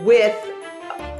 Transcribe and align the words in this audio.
with 0.00 0.36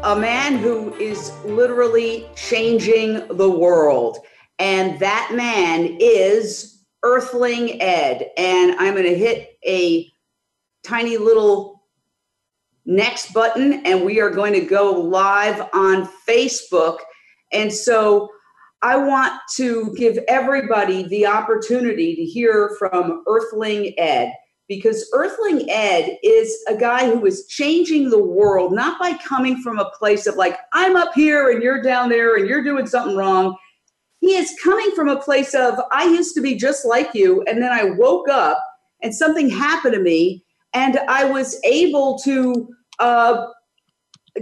a 0.05 0.17
man 0.17 0.59
who 0.59 0.93
is 0.95 1.33
literally 1.45 2.29
changing 2.35 3.27
the 3.29 3.51
world. 3.51 4.19
And 4.59 4.99
that 5.01 5.33
man 5.35 5.97
is 6.01 6.85
Earthling 7.03 7.81
Ed. 7.81 8.31
And 8.37 8.73
I'm 8.79 8.95
going 8.95 9.05
to 9.05 9.17
hit 9.17 9.59
a 9.67 10.13
tiny 10.83 11.17
little 11.17 11.85
next 12.85 13.33
button, 13.33 13.85
and 13.87 14.05
we 14.05 14.21
are 14.21 14.31
going 14.31 14.53
to 14.55 14.61
go 14.61 14.91
live 14.91 15.69
on 15.73 16.09
Facebook. 16.29 16.99
And 17.53 17.73
so 17.73 18.29
I 18.83 18.97
want 18.97 19.41
to 19.55 19.95
give 19.97 20.19
everybody 20.27 21.05
the 21.05 21.27
opportunity 21.27 22.17
to 22.17 22.25
hear 22.25 22.75
from 22.79 23.23
Earthling 23.29 23.95
Ed 23.99 24.33
because 24.75 25.07
Earthling 25.13 25.71
Ed 25.71 26.17
is 26.23 26.65
a 26.67 26.75
guy 26.75 27.05
who 27.05 27.27
is 27.27 27.47
changing 27.47 28.09
the 28.09 28.23
world, 28.23 28.73
not 28.73 28.99
by 28.99 29.13
coming 29.13 29.61
from 29.61 29.79
a 29.79 29.91
place 29.91 30.27
of 30.27 30.37
like, 30.37 30.57
I'm 30.73 30.97
up 30.97 31.13
here 31.15 31.51
and 31.51 31.63
you're 31.63 31.83
down 31.83 32.09
there 32.09 32.37
and 32.37 32.49
you're 32.49 32.65
doing 32.65 32.87
something 32.87 33.15
wrong. 33.15 33.55
He 34.21 34.35
is 34.35 34.57
coming 34.63 34.91
from 34.93 35.09
a 35.09 35.21
place 35.21 35.53
of, 35.53 35.79
I 35.91 36.05
used 36.05 36.35
to 36.37 36.41
be 36.41 36.55
just 36.55 36.87
like 36.87 37.11
you. 37.13 37.43
And 37.43 37.61
then 37.61 37.71
I 37.71 37.91
woke 37.99 38.31
up 38.31 38.65
and 39.03 39.15
something 39.15 39.51
happened 39.51 39.93
to 39.93 40.01
me 40.01 40.43
and 40.73 40.99
I 41.07 41.27
was 41.27 41.61
able 41.65 42.19
to 42.21 42.67
uh, 42.99 43.49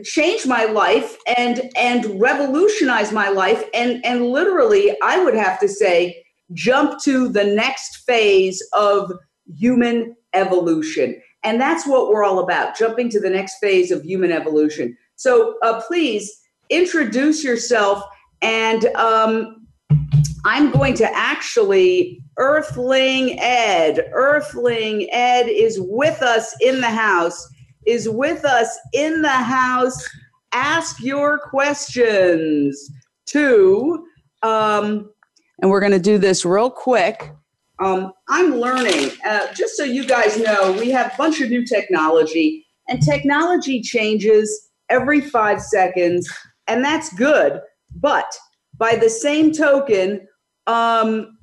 change 0.04 0.46
my 0.46 0.66
life 0.66 1.16
and 1.36 1.68
and 1.76 2.20
revolutionize 2.20 3.10
my 3.10 3.28
life 3.28 3.64
and 3.74 4.00
and 4.06 4.26
literally 4.26 4.96
I 5.02 5.24
would 5.24 5.34
have 5.34 5.58
to 5.58 5.68
say 5.68 6.22
jump 6.52 7.02
to 7.02 7.28
the 7.28 7.42
next 7.42 8.04
phase 8.06 8.62
of 8.72 9.10
human 9.56 10.16
evolution. 10.32 11.20
And 11.42 11.60
that's 11.60 11.86
what 11.86 12.08
we're 12.08 12.24
all 12.24 12.38
about, 12.40 12.76
jumping 12.76 13.08
to 13.10 13.20
the 13.20 13.30
next 13.30 13.58
phase 13.60 13.90
of 13.90 14.02
human 14.02 14.30
evolution. 14.30 14.96
So 15.16 15.56
uh, 15.62 15.80
please 15.86 16.30
introduce 16.68 17.42
yourself. 17.42 18.02
And 18.42 18.86
um, 18.96 19.66
I'm 20.44 20.70
going 20.70 20.94
to 20.94 21.16
actually, 21.16 22.22
Earthling 22.38 23.38
Ed, 23.40 24.10
Earthling 24.12 25.08
Ed 25.12 25.48
is 25.48 25.78
with 25.80 26.22
us 26.22 26.54
in 26.60 26.80
the 26.80 26.90
house, 26.90 27.48
is 27.86 28.08
with 28.08 28.44
us 28.44 28.78
in 28.92 29.22
the 29.22 29.28
house. 29.28 30.06
Ask 30.52 31.00
your 31.02 31.38
questions 31.38 32.90
to, 33.26 34.04
um, 34.42 35.10
and 35.60 35.70
we're 35.70 35.80
going 35.80 35.92
to 35.92 35.98
do 35.98 36.18
this 36.18 36.44
real 36.44 36.70
quick. 36.70 37.32
Um, 37.80 38.12
I'm 38.28 38.56
learning. 38.56 39.10
Uh, 39.26 39.52
just 39.54 39.76
so 39.76 39.84
you 39.84 40.06
guys 40.06 40.38
know, 40.38 40.72
we 40.72 40.90
have 40.90 41.12
a 41.12 41.16
bunch 41.16 41.40
of 41.40 41.50
new 41.50 41.64
technology, 41.64 42.66
and 42.88 43.02
technology 43.02 43.80
changes 43.80 44.68
every 44.90 45.20
five 45.20 45.62
seconds, 45.62 46.30
and 46.66 46.84
that's 46.84 47.12
good. 47.14 47.60
But 47.96 48.30
by 48.76 48.96
the 48.96 49.08
same 49.08 49.52
token, 49.52 50.26
um, 50.66 51.38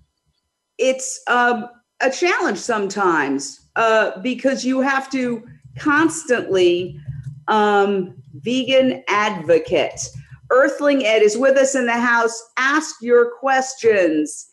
it's 0.78 1.20
um, 1.28 1.68
a 2.02 2.12
challenge 2.12 2.60
sometimes 2.60 3.68
uh, 3.76 4.20
because 4.22 4.64
you 4.64 4.80
have 4.82 5.10
to 5.12 5.44
constantly 5.78 7.00
um, 7.48 8.16
vegan 8.34 9.04
advocate. 9.08 10.08
Earthling 10.52 11.06
Ed 11.06 11.24
is 11.24 11.38
with 11.38 11.58
us 11.58 11.76
in 11.76 11.88
the 11.88 12.00
house. 12.00 12.42
Ask 12.58 12.96
your 13.02 13.32
questions 13.40 14.52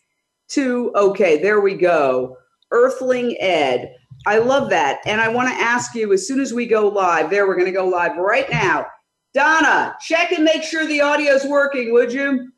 to, 0.48 0.92
okay, 0.94 1.40
there 1.40 1.60
we 1.60 1.74
go. 1.74 2.36
Earthling 2.70 3.36
Ed. 3.40 3.94
I 4.26 4.38
love 4.38 4.70
that. 4.70 5.00
And 5.06 5.20
I 5.20 5.28
want 5.28 5.48
to 5.48 5.54
ask 5.54 5.94
you 5.94 6.12
as 6.12 6.26
soon 6.26 6.40
as 6.40 6.52
we 6.52 6.66
go 6.66 6.88
live, 6.88 7.30
there, 7.30 7.46
we're 7.46 7.56
going 7.56 7.66
to 7.66 7.72
go 7.72 7.86
live 7.86 8.16
right 8.16 8.50
now. 8.50 8.86
Donna, 9.34 9.96
check 10.00 10.32
and 10.32 10.44
make 10.44 10.62
sure 10.62 10.86
the 10.86 11.02
audio's 11.02 11.44
working, 11.44 11.92
would 11.92 12.12
you? 12.12 12.50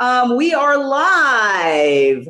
Um, 0.00 0.36
we 0.36 0.54
are 0.54 0.78
live. 0.78 2.26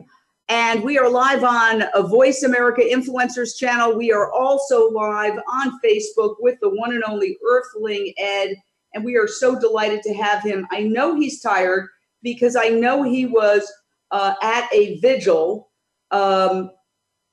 And 0.48 0.82
we 0.82 0.98
are 0.98 1.08
live 1.08 1.44
on 1.44 1.84
a 1.94 2.02
Voice 2.02 2.42
America 2.42 2.82
Influencers 2.82 3.56
channel. 3.56 3.96
We 3.96 4.12
are 4.12 4.30
also 4.32 4.90
live 4.90 5.38
on 5.50 5.80
Facebook 5.82 6.34
with 6.40 6.58
the 6.60 6.68
one 6.68 6.92
and 6.92 7.02
only 7.04 7.38
Earthling 7.48 8.12
Ed. 8.18 8.56
And 8.92 9.04
we 9.04 9.16
are 9.16 9.28
so 9.28 9.58
delighted 9.58 10.02
to 10.02 10.12
have 10.14 10.42
him. 10.42 10.66
I 10.70 10.82
know 10.82 11.14
he's 11.14 11.40
tired 11.40 11.88
because 12.22 12.56
I 12.56 12.68
know 12.68 13.02
he 13.02 13.24
was 13.24 13.72
uh, 14.12 14.34
at 14.42 14.68
a 14.72 14.98
vigil 15.00 15.70
um, 16.10 16.70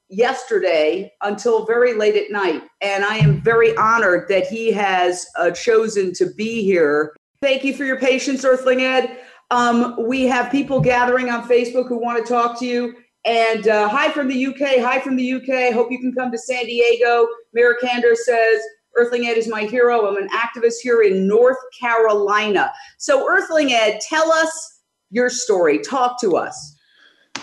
yesterday 0.09 1.11
until 1.21 1.65
very 1.65 1.93
late 1.93 2.15
at 2.15 2.31
night. 2.31 2.63
And 2.81 3.05
I 3.05 3.17
am 3.17 3.41
very 3.41 3.75
honored 3.75 4.27
that 4.29 4.47
he 4.47 4.71
has 4.71 5.27
uh, 5.37 5.51
chosen 5.51 6.13
to 6.13 6.33
be 6.33 6.63
here. 6.63 7.15
Thank 7.41 7.63
you 7.63 7.75
for 7.75 7.85
your 7.85 7.99
patience, 7.99 8.43
Earthling 8.43 8.81
Ed. 8.81 9.19
Um, 9.51 9.95
we 10.07 10.25
have 10.27 10.51
people 10.51 10.79
gathering 10.79 11.29
on 11.29 11.47
Facebook 11.47 11.87
who 11.87 11.97
want 11.97 12.25
to 12.25 12.31
talk 12.31 12.59
to 12.59 12.65
you. 12.65 12.95
And 13.25 13.67
uh, 13.67 13.89
hi 13.89 14.09
from 14.11 14.27
the 14.27 14.45
UK. 14.47 14.79
Hi 14.79 14.99
from 14.99 15.15
the 15.15 15.33
UK. 15.33 15.73
Hope 15.73 15.91
you 15.91 15.99
can 15.99 16.13
come 16.13 16.31
to 16.31 16.37
San 16.37 16.65
Diego. 16.65 17.27
Mirakander 17.55 18.15
says, 18.15 18.61
Earthling 18.97 19.27
Ed 19.27 19.37
is 19.37 19.47
my 19.47 19.63
hero. 19.63 20.07
I'm 20.07 20.17
an 20.17 20.29
activist 20.29 20.75
here 20.81 21.01
in 21.01 21.27
North 21.27 21.57
Carolina. 21.79 22.71
So, 22.97 23.29
Earthling 23.29 23.71
Ed, 23.71 23.99
tell 24.01 24.31
us 24.31 24.78
your 25.09 25.29
story. 25.29 25.79
Talk 25.79 26.19
to 26.21 26.37
us. 26.37 26.75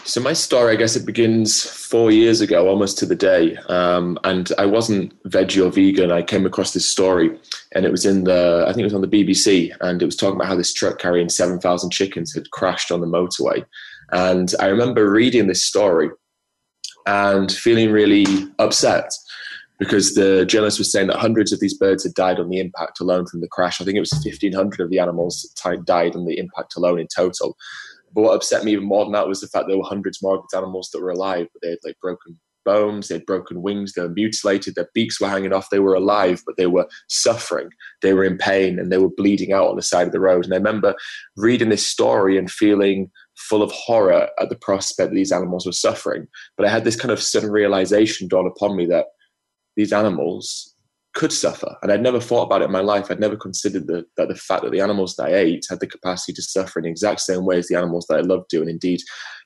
So 0.05 0.21
my 0.21 0.35
story, 0.35 0.73
I 0.73 0.77
guess, 0.77 0.95
it 0.95 1.05
begins 1.05 1.65
four 1.69 2.13
years 2.13 2.41
ago, 2.41 2.69
almost 2.69 2.97
to 2.99 3.07
the 3.07 3.17
day. 3.17 3.57
Um, 3.69 4.19
and 4.23 4.53
I 4.57 4.65
wasn't 4.65 5.21
veggie 5.25 5.65
or 5.65 5.71
vegan. 5.71 6.13
I 6.13 6.23
came 6.23 6.47
across 6.47 6.73
this 6.73 6.89
story, 6.89 7.37
and 7.75 7.85
it 7.85 7.91
was 7.91 8.07
in 8.07 8.23
the, 8.23 8.65
I 8.69 8.73
think 8.73 8.83
it 8.83 8.85
was 8.85 8.95
on 8.95 9.01
the 9.01 9.09
BBC, 9.09 9.75
and 9.81 10.01
it 10.01 10.05
was 10.05 10.15
talking 10.15 10.37
about 10.37 10.47
how 10.47 10.55
this 10.55 10.73
truck 10.73 11.01
carrying 11.01 11.29
seven 11.29 11.59
thousand 11.59 11.91
chickens 11.91 12.33
had 12.33 12.51
crashed 12.53 12.93
on 12.93 13.01
the 13.01 13.07
motorway. 13.07 13.65
And 14.13 14.55
I 14.61 14.67
remember 14.67 15.11
reading 15.11 15.49
this 15.49 15.65
story 15.65 16.11
and 17.07 17.51
feeling 17.51 17.91
really 17.91 18.27
upset 18.61 19.13
because 19.79 20.15
the 20.15 20.47
journalist 20.47 20.79
was 20.79 20.91
saying 20.91 21.09
that 21.09 21.19
hundreds 21.19 21.53
of 21.53 21.61
these 21.61 21.77
birds 21.77 22.03
had 22.03 22.15
died 22.15 22.41
on 22.41 22.49
the 22.49 22.61
impact 22.61 23.01
alone 23.01 23.27
from 23.27 23.41
the 23.41 23.49
crash. 23.49 23.81
I 23.81 23.85
think 23.85 23.97
it 23.97 24.01
was 24.01 24.13
1,500 24.13 24.81
of 24.81 24.91
the 24.91 24.99
animals 24.99 25.53
died 25.85 26.17
on 26.17 26.25
the 26.25 26.39
impact 26.39 26.77
alone 26.77 26.99
in 26.99 27.09
total. 27.15 27.57
But 28.15 28.23
what 28.23 28.35
upset 28.35 28.65
me 28.65 28.73
even 28.73 28.85
more 28.85 29.05
than 29.05 29.13
that 29.13 29.29
was 29.29 29.41
the 29.41 29.49
fact 29.49 29.67
there 29.69 29.77
were 29.77 29.85
hundreds 29.85 30.23
more 30.23 30.37
of 30.37 30.43
these 30.43 30.59
animals 30.59 30.89
that 30.93 31.03
were 31.03 31.11
alive, 31.11 31.49
but 31.53 31.61
they 31.63 31.71
had 31.71 31.79
like 31.85 32.01
broken 32.01 32.39
bones, 32.65 33.09
they 33.09 33.17
had 33.17 33.27
broken 33.27 33.63
wings, 33.63 33.93
they 33.93 34.03
were 34.03 34.09
mutilated, 34.09 34.75
their 34.75 34.89
beaks 34.95 35.21
were 35.21 35.29
hanging 35.29 35.53
off, 35.53 35.71
they 35.71 35.79
were 35.79 35.95
alive, 35.95 36.43
but 36.45 36.57
they 36.57 36.67
were 36.67 36.89
suffering, 37.09 37.69
they 38.03 38.13
were 38.13 38.25
in 38.25 38.39
pain, 38.39 38.79
and 38.79 38.91
they 38.91 38.99
were 38.99 39.11
bleeding 39.17 39.53
out 39.53 39.69
on 39.69 39.77
the 39.77 39.83
side 39.83 40.07
of 40.07 40.13
the 40.13 40.21
road. 40.21 40.45
And 40.45 40.55
I 40.55 40.57
remember 40.57 40.95
reading 41.37 41.69
this 41.69 41.87
story 41.87 42.37
and 42.37 42.51
feeling 42.51 43.11
full 43.37 43.63
of 43.63 43.71
horror 43.71 44.29
at 44.41 44.49
the 44.49 44.57
prospect 44.57 45.11
that 45.11 45.15
these 45.15 45.33
animals 45.33 45.67
were 45.67 45.73
suffering. 45.73 46.27
But 46.57 46.67
I 46.67 46.71
had 46.71 46.85
this 46.85 46.97
kind 46.97 47.13
of 47.13 47.23
sudden 47.23 47.51
realization 47.51 48.29
dawn 48.29 48.47
upon 48.47 48.77
me 48.77 48.87
that 48.87 49.07
these 49.77 49.93
animals 49.93 50.75
could 51.17 51.33
suffer. 51.33 51.75
And 51.81 51.91
I'd 51.91 52.03
never 52.03 52.21
thought 52.21 52.43
about 52.43 52.61
it 52.61 52.67
in 52.67 52.73
my 52.73 52.83
life. 52.83 53.11
I'd 53.11 53.19
never 53.19 53.37
considered 53.37 53.87
the, 53.87 54.05
that 54.19 54.29
the 54.29 54.35
fact 54.35 54.63
that 54.63 54.71
the 54.71 54.83
animals 54.83 55.17
that 55.17 55.29
I 55.29 55.35
ate 55.35 55.65
had 55.69 55.81
the 55.81 55.87
capacity 55.87 56.35
to 56.35 56.43
suffer 56.43 56.79
in 56.79 56.85
the 56.85 56.91
exact 56.91 57.21
same 57.21 57.47
way 57.47 57.57
as 57.57 57.69
the 57.69 57.77
animals 57.77 58.07
that 58.09 58.19
I 58.19 58.21
loved 58.21 58.51
do, 58.51 58.61
and 58.61 58.69
indeed, 58.69 59.01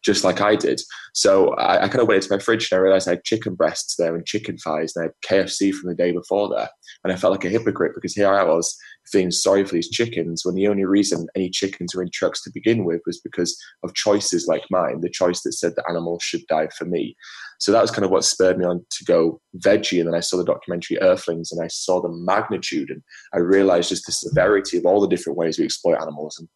just 0.04 0.24
like 0.24 0.40
I 0.40 0.56
did. 0.56 0.80
So 1.14 1.50
I, 1.54 1.84
I 1.84 1.88
kind 1.88 2.00
of 2.00 2.08
went 2.08 2.24
into 2.24 2.34
my 2.34 2.42
fridge 2.42 2.70
and 2.70 2.78
I 2.78 2.82
realized 2.82 3.06
I 3.06 3.12
had 3.12 3.24
chicken 3.24 3.54
breasts 3.54 3.94
there 3.96 4.16
and 4.16 4.26
chicken 4.26 4.58
thighs, 4.58 4.96
and 4.96 5.04
I 5.04 5.06
had 5.06 5.46
KFC 5.46 5.72
from 5.72 5.88
the 5.88 5.94
day 5.94 6.10
before 6.10 6.48
there. 6.48 6.68
And 7.04 7.12
I 7.12 7.16
felt 7.16 7.30
like 7.30 7.44
a 7.44 7.48
hypocrite 7.48 7.92
because 7.94 8.14
here 8.14 8.34
I 8.34 8.42
was 8.42 8.76
feeling 9.12 9.30
sorry 9.30 9.64
for 9.64 9.74
these 9.74 9.90
chickens 9.90 10.44
when 10.44 10.56
the 10.56 10.66
only 10.66 10.84
reason 10.84 11.28
any 11.36 11.50
chickens 11.50 11.94
were 11.94 12.02
in 12.02 12.10
trucks 12.12 12.42
to 12.42 12.50
begin 12.52 12.84
with 12.84 13.00
was 13.06 13.20
because 13.20 13.56
of 13.84 13.94
choices 13.94 14.48
like 14.48 14.64
mine, 14.70 15.02
the 15.02 15.08
choice 15.08 15.42
that 15.42 15.52
said 15.52 15.74
the 15.76 15.88
animals 15.88 16.24
should 16.24 16.44
die 16.48 16.68
for 16.76 16.84
me. 16.84 17.16
So 17.60 17.72
that 17.72 17.82
was 17.82 17.90
kind 17.90 18.06
of 18.06 18.10
what 18.10 18.24
spurred 18.24 18.58
me 18.58 18.64
on 18.64 18.84
to 18.90 19.04
go 19.04 19.40
veggie. 19.58 20.00
And 20.00 20.08
then 20.08 20.14
I 20.14 20.20
saw 20.20 20.38
the 20.38 20.44
documentary 20.44 20.98
Earthlings 21.00 21.52
and 21.52 21.62
I 21.62 21.68
saw 21.68 22.00
the 22.00 22.08
magnitude 22.08 22.90
and 22.90 23.02
I 23.34 23.38
realized 23.38 23.90
just 23.90 24.06
the 24.06 24.12
severity 24.12 24.78
of 24.78 24.86
all 24.86 25.00
the 25.00 25.08
different 25.08 25.38
ways 25.38 25.58
we 25.58 25.66
exploit 25.66 26.00
animals. 26.00 26.38
And 26.38 26.48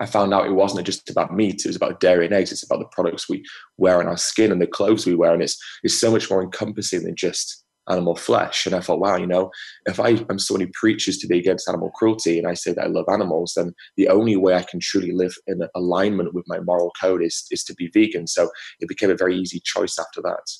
I 0.00 0.06
found 0.06 0.32
out 0.32 0.46
it 0.46 0.52
wasn't 0.52 0.86
just 0.86 1.10
about 1.10 1.34
meat, 1.34 1.64
it 1.64 1.68
was 1.68 1.76
about 1.76 2.00
dairy 2.00 2.24
and 2.24 2.34
eggs. 2.34 2.52
It's 2.52 2.64
about 2.64 2.78
the 2.78 2.88
products 2.90 3.28
we 3.28 3.44
wear 3.76 4.00
on 4.00 4.08
our 4.08 4.16
skin 4.16 4.50
and 4.50 4.60
the 4.60 4.66
clothes 4.66 5.06
we 5.06 5.14
wear. 5.14 5.34
And 5.34 5.42
it's, 5.42 5.58
it's 5.82 6.00
so 6.00 6.10
much 6.10 6.30
more 6.30 6.42
encompassing 6.42 7.04
than 7.04 7.16
just 7.16 7.63
animal 7.88 8.16
flesh. 8.16 8.66
And 8.66 8.74
I 8.74 8.80
thought, 8.80 9.00
wow, 9.00 9.16
you 9.16 9.26
know, 9.26 9.50
if 9.86 10.00
I 10.00 10.24
am 10.30 10.38
someone 10.38 10.66
who 10.66 10.72
preaches 10.72 11.18
to 11.18 11.26
be 11.26 11.38
against 11.38 11.68
animal 11.68 11.90
cruelty 11.90 12.38
and 12.38 12.46
I 12.46 12.54
say 12.54 12.72
that 12.72 12.84
I 12.84 12.88
love 12.88 13.06
animals, 13.08 13.54
then 13.56 13.74
the 13.96 14.08
only 14.08 14.36
way 14.36 14.54
I 14.54 14.62
can 14.62 14.80
truly 14.80 15.12
live 15.12 15.34
in 15.46 15.60
alignment 15.74 16.34
with 16.34 16.44
my 16.48 16.60
moral 16.60 16.92
code 17.00 17.22
is, 17.22 17.46
is 17.50 17.64
to 17.64 17.74
be 17.74 17.90
vegan. 17.92 18.26
So 18.26 18.50
it 18.80 18.88
became 18.88 19.10
a 19.10 19.16
very 19.16 19.36
easy 19.36 19.60
choice 19.64 19.98
after 19.98 20.22
that. 20.22 20.50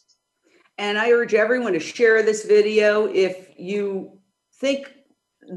And 0.76 0.98
I 0.98 1.12
urge 1.12 1.34
everyone 1.34 1.72
to 1.74 1.80
share 1.80 2.22
this 2.22 2.44
video 2.44 3.06
if 3.06 3.48
you 3.56 4.18
think 4.60 4.92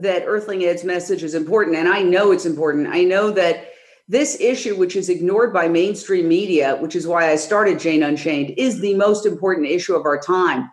that 0.01 0.23
Earthling 0.25 0.63
Ed's 0.63 0.83
message 0.83 1.23
is 1.23 1.33
important. 1.33 1.75
And 1.75 1.87
I 1.87 2.01
know 2.01 2.31
it's 2.31 2.45
important. 2.45 2.87
I 2.87 3.03
know 3.03 3.31
that 3.31 3.71
this 4.07 4.39
issue, 4.39 4.75
which 4.75 4.95
is 4.95 5.09
ignored 5.09 5.53
by 5.53 5.67
mainstream 5.67 6.27
media, 6.27 6.77
which 6.77 6.95
is 6.95 7.07
why 7.07 7.29
I 7.29 7.35
started 7.35 7.79
Jane 7.79 8.03
Unchained, 8.03 8.53
is 8.57 8.79
the 8.79 8.93
most 8.93 9.25
important 9.25 9.67
issue 9.67 9.95
of 9.95 10.05
our 10.05 10.19
time. 10.19 10.69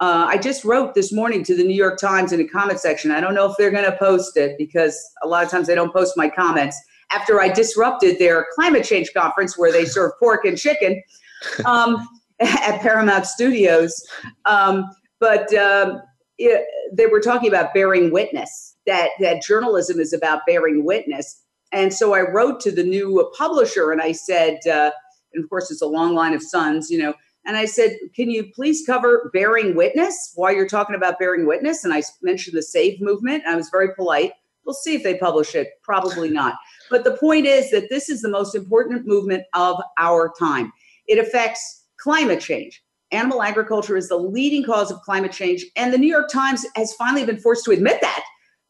Uh, 0.00 0.26
I 0.28 0.38
just 0.38 0.64
wrote 0.64 0.94
this 0.94 1.12
morning 1.12 1.44
to 1.44 1.56
the 1.56 1.62
New 1.62 1.74
York 1.74 1.98
Times 1.98 2.32
in 2.32 2.38
the 2.38 2.48
comment 2.48 2.80
section. 2.80 3.10
I 3.10 3.20
don't 3.20 3.34
know 3.34 3.48
if 3.48 3.56
they're 3.56 3.70
going 3.70 3.84
to 3.84 3.96
post 3.96 4.36
it 4.36 4.58
because 4.58 4.98
a 5.22 5.28
lot 5.28 5.44
of 5.44 5.50
times 5.50 5.68
they 5.68 5.74
don't 5.74 5.92
post 5.92 6.14
my 6.16 6.28
comments. 6.28 6.76
After 7.10 7.40
I 7.40 7.48
disrupted 7.48 8.18
their 8.18 8.46
climate 8.54 8.84
change 8.84 9.12
conference 9.14 9.56
where 9.56 9.70
they 9.70 9.84
serve 9.84 10.12
pork 10.18 10.44
and 10.44 10.58
chicken 10.58 11.00
um, 11.64 12.08
at 12.40 12.80
Paramount 12.80 13.26
Studios, 13.26 14.04
um, 14.46 14.84
but 15.20 15.52
um, 15.54 16.02
it, 16.38 16.66
they 16.92 17.06
were 17.06 17.20
talking 17.20 17.48
about 17.48 17.72
bearing 17.72 18.12
witness. 18.12 18.76
That 18.86 19.10
that 19.20 19.42
journalism 19.42 20.00
is 20.00 20.12
about 20.12 20.42
bearing 20.46 20.84
witness. 20.84 21.42
And 21.72 21.92
so 21.92 22.14
I 22.14 22.20
wrote 22.20 22.60
to 22.60 22.70
the 22.70 22.84
new 22.84 23.30
publisher 23.36 23.92
and 23.92 24.02
I 24.02 24.12
said, 24.12 24.58
uh, 24.66 24.90
and 25.32 25.42
of 25.42 25.48
course 25.48 25.70
it's 25.70 25.82
a 25.82 25.86
long 25.86 26.14
line 26.14 26.34
of 26.34 26.42
sons, 26.42 26.90
you 26.90 26.98
know, 26.98 27.14
and 27.46 27.56
I 27.56 27.64
said, 27.66 27.96
Can 28.14 28.30
you 28.30 28.50
please 28.54 28.84
cover 28.86 29.30
bearing 29.32 29.74
witness 29.74 30.32
while 30.34 30.52
you're 30.52 30.68
talking 30.68 30.94
about 30.96 31.18
bearing 31.18 31.46
witness? 31.46 31.84
And 31.84 31.92
I 31.92 32.02
mentioned 32.22 32.56
the 32.56 32.62
SAVE 32.62 33.00
movement. 33.00 33.44
I 33.46 33.56
was 33.56 33.68
very 33.70 33.94
polite. 33.94 34.32
We'll 34.64 34.74
see 34.74 34.94
if 34.94 35.02
they 35.02 35.18
publish 35.18 35.54
it. 35.54 35.72
Probably 35.82 36.30
not. 36.30 36.54
But 36.90 37.04
the 37.04 37.16
point 37.16 37.46
is 37.46 37.70
that 37.70 37.90
this 37.90 38.08
is 38.08 38.22
the 38.22 38.30
most 38.30 38.54
important 38.54 39.06
movement 39.06 39.44
of 39.52 39.80
our 39.98 40.32
time. 40.38 40.72
It 41.06 41.18
affects 41.18 41.84
climate 41.98 42.40
change. 42.40 42.82
Animal 43.12 43.42
agriculture 43.42 43.96
is 43.96 44.08
the 44.08 44.16
leading 44.16 44.64
cause 44.64 44.90
of 44.90 45.00
climate 45.02 45.32
change. 45.32 45.64
And 45.76 45.92
the 45.92 45.98
New 45.98 46.08
York 46.08 46.30
Times 46.30 46.64
has 46.76 46.94
finally 46.94 47.26
been 47.26 47.38
forced 47.38 47.64
to 47.66 47.72
admit 47.72 48.00
that. 48.00 48.24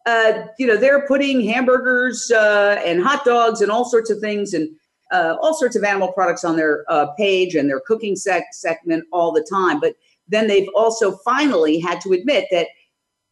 Uh, 0.06 0.46
you 0.58 0.66
know, 0.66 0.76
they're 0.76 1.06
putting 1.06 1.40
hamburgers 1.40 2.30
uh, 2.30 2.82
and 2.84 3.02
hot 3.02 3.24
dogs 3.24 3.62
and 3.62 3.70
all 3.70 3.84
sorts 3.84 4.10
of 4.10 4.18
things 4.20 4.52
and 4.52 4.68
uh, 5.12 5.36
all 5.40 5.54
sorts 5.54 5.76
of 5.76 5.84
animal 5.84 6.12
products 6.12 6.44
on 6.44 6.56
their 6.56 6.84
uh, 6.88 7.06
page 7.12 7.54
and 7.54 7.68
their 7.68 7.80
cooking 7.80 8.16
sec- 8.16 8.52
segment 8.52 9.04
all 9.12 9.32
the 9.32 9.46
time. 9.50 9.80
But 9.80 9.94
then 10.28 10.46
they've 10.46 10.68
also 10.74 11.16
finally 11.18 11.78
had 11.78 12.00
to 12.02 12.12
admit 12.12 12.46
that 12.50 12.68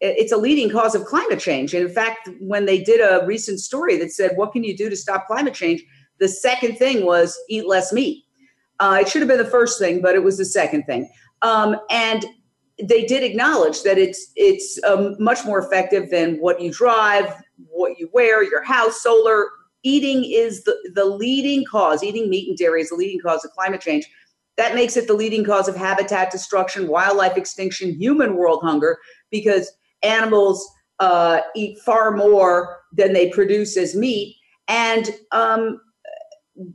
it's 0.01 0.33
a 0.33 0.37
leading 0.37 0.69
cause 0.69 0.95
of 0.95 1.05
climate 1.05 1.39
change. 1.39 1.75
And 1.75 1.87
in 1.87 1.95
fact, 1.95 2.29
when 2.41 2.67
they 2.67 2.83
did 2.83 3.01
a 3.01 3.25
recent 3.25 3.61
story 3.61 3.97
that 3.99 4.11
said, 4.11 4.33
What 4.37 4.53
can 4.53 4.65
you 4.65 4.77
do 4.77 4.91
to 4.91 4.97
stop 4.97 5.27
climate 5.27 5.55
change? 5.55 5.83
The 6.19 6.29
second 6.29 6.77
thing 6.77 7.07
was 7.07 7.39
eat 7.49 7.67
less 7.67 7.93
meat. 7.93 8.25
Uh, 8.81 8.99
it 9.01 9.09
should 9.09 9.23
have 9.23 9.29
been 9.29 9.39
the 9.39 9.45
first 9.45 9.79
thing, 9.79 10.03
but 10.03 10.15
it 10.15 10.23
was 10.23 10.39
the 10.39 10.45
second 10.45 10.85
thing. 10.85 11.09
Um, 11.43 11.77
and 11.91 12.25
they 12.83 13.05
did 13.05 13.23
acknowledge 13.23 13.83
that 13.83 13.97
it's 13.97 14.33
it's 14.35 14.83
um, 14.85 15.17
much 15.21 15.45
more 15.45 15.59
effective 15.59 16.11
than 16.11 16.37
what 16.37 16.61
you 16.61 16.73
drive, 16.73 17.33
what 17.69 17.99
you 17.99 18.11
wear, 18.13 18.43
your 18.43 18.63
house, 18.63 19.03
solar, 19.03 19.49
eating 19.83 20.25
is 20.25 20.65
the, 20.65 20.77
the 20.95 21.05
leading 21.05 21.65
cause, 21.71 22.03
eating 22.03 22.31
meat 22.31 22.49
and 22.49 22.57
dairy 22.57 22.83
is 22.83 22.91
the 22.91 22.97
leading 22.97 23.21
cause 23.21 23.45
of 23.45 23.51
climate 23.53 23.81
change. 23.81 24.07
That 24.57 24.75
makes 24.75 24.97
it 24.97 25.07
the 25.07 25.15
leading 25.15 25.45
cause 25.45 25.69
of 25.69 25.77
habitat 25.77 26.31
destruction, 26.31 26.89
wildlife 26.89 27.37
extinction, 27.37 27.95
human 27.95 28.37
world 28.37 28.61
hunger, 28.63 28.99
because 29.31 29.73
animals 30.03 30.67
uh, 30.99 31.41
eat 31.57 31.79
far 31.81 32.17
more 32.17 32.79
than 32.93 33.13
they 33.13 33.31
produce 33.31 33.77
as 33.77 33.97
meat. 33.97 34.37
And 34.69 35.11
um, 35.33 35.81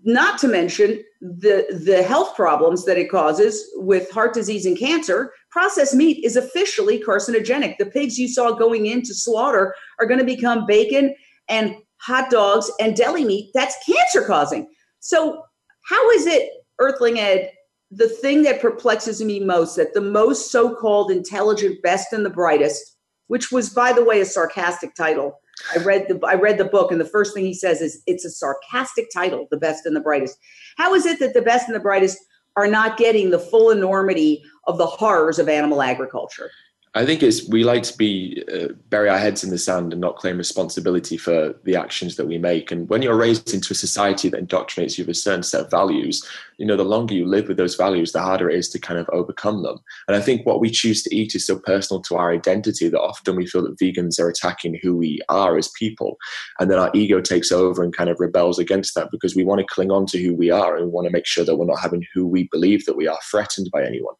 not 0.03 0.39
to 0.39 0.47
mention 0.47 1.03
the, 1.21 1.65
the 1.85 2.03
health 2.03 2.35
problems 2.35 2.85
that 2.85 2.97
it 2.97 3.09
causes 3.09 3.69
with 3.75 4.11
heart 4.11 4.33
disease 4.33 4.65
and 4.65 4.77
cancer. 4.77 5.31
Processed 5.51 5.95
meat 5.95 6.23
is 6.23 6.35
officially 6.35 7.01
carcinogenic. 7.01 7.77
The 7.77 7.85
pigs 7.85 8.17
you 8.17 8.27
saw 8.27 8.51
going 8.51 8.87
into 8.87 9.13
slaughter 9.13 9.75
are 9.99 10.05
going 10.05 10.19
to 10.19 10.25
become 10.25 10.65
bacon 10.65 11.15
and 11.47 11.75
hot 11.99 12.29
dogs, 12.29 12.71
and 12.79 12.95
deli 12.95 13.25
meat, 13.25 13.51
that's 13.53 13.75
cancer 13.85 14.25
causing. 14.25 14.67
So, 14.99 15.43
how 15.89 16.09
is 16.11 16.25
it, 16.25 16.49
Earthling 16.79 17.19
Ed, 17.19 17.51
the 17.91 18.09
thing 18.09 18.43
that 18.43 18.61
perplexes 18.61 19.23
me 19.23 19.39
most 19.39 19.75
that 19.75 19.93
the 19.93 20.01
most 20.01 20.51
so 20.51 20.75
called 20.75 21.11
intelligent, 21.11 21.81
best 21.81 22.11
and 22.11 22.25
the 22.25 22.29
brightest, 22.29 22.97
which 23.27 23.51
was, 23.51 23.69
by 23.69 23.93
the 23.93 24.03
way, 24.03 24.21
a 24.21 24.25
sarcastic 24.25 24.93
title. 24.95 25.39
I 25.73 25.83
read 25.83 26.05
the 26.07 26.19
I 26.25 26.35
read 26.35 26.57
the 26.57 26.65
book, 26.65 26.91
and 26.91 27.01
the 27.01 27.05
first 27.05 27.33
thing 27.33 27.45
he 27.45 27.53
says 27.53 27.81
is 27.81 28.01
it's 28.05 28.25
a 28.25 28.29
sarcastic 28.29 29.07
title, 29.13 29.47
the 29.49 29.57
best 29.57 29.85
and 29.85 29.95
the 29.95 30.01
brightest. 30.01 30.37
How 30.77 30.93
is 30.93 31.05
it 31.05 31.19
that 31.19 31.33
the 31.33 31.41
best 31.41 31.67
and 31.67 31.75
the 31.75 31.79
brightest 31.79 32.17
are 32.55 32.67
not 32.67 32.97
getting 32.97 33.29
the 33.29 33.39
full 33.39 33.71
enormity 33.71 34.43
of 34.67 34.77
the 34.77 34.85
horrors 34.85 35.39
of 35.39 35.49
animal 35.49 35.81
agriculture? 35.81 36.51
I 36.97 37.05
think 37.05 37.21
it's 37.21 37.47
we 37.47 37.63
like 37.63 37.83
to 37.83 37.95
be 37.95 38.43
uh, 38.51 38.69
bury 38.89 39.07
our 39.07 39.19
heads 39.19 39.43
in 39.43 39.51
the 39.51 39.59
sand 39.59 39.93
and 39.93 40.01
not 40.01 40.15
claim 40.15 40.35
responsibility 40.35 41.15
for 41.15 41.53
the 41.63 41.75
actions 41.75 42.15
that 42.15 42.25
we 42.25 42.39
make. 42.39 42.71
And 42.71 42.89
when 42.89 43.03
you're 43.03 43.15
raised 43.15 43.53
into 43.53 43.73
a 43.73 43.75
society 43.75 44.29
that 44.29 44.43
indoctrinates 44.43 44.97
you 44.97 45.03
with 45.03 45.15
a 45.15 45.19
certain 45.19 45.43
set 45.43 45.61
of 45.61 45.69
values, 45.69 46.27
you 46.57 46.65
know, 46.65 46.75
the 46.75 46.83
longer 46.83 47.13
you 47.13 47.27
live 47.27 47.49
with 47.49 47.57
those 47.57 47.75
values, 47.75 48.13
the 48.13 48.21
harder 48.21 48.49
it 48.49 48.57
is 48.57 48.69
to 48.69 48.79
kind 48.79 48.99
of 48.99 49.07
overcome 49.13 49.61
them. 49.61 49.77
And 50.07 50.17
I 50.17 50.21
think 50.21 50.43
what 50.43 50.59
we 50.59 50.71
choose 50.71 51.03
to 51.03 51.15
eat 51.15 51.35
is 51.35 51.45
so 51.45 51.59
personal 51.59 52.01
to 52.01 52.15
our 52.15 52.31
identity 52.33 52.89
that 52.89 52.99
often 52.99 53.35
we 53.35 53.45
feel 53.45 53.61
that 53.61 53.77
vegans 53.77 54.19
are 54.19 54.27
attacking 54.27 54.79
who 54.81 54.97
we 54.97 55.21
are 55.29 55.55
as 55.55 55.67
people. 55.77 56.17
And 56.59 56.71
then 56.71 56.79
our 56.79 56.89
ego 56.95 57.21
takes 57.21 57.51
over 57.51 57.83
and 57.83 57.95
kind 57.95 58.09
of 58.09 58.19
rebels 58.19 58.57
against 58.57 58.95
that 58.95 59.11
because 59.11 59.35
we 59.35 59.43
want 59.43 59.59
to 59.59 59.67
cling 59.67 59.91
on 59.91 60.07
to 60.07 60.17
who 60.17 60.33
we 60.33 60.49
are 60.49 60.75
and 60.75 60.85
we 60.85 60.91
want 60.91 61.05
to 61.05 61.13
make 61.13 61.27
sure 61.27 61.45
that 61.45 61.57
we're 61.57 61.65
not 61.65 61.79
having 61.79 62.03
who 62.15 62.25
we 62.25 62.49
believe 62.51 62.85
that 62.85 62.97
we 62.97 63.07
are 63.07 63.19
threatened 63.29 63.69
by 63.71 63.85
anyone. 63.85 64.15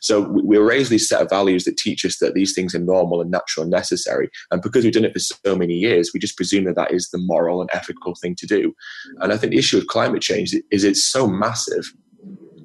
So 0.00 0.20
we 0.20 0.56
are 0.56 0.64
raised 0.64 0.90
these 0.90 1.08
set 1.08 1.22
of 1.22 1.30
values 1.30 1.64
that 1.64 1.76
teach 1.76 2.04
us 2.04 2.18
that 2.18 2.34
these 2.34 2.54
things 2.54 2.74
are 2.74 2.80
normal 2.80 3.20
and 3.20 3.30
natural 3.30 3.62
and 3.62 3.70
necessary. 3.70 4.30
And 4.50 4.62
because 4.62 4.84
we've 4.84 4.92
done 4.92 5.04
it 5.04 5.12
for 5.12 5.18
so 5.18 5.56
many 5.56 5.74
years, 5.74 6.10
we 6.12 6.20
just 6.20 6.36
presume 6.36 6.64
that 6.64 6.76
that 6.76 6.92
is 6.92 7.10
the 7.10 7.18
moral 7.18 7.60
and 7.60 7.70
ethical 7.72 8.14
thing 8.20 8.34
to 8.36 8.46
do. 8.46 8.74
And 9.20 9.32
I 9.32 9.36
think 9.36 9.52
the 9.52 9.58
issue 9.58 9.78
of 9.78 9.86
climate 9.86 10.22
change 10.22 10.54
is 10.70 10.84
it's 10.84 11.04
so 11.04 11.26
massive. 11.26 11.92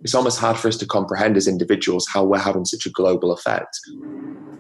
It's 0.04 0.16
almost 0.16 0.40
hard 0.40 0.58
for 0.58 0.68
us 0.68 0.78
to 0.78 0.86
comprehend 0.86 1.36
as 1.36 1.48
individuals 1.48 2.06
how 2.12 2.24
we're 2.24 2.38
having 2.38 2.66
such 2.66 2.86
a 2.86 2.92
global 2.92 3.32
effect 3.32 3.80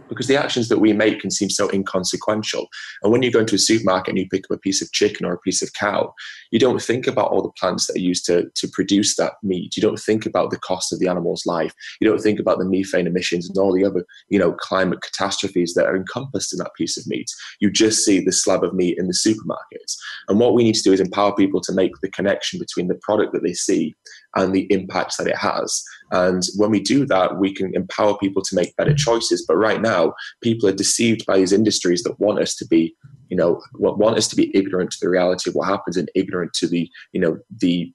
because 0.09 0.27
the 0.27 0.37
actions 0.37 0.69
that 0.69 0.79
we 0.79 0.93
make 0.93 1.19
can 1.19 1.31
seem 1.31 1.49
so 1.49 1.69
inconsequential. 1.71 2.67
And 3.03 3.11
when 3.11 3.23
you 3.23 3.31
go 3.31 3.39
into 3.39 3.55
a 3.55 3.59
supermarket 3.59 4.09
and 4.09 4.19
you 4.19 4.27
pick 4.29 4.45
up 4.45 4.55
a 4.55 4.59
piece 4.59 4.81
of 4.81 4.91
chicken 4.91 5.25
or 5.25 5.33
a 5.33 5.39
piece 5.39 5.61
of 5.61 5.73
cow, 5.73 6.13
you 6.51 6.59
don't 6.59 6.81
think 6.81 7.07
about 7.07 7.31
all 7.31 7.41
the 7.41 7.51
plants 7.59 7.87
that 7.87 7.97
are 7.97 7.99
used 7.99 8.25
to, 8.25 8.49
to 8.55 8.67
produce 8.67 9.15
that 9.15 9.33
meat. 9.43 9.75
You 9.75 9.81
don't 9.81 9.99
think 9.99 10.25
about 10.25 10.51
the 10.51 10.59
cost 10.59 10.93
of 10.93 10.99
the 10.99 11.07
animal's 11.07 11.45
life. 11.45 11.73
You 11.99 12.09
don't 12.09 12.21
think 12.21 12.39
about 12.39 12.59
the 12.59 12.65
methane 12.65 13.07
emissions 13.07 13.49
and 13.49 13.57
all 13.57 13.73
the 13.73 13.85
other, 13.85 14.05
you 14.29 14.39
know, 14.39 14.53
climate 14.53 15.01
catastrophes 15.01 15.73
that 15.73 15.85
are 15.85 15.95
encompassed 15.95 16.53
in 16.53 16.59
that 16.59 16.73
piece 16.77 16.97
of 16.97 17.07
meat. 17.07 17.29
You 17.59 17.71
just 17.71 18.05
see 18.05 18.23
the 18.23 18.31
slab 18.31 18.63
of 18.63 18.73
meat 18.73 18.97
in 18.97 19.07
the 19.07 19.13
supermarket. 19.13 19.91
And 20.27 20.39
what 20.39 20.53
we 20.53 20.63
need 20.63 20.75
to 20.75 20.83
do 20.83 20.93
is 20.93 20.99
empower 20.99 21.35
people 21.35 21.61
to 21.61 21.73
make 21.73 21.91
the 22.01 22.09
connection 22.09 22.59
between 22.59 22.87
the 22.87 22.99
product 23.01 23.33
that 23.33 23.43
they 23.43 23.53
see 23.53 23.95
and 24.35 24.53
the 24.53 24.67
impact 24.71 25.17
that 25.17 25.27
it 25.27 25.37
has. 25.37 25.83
And 26.11 26.43
when 26.57 26.71
we 26.71 26.79
do 26.79 27.05
that, 27.05 27.37
we 27.37 27.53
can 27.53 27.75
empower 27.75 28.17
people 28.17 28.41
to 28.43 28.55
make 28.55 28.75
better 28.75 28.93
choices. 28.93 29.45
But 29.47 29.57
right 29.57 29.81
now, 29.81 30.13
people 30.41 30.69
are 30.69 30.73
deceived 30.73 31.25
by 31.25 31.37
these 31.37 31.53
industries 31.53 32.03
that 32.03 32.19
want 32.19 32.39
us 32.39 32.55
to 32.57 32.67
be, 32.67 32.95
you 33.29 33.37
know, 33.37 33.61
want 33.73 34.17
us 34.17 34.27
to 34.29 34.35
be 34.35 34.55
ignorant 34.55 34.91
to 34.91 34.97
the 35.01 35.09
reality 35.09 35.49
of 35.49 35.55
what 35.55 35.67
happens 35.67 35.97
and 35.97 36.11
ignorant 36.15 36.53
to 36.53 36.67
the, 36.67 36.89
you 37.11 37.21
know, 37.21 37.37
the 37.61 37.91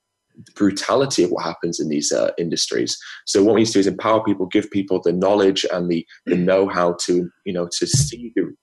brutality 0.55 1.23
of 1.23 1.31
what 1.31 1.45
happens 1.45 1.81
in 1.81 1.89
these 1.89 2.13
uh, 2.13 2.31
industries. 2.39 2.97
So 3.27 3.43
what 3.43 3.55
we 3.55 3.61
need 3.63 3.67
to 3.67 3.73
do 3.75 3.81
is 3.81 3.87
empower 3.87 4.23
people, 4.25 4.47
give 4.47 4.71
people 4.71 5.01
the 5.03 5.13
knowledge 5.13 5.67
and 5.73 5.91
the 5.91 6.07
the 6.27 6.37
know 6.37 6.69
how 6.69 6.97
to 7.03 7.31
you 7.45 7.53
know 7.53 7.69
to 7.79 7.87
see 7.87 8.33
the 8.35 8.55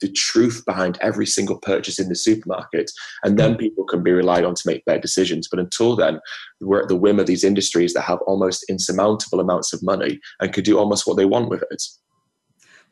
the 0.00 0.10
truth 0.10 0.62
behind 0.66 0.98
every 1.00 1.26
single 1.26 1.58
purchase 1.58 1.98
in 1.98 2.08
the 2.08 2.14
supermarket, 2.14 2.90
and 3.24 3.38
then 3.38 3.54
mm. 3.54 3.58
people 3.58 3.84
can 3.84 4.02
be 4.02 4.12
relied 4.12 4.44
on 4.44 4.54
to 4.54 4.62
make 4.66 4.84
better 4.84 5.00
decisions. 5.00 5.48
But 5.48 5.60
until 5.60 5.96
then, 5.96 6.20
we're 6.60 6.82
at 6.82 6.88
the 6.88 6.96
whim 6.96 7.20
of 7.20 7.26
these 7.26 7.44
industries 7.44 7.94
that 7.94 8.02
have 8.02 8.20
almost 8.26 8.64
insurmountable 8.68 9.40
amounts 9.40 9.72
of 9.72 9.82
money 9.82 10.20
and 10.40 10.52
could 10.52 10.64
do 10.64 10.78
almost 10.78 11.06
what 11.06 11.16
they 11.16 11.24
want 11.24 11.48
with 11.48 11.62
it. 11.70 11.82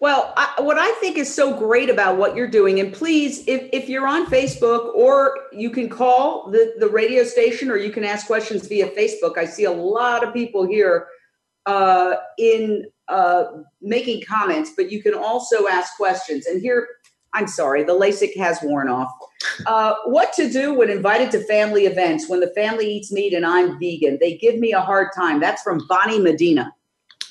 Well, 0.01 0.35
I, 0.37 0.61
what 0.61 0.77
I 0.77 0.93
think 1.01 1.17
is 1.17 1.33
so 1.33 1.57
great 1.57 1.89
about 1.89 2.19
what 2.19 2.37
you're 2.37 2.51
doing, 2.51 2.81
and 2.81 2.93
please, 2.93 3.45
if, 3.47 3.71
if 3.73 3.89
you're 3.89 4.07
on 4.07 4.27
Facebook 4.27 4.95
or 4.95 5.39
you 5.53 5.71
can 5.71 5.89
call 5.89 6.51
the, 6.51 6.75
the 6.79 6.89
radio 6.89 7.25
station 7.25 7.71
or 7.71 7.77
you 7.77 7.91
can 7.91 8.05
ask 8.05 8.27
questions 8.27 8.67
via 8.67 8.89
Facebook. 8.89 9.39
I 9.39 9.45
see 9.45 9.65
a 9.65 9.73
lot 9.73 10.23
of 10.23 10.35
people 10.35 10.67
here 10.67 11.07
uh, 11.67 12.17
in 12.39 12.85
uh, 13.09 13.45
making 13.81 14.23
comments, 14.23 14.73
but 14.77 14.91
you 14.91 15.03
can 15.03 15.15
also 15.15 15.67
ask 15.69 15.97
questions. 15.97 16.47
And 16.47 16.61
here, 16.61 16.87
I'm 17.33 17.47
sorry, 17.47 17.83
the 17.85 17.93
LASIK 17.93 18.37
has 18.37 18.61
worn 18.63 18.89
off. 18.89 19.11
Uh, 19.67 19.95
what 20.07 20.33
to 20.35 20.51
do 20.51 20.73
when 20.73 20.91
invited 20.91 21.31
to 21.33 21.41
family 21.45 21.87
events 21.87 22.29
when 22.29 22.41
the 22.41 22.53
family 22.55 22.91
eats 22.97 23.13
meat 23.13 23.35
and 23.35 23.45
I'm 23.45 23.79
vegan? 23.79 24.19
They 24.21 24.37
give 24.37 24.59
me 24.59 24.73
a 24.73 24.81
hard 24.81 25.09
time. 25.15 25.41
That's 25.41 25.63
from 25.63 25.85
Bonnie 25.89 26.21
Medina. 26.21 26.73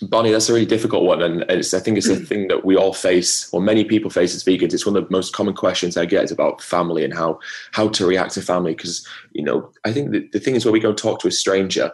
Bonnie, 0.09 0.31
that's 0.31 0.49
a 0.49 0.53
really 0.53 0.65
difficult 0.65 1.03
one, 1.03 1.21
and 1.21 1.45
it's, 1.49 1.73
I 1.73 1.79
think 1.79 1.97
it's 1.97 2.09
a 2.09 2.15
thing 2.15 2.47
that 2.49 2.65
we 2.65 2.75
all 2.75 2.93
face, 2.93 3.47
or 3.53 3.61
many 3.61 3.85
people 3.85 4.09
face 4.09 4.35
as 4.35 4.43
vegans. 4.43 4.73
It's 4.73 4.85
one 4.85 4.97
of 4.97 5.05
the 5.05 5.11
most 5.11 5.33
common 5.33 5.53
questions 5.53 5.95
I 5.95 6.05
get 6.05 6.25
is 6.25 6.31
about 6.31 6.61
family 6.61 7.05
and 7.05 7.13
how 7.13 7.39
how 7.71 7.87
to 7.89 8.05
react 8.05 8.33
to 8.33 8.41
family. 8.41 8.73
Because 8.73 9.07
you 9.31 9.43
know, 9.43 9.71
I 9.85 9.93
think 9.93 10.11
the, 10.11 10.27
the 10.33 10.39
thing 10.39 10.55
is 10.55 10.65
when 10.65 10.73
we 10.73 10.79
go 10.79 10.89
and 10.89 10.97
talk 10.97 11.19
to 11.21 11.27
a 11.27 11.31
stranger, 11.31 11.91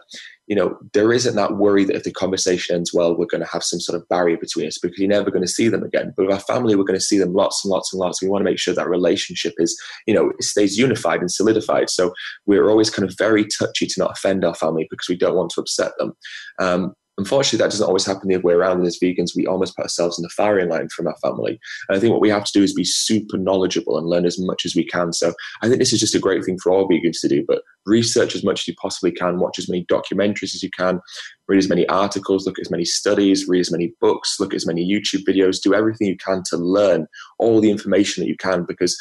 you 0.49 0.55
know, 0.55 0.75
there 0.93 1.13
isn't 1.13 1.35
that 1.35 1.57
worry 1.57 1.85
that 1.85 1.95
if 1.95 2.03
the 2.03 2.11
conversation 2.11 2.75
ends 2.75 2.91
well, 2.91 3.15
we're 3.15 3.27
going 3.27 3.43
to 3.43 3.51
have 3.51 3.63
some 3.63 3.79
sort 3.79 3.95
of 3.95 4.09
barrier 4.09 4.35
between 4.35 4.65
us 4.65 4.79
because 4.79 4.97
you're 4.97 5.07
never 5.07 5.29
going 5.29 5.43
to 5.43 5.47
see 5.47 5.69
them 5.69 5.83
again. 5.83 6.11
But 6.17 6.25
with 6.25 6.33
our 6.33 6.41
family, 6.41 6.75
we're 6.75 6.85
going 6.85 6.99
to 6.99 7.05
see 7.05 7.19
them 7.19 7.33
lots 7.33 7.63
and 7.63 7.69
lots 7.69 7.93
and 7.93 7.99
lots. 7.99 8.19
We 8.19 8.29
want 8.29 8.41
to 8.41 8.49
make 8.49 8.57
sure 8.57 8.73
that 8.73 8.89
relationship 8.89 9.53
is, 9.59 9.79
you 10.07 10.13
know, 10.13 10.31
stays 10.41 10.75
unified 10.75 11.19
and 11.19 11.31
solidified. 11.31 11.91
So 11.91 12.13
we're 12.47 12.67
always 12.67 12.89
kind 12.89 13.07
of 13.07 13.15
very 13.15 13.45
touchy 13.45 13.85
to 13.85 13.99
not 13.99 14.11
offend 14.11 14.43
our 14.43 14.55
family 14.55 14.87
because 14.89 15.07
we 15.07 15.15
don't 15.15 15.35
want 15.35 15.51
to 15.51 15.61
upset 15.61 15.91
them. 15.99 16.13
Um, 16.57 16.95
Unfortunately, 17.19 17.57
that 17.57 17.71
doesn't 17.71 17.85
always 17.85 18.05
happen 18.05 18.29
the 18.29 18.35
other 18.35 18.43
way 18.45 18.53
around. 18.53 18.77
And 18.77 18.87
as 18.87 18.97
vegans, 18.97 19.35
we 19.35 19.45
almost 19.45 19.75
put 19.75 19.83
ourselves 19.83 20.17
in 20.17 20.23
the 20.23 20.29
firing 20.29 20.69
line 20.69 20.87
from 20.87 21.05
our 21.05 21.17
family. 21.17 21.59
And 21.89 21.97
I 21.97 21.99
think 21.99 22.13
what 22.13 22.21
we 22.21 22.29
have 22.29 22.45
to 22.45 22.51
do 22.53 22.63
is 22.63 22.73
be 22.73 22.85
super 22.85 23.37
knowledgeable 23.37 23.97
and 23.97 24.07
learn 24.07 24.25
as 24.25 24.39
much 24.39 24.65
as 24.65 24.73
we 24.73 24.85
can. 24.85 25.11
So 25.11 25.33
I 25.61 25.67
think 25.67 25.79
this 25.79 25.91
is 25.91 25.99
just 25.99 26.15
a 26.15 26.19
great 26.19 26.45
thing 26.45 26.57
for 26.57 26.71
all 26.71 26.87
vegans 26.87 27.19
to 27.19 27.27
do, 27.27 27.43
but 27.45 27.61
research 27.85 28.35
as 28.35 28.43
much 28.43 28.61
as 28.61 28.69
you 28.69 28.75
possibly 28.75 29.11
can, 29.11 29.39
watch 29.39 29.59
as 29.59 29.67
many 29.67 29.83
documentaries 29.85 30.55
as 30.55 30.63
you 30.63 30.69
can, 30.69 31.01
read 31.49 31.57
as 31.57 31.67
many 31.67 31.85
articles, 31.89 32.45
look 32.45 32.57
at 32.57 32.65
as 32.65 32.71
many 32.71 32.85
studies, 32.85 33.49
read 33.49 33.59
as 33.59 33.71
many 33.71 33.93
books, 33.99 34.39
look 34.39 34.53
at 34.53 34.57
as 34.57 34.65
many 34.65 34.89
YouTube 34.89 35.25
videos, 35.27 35.61
do 35.61 35.73
everything 35.73 36.07
you 36.07 36.17
can 36.17 36.41
to 36.49 36.55
learn 36.55 37.05
all 37.37 37.59
the 37.59 37.71
information 37.71 38.23
that 38.23 38.29
you 38.29 38.37
can 38.37 38.63
because 38.63 38.97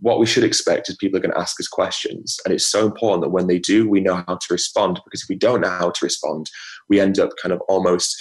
what 0.00 0.18
we 0.18 0.26
should 0.26 0.44
expect 0.44 0.88
is 0.88 0.96
people 0.96 1.18
are 1.18 1.20
going 1.20 1.32
to 1.32 1.40
ask 1.40 1.60
us 1.60 1.68
questions. 1.68 2.38
And 2.44 2.54
it's 2.54 2.66
so 2.66 2.86
important 2.86 3.22
that 3.22 3.30
when 3.30 3.46
they 3.46 3.58
do, 3.58 3.88
we 3.88 4.00
know 4.00 4.22
how 4.26 4.36
to 4.36 4.46
respond. 4.50 5.00
Because 5.04 5.22
if 5.22 5.28
we 5.28 5.36
don't 5.36 5.60
know 5.60 5.70
how 5.70 5.90
to 5.90 6.04
respond, 6.04 6.50
we 6.88 7.00
end 7.00 7.18
up 7.18 7.30
kind 7.42 7.52
of 7.52 7.60
almost 7.68 8.16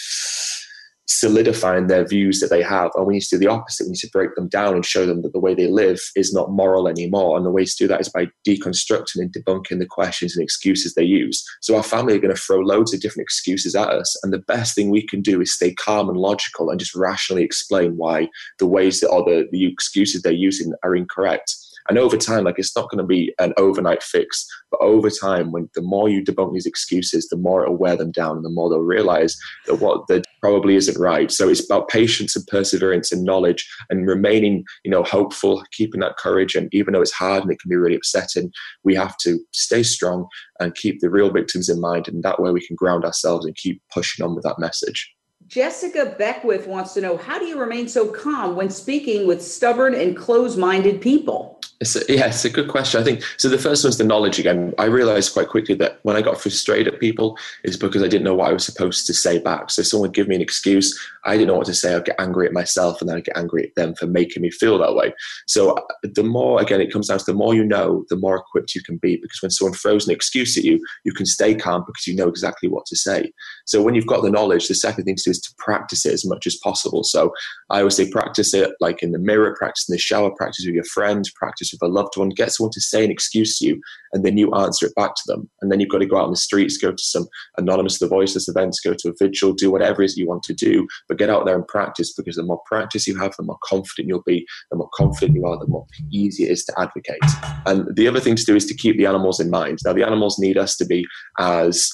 solidifying 1.08 1.88
their 1.88 2.06
views 2.06 2.40
that 2.40 2.50
they 2.50 2.62
have. 2.62 2.92
And 2.96 3.06
we 3.06 3.16
need 3.16 3.22
to 3.22 3.36
do 3.36 3.40
the 3.40 3.52
opposite. 3.52 3.86
We 3.86 3.92
need 3.92 4.00
to 4.00 4.10
break 4.12 4.34
them 4.36 4.48
down 4.48 4.74
and 4.74 4.86
show 4.86 5.06
them 5.06 5.22
that 5.22 5.34
the 5.34 5.40
way 5.40 5.54
they 5.54 5.68
live 5.68 6.00
is 6.16 6.34
not 6.34 6.52
moral 6.52 6.88
anymore. 6.88 7.38
And 7.38 7.46
the 7.46 7.52
way 7.52 7.66
to 7.66 7.76
do 7.78 7.88
that 7.88 8.02
is 8.02 8.10
by 8.10 8.28
deconstructing 8.48 9.18
and 9.18 9.32
debunking 9.32 9.80
the 9.80 9.86
questions 9.86 10.36
and 10.36 10.44
excuses 10.44 10.94
they 10.94 11.04
use. 11.04 11.44
So 11.62 11.76
our 11.76 11.84
family 11.84 12.16
are 12.16 12.20
going 12.20 12.36
to 12.36 12.42
throw 12.42 12.60
loads 12.60 12.94
of 12.94 13.02
different 13.02 13.26
excuses 13.26 13.76
at 13.76 13.90
us. 13.90 14.16
And 14.24 14.34
the 14.34 14.40
best 14.40 14.76
thing 14.76 14.90
we 14.90 15.06
can 15.06 15.22
do 15.22 15.42
is 15.42 15.54
stay 15.54 15.74
calm 15.74 16.10
and 16.10 16.18
logical 16.18 16.70
and 16.70 16.80
just 16.80 16.96
rationally 16.96 17.44
explain 17.44 17.98
why 17.98 18.28
the 18.60 18.68
ways 18.68 19.00
that 19.00 19.10
or 19.10 19.24
the, 19.24 19.48
the 19.52 19.66
excuses 19.72 20.22
they're 20.22 20.34
using 20.34 20.74
are 20.84 20.96
incorrect. 20.96 21.56
And 21.88 21.98
over 21.98 22.18
time, 22.18 22.46
like 22.46 22.58
it's 22.58 22.76
not 22.76 22.90
going 22.90 23.00
to 23.00 23.08
be 23.08 23.34
an 23.40 23.54
overnight 23.58 24.02
fix, 24.02 24.48
but 24.72 24.82
over 24.82 25.10
time, 25.10 25.52
when 25.52 25.70
the 25.76 25.82
more 25.82 26.10
you 26.10 26.24
debunk 26.24 26.54
these 26.54 26.66
excuses, 26.66 27.28
the 27.28 27.38
more 27.38 27.64
it'll 27.64 27.78
wear 27.78 27.96
them 27.96 28.12
down, 28.12 28.38
and 28.38 28.46
the 28.46 28.50
more 28.50 28.70
they'll 28.70 28.80
realize 28.80 29.38
that 29.68 29.76
what 29.76 30.08
that 30.08 30.26
probably 30.42 30.76
isn't 30.76 31.00
right. 31.00 31.32
So 31.32 31.48
it's 31.48 31.64
about 31.64 31.90
patience 31.90 32.36
and 32.36 32.46
perseverance 32.48 33.12
and 33.12 33.24
knowledge, 33.24 33.70
and 33.90 34.08
remaining, 34.08 34.64
you 34.84 34.92
know, 34.92 35.04
hopeful, 35.04 35.64
keeping 35.72 36.02
that 36.02 36.18
courage. 36.18 36.56
And 36.56 36.74
even 36.74 36.94
though 36.94 37.02
it's 37.02 37.12
hard 37.12 37.44
and 37.44 37.52
it 37.52 37.60
can 37.60 37.70
be 37.70 37.76
really 37.76 37.96
upsetting, 37.96 38.52
we 38.84 38.96
have 38.96 39.18
to 39.18 39.40
stay 39.52 39.84
strong 39.84 40.28
and 40.60 40.76
keep 40.76 41.02
the 41.02 41.10
real 41.10 41.30
victims 41.32 41.70
in 41.70 41.80
mind, 41.80 42.08
and 42.08 42.24
that 42.24 42.42
way 42.42 42.52
we 42.52 42.66
can 42.66 42.76
ground 42.76 43.06
ourselves 43.06 43.46
and 43.46 43.56
keep 43.56 43.82
pushing 43.94 44.26
on 44.26 44.34
with 44.34 44.44
that 44.44 44.60
message. 44.60 45.12
Jessica 45.48 46.16
Beckwith 46.18 46.66
wants 46.66 46.96
to 46.96 47.02
know 47.02 47.18
how 47.18 47.38
do 47.38 47.46
you 47.46 47.60
remain 47.60 47.88
so 47.88 48.08
calm 48.08 48.56
when 48.56 48.72
speaking 48.72 49.28
with 49.28 49.44
stubborn 49.44 49.94
and 49.94 50.18
close 50.18 50.58
minded 50.58 51.02
people? 51.02 51.55
It's 51.82 51.96
a, 51.96 52.02
yeah, 52.08 52.28
it's 52.28 52.46
a 52.46 52.50
good 52.50 52.70
question. 52.70 53.02
I 53.02 53.04
think 53.04 53.22
so. 53.38 53.50
The 53.50 53.58
first 53.58 53.84
one's 53.84 53.98
the 53.98 54.06
knowledge 54.06 54.40
again. 54.40 54.74
I 54.78 54.86
realized 54.86 55.34
quite 55.34 55.50
quickly 55.50 55.76
that 55.76 56.00
when 56.04 56.16
I 56.16 56.22
got 56.22 56.40
frustrated 56.40 56.94
at 56.94 57.02
people, 57.02 57.38
is 57.64 57.76
because 57.76 58.02
I 58.02 58.08
didn't 58.08 58.24
know 58.24 58.36
what 58.36 58.50
I 58.50 58.54
was 58.54 58.66
supposed 58.66 59.06
to 59.08 59.14
say 59.14 59.40
back. 59.40 59.70
So 59.70 59.84
someone 59.84 60.10
would 60.10 60.16
give 60.16 60.30
me 60.30 60.36
an 60.36 60.42
excuse, 60.42 60.98
I 61.26 61.34
didn't 61.34 61.48
know 61.48 61.58
what 61.58 61.66
to 61.66 61.74
say. 61.74 61.96
I'd 61.96 62.06
get 62.06 62.20
angry 62.20 62.46
at 62.46 62.54
myself, 62.54 63.02
and 63.02 63.10
then 63.10 63.18
I'd 63.18 63.26
get 63.26 63.38
angry 63.38 63.66
at 63.66 63.76
them 63.76 63.96
for 63.96 64.06
making 64.06 64.44
me 64.44 64.52
feel 64.52 64.78
that 64.78 64.96
way. 64.96 65.14
So 65.48 65.72
uh, 65.72 65.82
the 66.04 66.24
more 66.24 66.62
again, 66.62 66.82
it 66.82 66.94
comes 66.94 67.08
down 67.08 67.20
to 67.20 67.26
the 67.26 67.34
more 67.34 67.56
you 67.56 67.66
know, 67.66 68.06
the 68.10 68.16
more 68.16 68.38
equipped 68.38 68.76
you 68.76 68.84
can 68.84 68.98
be. 68.98 69.18
Because 69.18 69.42
when 69.42 69.52
someone 69.52 69.74
throws 69.74 70.08
an 70.08 70.14
excuse 70.14 70.58
at 70.58 70.64
you, 70.64 70.80
you 71.04 71.14
can 71.14 71.26
stay 71.26 71.56
calm 71.56 71.84
because 71.86 72.08
you 72.08 72.16
know 72.16 72.28
exactly 72.28 72.70
what 72.70 72.86
to 72.86 72.96
say. 72.96 73.32
So 73.66 73.82
when 73.82 73.96
you've 73.96 74.08
got 74.08 74.24
the 74.24 74.30
knowledge, 74.30 74.68
the 74.68 74.76
second 74.76 75.06
thing 75.06 75.16
to 75.16 75.24
do 75.24 75.32
is 75.32 75.42
to 75.42 75.54
practice 75.58 76.06
it 76.06 76.14
as 76.14 76.26
much 76.26 76.48
as 76.48 76.56
possible. 76.64 77.04
So 77.04 77.34
I 77.70 77.80
always 77.80 77.96
say 77.96 78.10
practice 78.10 78.54
it 78.54 78.72
like 78.80 79.02
in 79.04 79.12
the 79.12 79.20
mirror, 79.20 79.56
practice 79.58 79.90
in 79.90 79.94
the 79.94 80.00
shower, 80.00 80.32
practice 80.32 80.66
with 80.66 80.76
your 80.76 80.84
friends, 80.86 81.32
practice 81.32 81.72
with 81.72 81.82
a 81.82 81.92
loved 81.92 82.16
one, 82.16 82.30
get 82.30 82.52
someone 82.52 82.72
to 82.72 82.82
say 82.82 83.04
an 83.04 83.12
excuse 83.12 83.60
to 83.60 83.66
you, 83.66 83.82
and 84.14 84.24
then 84.24 84.38
you 84.38 84.54
answer 84.54 84.86
it 84.86 84.96
back 84.96 85.16
to 85.16 85.22
them. 85.28 85.50
And 85.62 85.72
then 85.72 85.80
you've 85.80 85.90
got 85.90 86.00
to 86.00 86.06
go 86.06 86.18
out 86.18 86.26
on 86.26 86.32
the 86.32 86.38
streets, 86.38 86.78
go 86.78 86.92
to 86.92 87.04
some 87.04 87.28
anonymous 87.58 88.00
The 88.00 88.08
Voiceless 88.08 88.48
events, 88.48 88.80
go 88.80 88.94
to 88.94 89.10
a 89.10 89.14
vigil, 89.20 89.54
do 89.54 89.72
whatever 89.72 90.02
it 90.02 90.06
is 90.06 90.18
you 90.18 90.28
want 90.28 90.44
to 90.44 90.54
do, 90.54 90.88
but 91.10 91.18
get 91.18 91.30
out 91.30 91.46
there 91.46 91.56
and 91.56 91.68
practice 91.68 92.14
because 92.14 92.36
the 92.36 92.44
more 92.44 92.62
practice 92.66 93.08
you 93.08 93.18
have, 93.18 93.36
the 93.36 93.44
more 93.44 93.58
confident 93.64 94.08
you'll 94.08 94.24
be. 94.24 94.46
The 94.72 94.78
more 94.78 94.90
confident 94.94 95.36
you 95.36 95.46
are, 95.46 95.58
the 95.58 95.68
more 95.68 95.86
easy 96.12 96.44
it 96.44 96.52
is 96.52 96.64
to 96.66 96.80
advocate. 96.80 97.20
And 97.66 97.96
the 97.96 98.08
other 98.08 98.20
thing 98.20 98.36
to 98.36 98.46
do 98.46 98.56
is 98.56 98.66
to 98.68 98.76
keep 98.76 98.98
the 98.98 99.06
animals 99.06 99.40
in 99.40 99.50
mind. 99.50 99.80
Now, 99.84 99.94
the 99.94 100.06
animals 100.06 100.40
need 100.40 100.58
us 100.58 100.78
to 100.78 100.86
be 100.86 101.06
as 101.40 101.92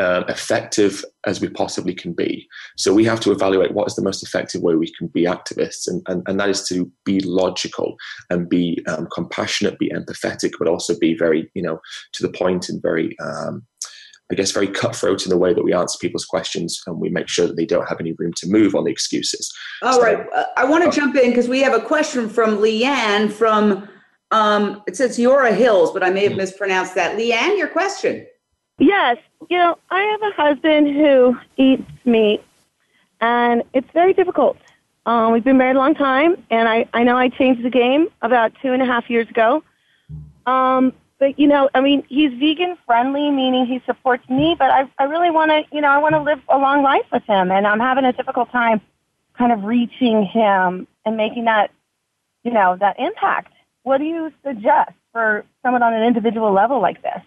um, 0.00 0.24
effective 0.28 1.04
as 1.26 1.40
we 1.40 1.48
possibly 1.48 1.94
can 1.94 2.14
be. 2.14 2.48
So 2.78 2.94
we 2.94 3.04
have 3.04 3.20
to 3.20 3.32
evaluate 3.32 3.74
what 3.74 3.86
is 3.86 3.94
the 3.94 4.02
most 4.02 4.22
effective 4.22 4.62
way 4.62 4.74
we 4.74 4.92
can 4.94 5.08
be 5.08 5.24
activists, 5.24 5.86
and, 5.86 6.02
and, 6.08 6.22
and 6.26 6.40
that 6.40 6.48
is 6.48 6.66
to 6.68 6.90
be 7.04 7.20
logical 7.20 7.96
and 8.30 8.48
be 8.48 8.82
um, 8.88 9.08
compassionate, 9.12 9.78
be 9.78 9.90
empathetic, 9.90 10.52
but 10.58 10.68
also 10.68 10.98
be 10.98 11.14
very, 11.14 11.50
you 11.54 11.62
know, 11.62 11.78
to 12.12 12.22
the 12.22 12.32
point 12.32 12.70
and 12.70 12.80
very, 12.80 13.14
um, 13.20 13.66
I 14.32 14.36
guess, 14.36 14.52
very 14.52 14.68
cutthroat 14.68 15.26
in 15.26 15.30
the 15.30 15.36
way 15.36 15.52
that 15.52 15.64
we 15.64 15.74
answer 15.74 15.98
people's 16.00 16.24
questions, 16.24 16.80
and 16.86 16.98
we 16.98 17.10
make 17.10 17.28
sure 17.28 17.46
that 17.46 17.56
they 17.56 17.66
don't 17.66 17.88
have 17.88 18.00
any 18.00 18.12
room 18.12 18.32
to 18.38 18.48
move 18.48 18.74
on 18.74 18.84
the 18.84 18.90
excuses. 18.90 19.52
All 19.82 19.94
so, 19.94 20.02
right, 20.02 20.26
uh, 20.34 20.44
I 20.56 20.64
want 20.64 20.82
to 20.84 20.88
uh, 20.88 20.92
jump 20.92 21.14
in 21.16 21.28
because 21.28 21.48
we 21.48 21.60
have 21.60 21.74
a 21.74 21.84
question 21.84 22.28
from 22.28 22.56
Leanne 22.56 23.30
from. 23.30 23.88
Um, 24.32 24.84
it 24.86 24.96
says 24.96 25.18
Yora 25.18 25.52
Hills, 25.52 25.90
but 25.92 26.04
I 26.04 26.10
may 26.10 26.22
have 26.22 26.32
hmm. 26.32 26.38
mispronounced 26.38 26.94
that. 26.94 27.18
Leanne, 27.18 27.58
your 27.58 27.66
question. 27.66 28.24
Yes. 28.78 29.18
You 29.48 29.58
know, 29.58 29.78
I 29.90 30.02
have 30.02 30.22
a 30.22 30.34
husband 30.36 30.88
who 30.88 31.36
eats 31.56 31.90
meat, 32.04 32.42
and 33.20 33.62
it's 33.72 33.90
very 33.92 34.12
difficult. 34.12 34.58
Um, 35.06 35.32
we've 35.32 35.42
been 35.42 35.56
married 35.56 35.76
a 35.76 35.78
long 35.78 35.94
time, 35.94 36.36
and 36.50 36.68
I, 36.68 36.86
I 36.92 37.04
know 37.04 37.16
I 37.16 37.30
changed 37.30 37.64
the 37.64 37.70
game 37.70 38.08
about 38.20 38.52
two 38.62 38.72
and 38.72 38.82
a 38.82 38.84
half 38.84 39.08
years 39.08 39.28
ago. 39.28 39.64
Um, 40.46 40.92
but, 41.18 41.38
you 41.38 41.46
know, 41.46 41.68
I 41.74 41.80
mean, 41.80 42.04
he's 42.08 42.32
vegan 42.38 42.76
friendly, 42.86 43.30
meaning 43.30 43.66
he 43.66 43.80
supports 43.86 44.28
me, 44.28 44.56
but 44.58 44.70
I, 44.70 44.88
I 44.98 45.04
really 45.04 45.30
want 45.30 45.50
to, 45.50 45.64
you 45.74 45.80
know, 45.80 45.88
I 45.88 45.98
want 45.98 46.14
to 46.14 46.22
live 46.22 46.40
a 46.48 46.58
long 46.58 46.82
life 46.82 47.06
with 47.12 47.24
him, 47.24 47.50
and 47.50 47.66
I'm 47.66 47.80
having 47.80 48.04
a 48.04 48.12
difficult 48.12 48.50
time 48.50 48.80
kind 49.36 49.52
of 49.52 49.64
reaching 49.64 50.24
him 50.24 50.86
and 51.04 51.16
making 51.16 51.46
that, 51.46 51.70
you 52.44 52.52
know, 52.52 52.76
that 52.78 52.98
impact. 52.98 53.52
What 53.82 53.98
do 53.98 54.04
you 54.04 54.32
suggest 54.44 54.92
for 55.12 55.44
someone 55.62 55.82
on 55.82 55.94
an 55.94 56.02
individual 56.02 56.52
level 56.52 56.80
like 56.80 57.02
this? 57.02 57.22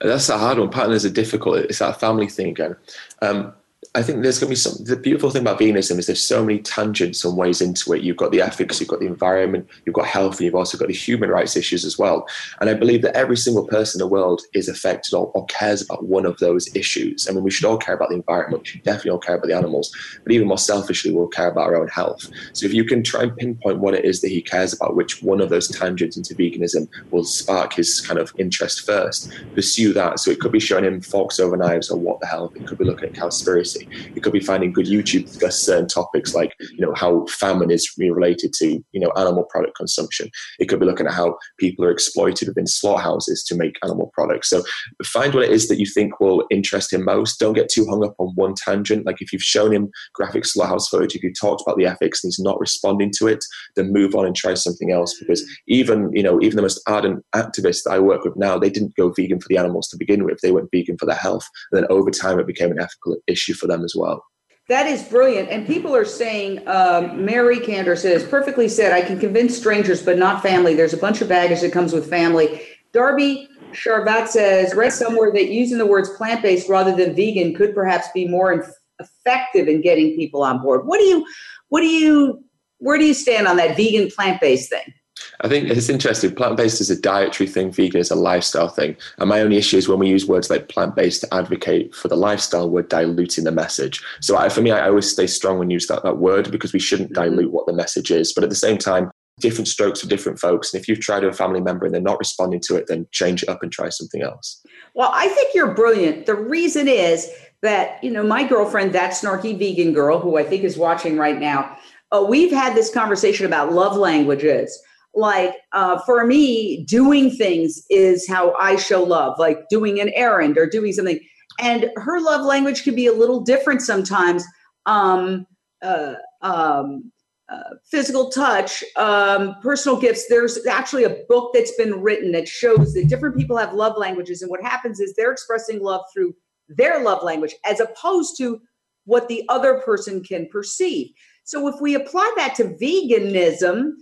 That's 0.00 0.28
a 0.28 0.38
hard 0.38 0.58
one. 0.58 0.70
Partners 0.70 1.04
are 1.04 1.10
difficult. 1.10 1.58
It's 1.58 1.80
that 1.80 2.00
family 2.00 2.28
thing 2.28 2.48
again. 2.48 2.76
Um, 3.20 3.52
I 3.94 4.02
think 4.02 4.22
there's 4.22 4.38
going 4.38 4.48
to 4.48 4.52
be 4.52 4.56
some. 4.56 4.84
The 4.84 4.96
beautiful 4.96 5.30
thing 5.30 5.42
about 5.42 5.58
veganism 5.58 5.98
is 5.98 6.06
there's 6.06 6.22
so 6.22 6.44
many 6.44 6.58
tangents 6.58 7.24
and 7.24 7.36
ways 7.36 7.60
into 7.60 7.92
it. 7.94 8.02
You've 8.02 8.18
got 8.18 8.32
the 8.32 8.42
ethics, 8.42 8.78
you've 8.80 8.88
got 8.88 9.00
the 9.00 9.06
environment, 9.06 9.66
you've 9.86 9.94
got 9.94 10.06
health, 10.06 10.36
and 10.36 10.42
you've 10.42 10.54
also 10.54 10.76
got 10.76 10.88
the 10.88 10.94
human 10.94 11.30
rights 11.30 11.56
issues 11.56 11.84
as 11.84 11.98
well. 11.98 12.28
And 12.60 12.68
I 12.68 12.74
believe 12.74 13.02
that 13.02 13.16
every 13.16 13.36
single 13.36 13.66
person 13.66 14.00
in 14.00 14.06
the 14.06 14.12
world 14.12 14.42
is 14.52 14.68
affected 14.68 15.14
or, 15.14 15.30
or 15.34 15.46
cares 15.46 15.82
about 15.82 16.04
one 16.04 16.26
of 16.26 16.38
those 16.38 16.74
issues. 16.76 17.28
I 17.28 17.32
mean, 17.32 17.42
we 17.42 17.50
should 17.50 17.64
all 17.64 17.78
care 17.78 17.94
about 17.94 18.10
the 18.10 18.16
environment. 18.16 18.62
We 18.64 18.68
should 18.68 18.82
definitely 18.82 19.12
all 19.12 19.18
care 19.18 19.36
about 19.36 19.48
the 19.48 19.56
animals, 19.56 19.94
but 20.22 20.32
even 20.32 20.48
more 20.48 20.58
selfishly, 20.58 21.10
we'll 21.10 21.28
care 21.28 21.48
about 21.48 21.68
our 21.68 21.76
own 21.76 21.88
health. 21.88 22.28
So 22.52 22.66
if 22.66 22.74
you 22.74 22.84
can 22.84 23.02
try 23.02 23.22
and 23.22 23.36
pinpoint 23.36 23.78
what 23.78 23.94
it 23.94 24.04
is 24.04 24.20
that 24.20 24.28
he 24.28 24.42
cares 24.42 24.74
about, 24.74 24.96
which 24.96 25.22
one 25.22 25.40
of 25.40 25.48
those 25.48 25.68
tangents 25.68 26.16
into 26.16 26.34
veganism 26.34 26.88
will 27.10 27.24
spark 27.24 27.72
his 27.72 28.00
kind 28.02 28.18
of 28.18 28.32
interest 28.38 28.84
first, 28.84 29.32
pursue 29.54 29.94
that. 29.94 30.20
So 30.20 30.30
it 30.30 30.40
could 30.40 30.52
be 30.52 30.60
showing 30.60 30.84
him 30.84 31.00
forks 31.00 31.40
over 31.40 31.56
knives 31.56 31.90
or 31.90 31.98
What 31.98 32.20
the 32.20 32.26
Health. 32.26 32.54
It 32.54 32.66
could 32.66 32.78
be 32.78 32.84
looking 32.84 33.08
at 33.08 33.14
cowspiracy 33.14 33.77
You 34.14 34.20
could 34.20 34.32
be 34.32 34.40
finding 34.40 34.72
good 34.72 34.86
YouTube 34.86 35.26
discuss 35.26 35.60
certain 35.60 35.88
topics 35.88 36.34
like, 36.34 36.54
you 36.72 36.84
know, 36.84 36.92
how 36.94 37.26
famine 37.26 37.70
is 37.70 37.88
related 37.98 38.52
to, 38.54 38.82
you 38.92 39.00
know, 39.00 39.10
animal 39.16 39.44
product 39.44 39.76
consumption. 39.76 40.30
It 40.58 40.66
could 40.66 40.80
be 40.80 40.86
looking 40.86 41.06
at 41.06 41.12
how 41.12 41.38
people 41.58 41.84
are 41.84 41.90
exploited 41.90 42.48
within 42.48 42.66
slaughterhouses 42.66 43.44
to 43.44 43.54
make 43.54 43.78
animal 43.82 44.10
products. 44.14 44.48
So 44.50 44.62
find 45.04 45.34
what 45.34 45.44
it 45.44 45.50
is 45.50 45.68
that 45.68 45.78
you 45.78 45.86
think 45.86 46.20
will 46.20 46.44
interest 46.50 46.92
him 46.92 47.04
most. 47.04 47.38
Don't 47.38 47.54
get 47.54 47.68
too 47.68 47.86
hung 47.86 48.04
up 48.04 48.14
on 48.18 48.32
one 48.34 48.54
tangent. 48.54 49.06
Like 49.06 49.20
if 49.20 49.32
you've 49.32 49.42
shown 49.42 49.72
him 49.72 49.90
graphic 50.14 50.44
slaughterhouse 50.44 50.88
footage, 50.88 51.14
if 51.14 51.22
you 51.22 51.32
talked 51.32 51.62
about 51.62 51.76
the 51.76 51.86
ethics 51.86 52.22
and 52.22 52.28
he's 52.28 52.38
not 52.38 52.60
responding 52.60 53.12
to 53.18 53.26
it, 53.26 53.44
then 53.76 53.92
move 53.92 54.14
on 54.14 54.26
and 54.26 54.34
try 54.34 54.54
something 54.54 54.90
else. 54.90 55.16
Because 55.18 55.44
even, 55.68 56.10
you 56.12 56.22
know, 56.22 56.40
even 56.40 56.56
the 56.56 56.62
most 56.62 56.80
ardent 56.86 57.24
activists 57.34 57.84
that 57.84 57.92
I 57.92 57.98
work 57.98 58.24
with 58.24 58.36
now, 58.36 58.58
they 58.58 58.70
didn't 58.70 58.96
go 58.96 59.10
vegan 59.10 59.40
for 59.40 59.48
the 59.48 59.58
animals 59.58 59.88
to 59.88 59.96
begin 59.96 60.24
with. 60.24 60.40
They 60.40 60.52
went 60.52 60.70
vegan 60.72 60.98
for 60.98 61.06
their 61.06 61.14
health. 61.14 61.48
And 61.70 61.82
then 61.82 61.90
over 61.90 62.10
time 62.10 62.38
it 62.38 62.46
became 62.46 62.70
an 62.70 62.80
ethical 62.80 63.16
issue 63.26 63.54
for 63.54 63.66
them 63.68 63.84
as 63.84 63.94
well. 63.96 64.24
That 64.68 64.86
is 64.86 65.02
brilliant. 65.02 65.48
And 65.48 65.66
people 65.66 65.96
are 65.96 66.04
saying, 66.04 66.66
um, 66.68 67.24
Mary 67.24 67.58
Candor 67.58 67.96
says, 67.96 68.22
perfectly 68.22 68.68
said, 68.68 68.92
I 68.92 69.00
can 69.00 69.18
convince 69.18 69.56
strangers, 69.56 70.02
but 70.02 70.18
not 70.18 70.42
family. 70.42 70.74
There's 70.74 70.92
a 70.92 70.98
bunch 70.98 71.22
of 71.22 71.28
baggage 71.28 71.62
that 71.62 71.72
comes 71.72 71.94
with 71.94 72.08
family. 72.08 72.60
Darby 72.92 73.48
Charvat 73.72 74.28
says, 74.28 74.74
read 74.74 74.92
somewhere 74.92 75.32
that 75.32 75.48
using 75.48 75.78
the 75.78 75.86
words 75.86 76.10
plant 76.10 76.42
based 76.42 76.68
rather 76.68 76.94
than 76.94 77.14
vegan 77.14 77.54
could 77.54 77.74
perhaps 77.74 78.08
be 78.12 78.28
more 78.28 78.66
effective 79.00 79.68
in 79.68 79.80
getting 79.80 80.16
people 80.16 80.42
on 80.42 80.60
board. 80.60 80.86
What 80.86 80.98
do 80.98 81.04
you, 81.04 81.26
what 81.68 81.80
do 81.80 81.86
you, 81.86 82.44
where 82.78 82.98
do 82.98 83.06
you 83.06 83.14
stand 83.14 83.46
on 83.46 83.56
that 83.56 83.76
vegan 83.76 84.10
plant 84.10 84.40
based 84.40 84.68
thing? 84.68 84.92
I 85.40 85.48
think 85.48 85.68
it's 85.68 85.88
interesting. 85.88 86.34
Plant 86.34 86.56
based 86.56 86.80
is 86.80 86.90
a 86.90 87.00
dietary 87.00 87.48
thing, 87.48 87.70
vegan 87.70 88.00
is 88.00 88.10
a 88.10 88.16
lifestyle 88.16 88.68
thing. 88.68 88.96
And 89.18 89.28
my 89.28 89.40
only 89.40 89.56
issue 89.56 89.76
is 89.76 89.88
when 89.88 89.98
we 89.98 90.08
use 90.08 90.26
words 90.26 90.50
like 90.50 90.68
plant 90.68 90.96
based 90.96 91.20
to 91.22 91.34
advocate 91.34 91.94
for 91.94 92.08
the 92.08 92.16
lifestyle, 92.16 92.68
we're 92.68 92.82
diluting 92.82 93.44
the 93.44 93.52
message. 93.52 94.02
So 94.20 94.36
I, 94.36 94.48
for 94.48 94.60
me, 94.60 94.70
I 94.70 94.88
always 94.88 95.10
stay 95.10 95.26
strong 95.26 95.58
when 95.58 95.70
you 95.70 95.74
use 95.74 95.86
that, 95.86 96.02
that 96.02 96.18
word 96.18 96.50
because 96.50 96.72
we 96.72 96.80
shouldn't 96.80 97.12
mm-hmm. 97.12 97.30
dilute 97.30 97.52
what 97.52 97.66
the 97.66 97.72
message 97.72 98.10
is. 98.10 98.32
But 98.32 98.44
at 98.44 98.50
the 98.50 98.56
same 98.56 98.78
time, 98.78 99.10
different 99.40 99.68
strokes 99.68 100.00
for 100.00 100.08
different 100.08 100.38
folks. 100.38 100.72
And 100.72 100.80
if 100.80 100.88
you've 100.88 101.00
tried 101.00 101.24
a 101.24 101.32
family 101.32 101.60
member 101.60 101.86
and 101.86 101.94
they're 101.94 102.02
not 102.02 102.18
responding 102.18 102.60
to 102.66 102.76
it, 102.76 102.86
then 102.88 103.06
change 103.12 103.42
it 103.42 103.48
up 103.48 103.62
and 103.62 103.70
try 103.70 103.88
something 103.88 104.22
else. 104.22 104.60
Well, 104.94 105.10
I 105.12 105.28
think 105.28 105.54
you're 105.54 105.74
brilliant. 105.74 106.26
The 106.26 106.34
reason 106.34 106.88
is 106.88 107.30
that, 107.62 108.02
you 108.02 108.10
know, 108.10 108.22
my 108.22 108.46
girlfriend, 108.46 108.92
that 108.94 109.12
snarky 109.12 109.56
vegan 109.56 109.92
girl, 109.92 110.18
who 110.18 110.36
I 110.36 110.42
think 110.42 110.64
is 110.64 110.76
watching 110.76 111.16
right 111.16 111.38
now, 111.38 111.76
uh, 112.10 112.24
we've 112.28 112.50
had 112.50 112.74
this 112.74 112.92
conversation 112.92 113.46
about 113.46 113.72
love 113.72 113.96
languages 113.96 114.80
like 115.18 115.54
uh, 115.72 115.98
for 116.06 116.24
me 116.24 116.84
doing 116.84 117.30
things 117.30 117.84
is 117.90 118.28
how 118.28 118.54
i 118.54 118.76
show 118.76 119.02
love 119.02 119.38
like 119.38 119.68
doing 119.68 120.00
an 120.00 120.10
errand 120.14 120.58
or 120.58 120.66
doing 120.66 120.92
something. 120.92 121.20
And 121.60 121.90
her 121.96 122.20
love 122.20 122.44
language 122.44 122.84
can 122.84 122.94
be 122.94 123.06
a 123.06 123.12
little 123.12 123.40
different 123.40 123.82
sometimes 123.82 124.44
um, 124.86 125.46
uh, 125.82 126.14
um, 126.40 127.10
uh, 127.48 127.74
physical 127.90 128.30
touch 128.30 128.84
um, 128.96 129.56
personal 129.62 129.98
gifts. 129.98 130.26
There's 130.28 130.66
actually 130.66 131.04
a 131.04 131.16
book 131.28 131.52
that's 131.54 131.74
been 131.76 132.00
written 132.00 132.32
that 132.32 132.46
shows 132.46 132.94
that 132.94 133.08
different 133.08 133.36
people 133.36 133.56
have 133.56 133.72
love 133.72 133.96
languages 133.96 134.42
and 134.42 134.50
what 134.50 134.62
happens 134.62 135.00
is 135.00 135.14
they're 135.14 135.32
expressing 135.32 135.82
love 135.82 136.02
through 136.12 136.34
their 136.68 137.02
love 137.02 137.22
language 137.22 137.54
as 137.64 137.80
opposed 137.80 138.36
to 138.38 138.60
what 139.04 139.26
the 139.28 139.44
other 139.48 139.80
person 139.80 140.22
can 140.22 140.46
perceive. 140.52 141.08
So 141.44 141.66
if 141.66 141.80
we 141.80 141.94
apply 141.94 142.30
that 142.36 142.54
to 142.56 142.64
veganism 142.64 143.92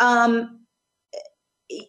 um, 0.00 0.53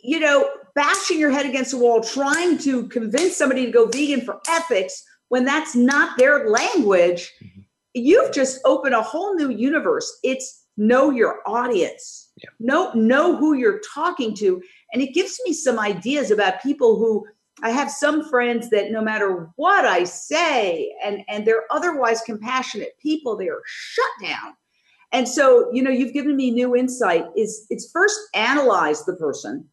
you 0.04 0.20
know, 0.20 0.50
bashing 0.76 1.20
your 1.20 1.32
head 1.32 1.46
against 1.46 1.72
the 1.72 1.78
wall, 1.78 2.02
trying 2.02 2.58
to 2.60 2.88
convince 2.88 3.36
somebody 3.38 3.66
to 3.66 3.72
go 3.72 3.88
vegan 3.88 4.22
for 4.22 4.40
ethics 4.50 5.04
when 5.30 5.46
that's 5.46 5.76
not 5.76 6.18
their 6.18 6.50
language, 6.50 7.34
mm-hmm. 7.44 7.62
you've 7.94 8.34
just 8.34 8.60
opened 8.66 8.94
a 8.94 9.02
whole 9.02 9.36
new 9.36 9.50
universe. 9.50 10.20
It's 10.24 10.66
know 10.78 11.10
your 11.10 11.40
audience, 11.48 12.32
yeah. 12.38 12.50
know 12.60 12.92
know 12.94 13.36
who 13.36 13.54
you're 13.54 13.82
talking 13.94 14.36
to, 14.36 14.62
and 14.94 15.02
it 15.02 15.14
gives 15.14 15.40
me 15.46 15.54
some 15.54 15.80
ideas 15.80 16.32
about 16.32 16.62
people 16.62 16.98
who 16.98 17.26
I 17.64 17.70
have 17.70 17.90
some 17.90 18.28
friends 18.30 18.70
that 18.72 18.92
no 18.92 19.02
matter 19.02 19.50
what 19.56 19.86
I 19.86 20.04
say, 20.04 20.94
and 21.04 21.24
and 21.30 21.46
they're 21.46 21.64
otherwise 21.72 22.22
compassionate 22.22 22.98
people, 23.00 23.38
they 23.38 23.48
are 23.48 23.62
shut 23.66 24.12
down 24.22 24.54
and 25.16 25.30
so, 25.30 25.70
you 25.72 25.82
know, 25.82 25.92
you've 25.92 26.12
given 26.12 26.36
me 26.36 26.52
new 26.52 26.76
insight 26.76 27.26
is 27.38 27.66
it's 27.70 27.90
first 27.90 28.20
analyze 28.34 29.06
the 29.06 29.16
person, 29.16 29.66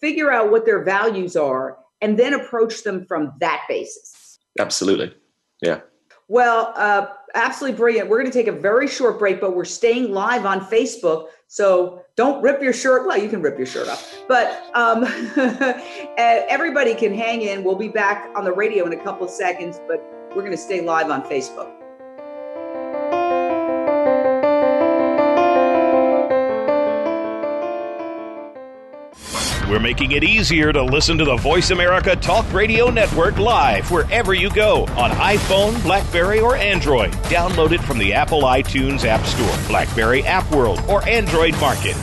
figure 0.00 0.30
out 0.32 0.50
what 0.50 0.64
their 0.64 0.82
values 0.82 1.36
are, 1.36 1.78
and 2.00 2.18
then 2.18 2.34
approach 2.34 2.82
them 2.82 3.04
from 3.06 3.32
that 3.40 3.62
basis. 3.68 4.38
Absolutely. 4.58 5.14
Yeah. 5.62 5.80
Well, 6.28 6.74
uh, 6.76 7.06
absolutely 7.34 7.76
brilliant. 7.76 8.08
We're 8.08 8.18
going 8.18 8.30
to 8.30 8.38
take 8.38 8.48
a 8.48 8.52
very 8.52 8.86
short 8.86 9.18
break, 9.18 9.40
but 9.40 9.56
we're 9.56 9.64
staying 9.64 10.12
live 10.12 10.44
on 10.44 10.60
Facebook. 10.60 11.28
So 11.46 12.04
don't 12.16 12.42
rip 12.42 12.62
your 12.62 12.74
shirt. 12.74 13.06
Well, 13.06 13.16
you 13.16 13.30
can 13.30 13.40
rip 13.40 13.56
your 13.56 13.66
shirt 13.66 13.88
off, 13.88 14.14
but 14.28 14.70
um, 14.74 15.04
everybody 16.18 16.94
can 16.94 17.14
hang 17.14 17.42
in. 17.42 17.64
We'll 17.64 17.76
be 17.76 17.88
back 17.88 18.30
on 18.36 18.44
the 18.44 18.52
radio 18.52 18.84
in 18.86 18.92
a 18.92 19.02
couple 19.02 19.26
of 19.26 19.32
seconds, 19.32 19.80
but 19.88 20.04
we're 20.36 20.42
going 20.42 20.50
to 20.50 20.58
stay 20.58 20.82
live 20.82 21.10
on 21.10 21.22
Facebook. 21.22 21.77
We're 29.68 29.78
making 29.78 30.12
it 30.12 30.24
easier 30.24 30.72
to 30.72 30.82
listen 30.82 31.18
to 31.18 31.26
the 31.26 31.36
Voice 31.36 31.68
America 31.68 32.16
Talk 32.16 32.50
Radio 32.54 32.88
Network 32.88 33.36
live 33.36 33.90
wherever 33.90 34.32
you 34.32 34.48
go 34.48 34.86
on 34.96 35.10
iPhone, 35.10 35.82
Blackberry, 35.82 36.40
or 36.40 36.56
Android. 36.56 37.12
Download 37.24 37.72
it 37.72 37.82
from 37.82 37.98
the 37.98 38.14
Apple 38.14 38.44
iTunes 38.44 39.04
App 39.04 39.26
Store, 39.26 39.68
Blackberry 39.68 40.24
App 40.24 40.50
World, 40.50 40.80
or 40.88 41.06
Android 41.06 41.52
Market. 41.60 41.94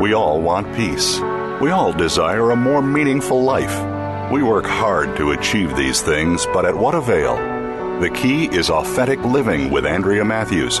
We 0.00 0.12
all 0.12 0.40
want 0.40 0.72
peace. 0.76 1.18
We 1.60 1.72
all 1.72 1.92
desire 1.92 2.52
a 2.52 2.56
more 2.56 2.80
meaningful 2.80 3.42
life. 3.42 4.30
We 4.30 4.44
work 4.44 4.66
hard 4.66 5.16
to 5.16 5.32
achieve 5.32 5.74
these 5.76 6.00
things, 6.00 6.46
but 6.52 6.64
at 6.64 6.76
what 6.76 6.94
avail? 6.94 7.34
The 8.00 8.10
key 8.10 8.44
is 8.44 8.70
authentic 8.70 9.18
living 9.24 9.72
with 9.72 9.84
Andrea 9.84 10.24
Matthews. 10.24 10.80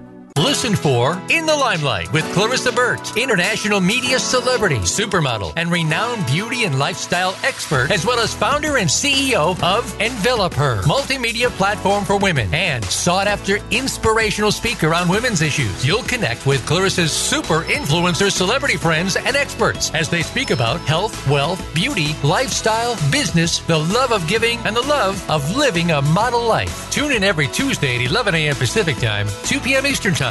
Listen 0.41 0.75
for 0.75 1.21
In 1.29 1.45
the 1.45 1.55
Limelight 1.55 2.11
with 2.11 2.25
Clarissa 2.33 2.71
Burt, 2.71 3.15
international 3.15 3.79
media 3.79 4.17
celebrity, 4.17 4.79
supermodel, 4.79 5.53
and 5.55 5.71
renowned 5.71 6.25
beauty 6.25 6.63
and 6.63 6.79
lifestyle 6.79 7.35
expert, 7.43 7.91
as 7.91 8.07
well 8.07 8.19
as 8.19 8.33
founder 8.33 8.77
and 8.77 8.89
CEO 8.89 9.61
of 9.61 10.01
Envelop 10.01 10.55
Her, 10.55 10.81
multimedia 10.81 11.49
platform 11.51 12.03
for 12.05 12.17
women, 12.17 12.51
and 12.55 12.83
sought 12.85 13.27
after 13.27 13.57
inspirational 13.69 14.51
speaker 14.51 14.95
on 14.95 15.07
women's 15.07 15.43
issues. 15.43 15.85
You'll 15.85 16.03
connect 16.03 16.47
with 16.47 16.65
Clarissa's 16.65 17.11
super 17.11 17.61
influencer 17.65 18.31
celebrity 18.31 18.77
friends 18.77 19.17
and 19.17 19.35
experts 19.35 19.91
as 19.93 20.09
they 20.09 20.23
speak 20.23 20.49
about 20.49 20.79
health, 20.81 21.15
wealth, 21.29 21.61
beauty, 21.75 22.15
lifestyle, 22.23 22.95
business, 23.11 23.59
the 23.59 23.77
love 23.77 24.11
of 24.11 24.27
giving, 24.27 24.57
and 24.65 24.75
the 24.75 24.81
love 24.81 25.23
of 25.29 25.55
living 25.55 25.91
a 25.91 26.01
model 26.01 26.41
life. 26.41 26.89
Tune 26.89 27.11
in 27.11 27.23
every 27.23 27.47
Tuesday 27.47 27.97
at 27.97 28.09
11 28.09 28.33
a.m. 28.33 28.55
Pacific 28.55 28.97
Time, 28.97 29.27
2 29.43 29.59
p.m. 29.59 29.85
Eastern 29.85 30.15
Time 30.15 30.30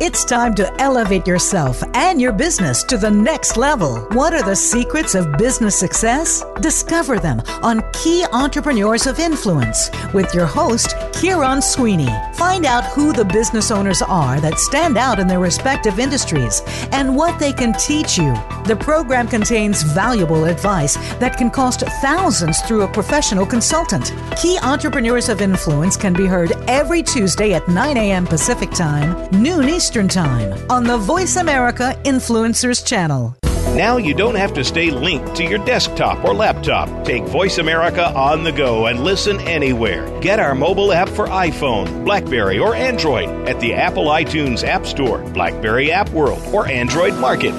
It's 0.00 0.24
time 0.24 0.54
to 0.54 0.80
elevate 0.80 1.26
yourself 1.26 1.82
and 1.94 2.20
your 2.20 2.30
business 2.30 2.84
to 2.84 2.96
the 2.96 3.10
next 3.10 3.56
level. 3.56 3.98
What 4.12 4.32
are 4.32 4.44
the 4.44 4.54
secrets 4.54 5.16
of 5.16 5.36
business 5.36 5.76
success? 5.76 6.44
Discover 6.60 7.18
them 7.18 7.42
on 7.64 7.82
Key 7.92 8.24
Entrepreneurs 8.32 9.08
of 9.08 9.18
Influence 9.18 9.90
with 10.14 10.32
your 10.32 10.46
host, 10.46 10.90
Kieron 11.18 11.60
Sweeney. 11.60 12.08
Find 12.34 12.64
out 12.64 12.84
who 12.84 13.12
the 13.12 13.24
business 13.24 13.72
owners 13.72 14.00
are 14.00 14.40
that 14.40 14.60
stand 14.60 14.96
out 14.96 15.18
in 15.18 15.26
their 15.26 15.40
respective 15.40 15.98
industries 15.98 16.62
and 16.92 17.16
what 17.16 17.40
they 17.40 17.52
can 17.52 17.72
teach 17.72 18.16
you. 18.16 18.32
The 18.66 18.78
program 18.78 19.26
contains 19.26 19.82
valuable 19.82 20.44
advice 20.44 20.94
that 21.16 21.36
can 21.36 21.50
cost 21.50 21.80
thousands 22.00 22.60
through 22.60 22.82
a 22.82 22.92
professional 22.92 23.46
consultant. 23.46 24.14
Key 24.40 24.58
Entrepreneurs 24.62 25.28
of 25.28 25.40
Influence 25.40 25.96
can 25.96 26.12
be 26.12 26.26
heard 26.26 26.52
every 26.68 27.02
Tuesday 27.02 27.54
at 27.54 27.66
9 27.66 27.96
a.m. 27.96 28.26
Pacific 28.26 28.70
Time, 28.70 29.28
noon 29.32 29.68
Eastern 29.68 29.87
Eastern 29.88 30.06
Time 30.06 30.52
on 30.70 30.84
the 30.84 30.98
Voice 30.98 31.36
America 31.36 31.98
Influencers 32.04 32.86
channel. 32.86 33.34
Now 33.74 33.96
you 33.96 34.12
don't 34.12 34.34
have 34.34 34.52
to 34.52 34.62
stay 34.62 34.90
linked 34.90 35.34
to 35.36 35.44
your 35.44 35.64
desktop 35.64 36.22
or 36.26 36.34
laptop. 36.34 37.06
Take 37.06 37.22
Voice 37.22 37.56
America 37.56 38.14
on 38.14 38.44
the 38.44 38.52
go 38.52 38.84
and 38.88 39.00
listen 39.00 39.40
anywhere. 39.40 40.06
Get 40.20 40.40
our 40.40 40.54
mobile 40.54 40.92
app 40.92 41.08
for 41.08 41.26
iPhone, 41.28 42.04
Blackberry, 42.04 42.58
or 42.58 42.74
Android 42.74 43.30
at 43.48 43.58
the 43.60 43.72
Apple 43.72 44.08
iTunes 44.08 44.62
App 44.62 44.84
Store, 44.84 45.22
Blackberry 45.30 45.90
App 45.90 46.10
World, 46.10 46.42
or 46.52 46.68
Android 46.68 47.14
Market. 47.14 47.54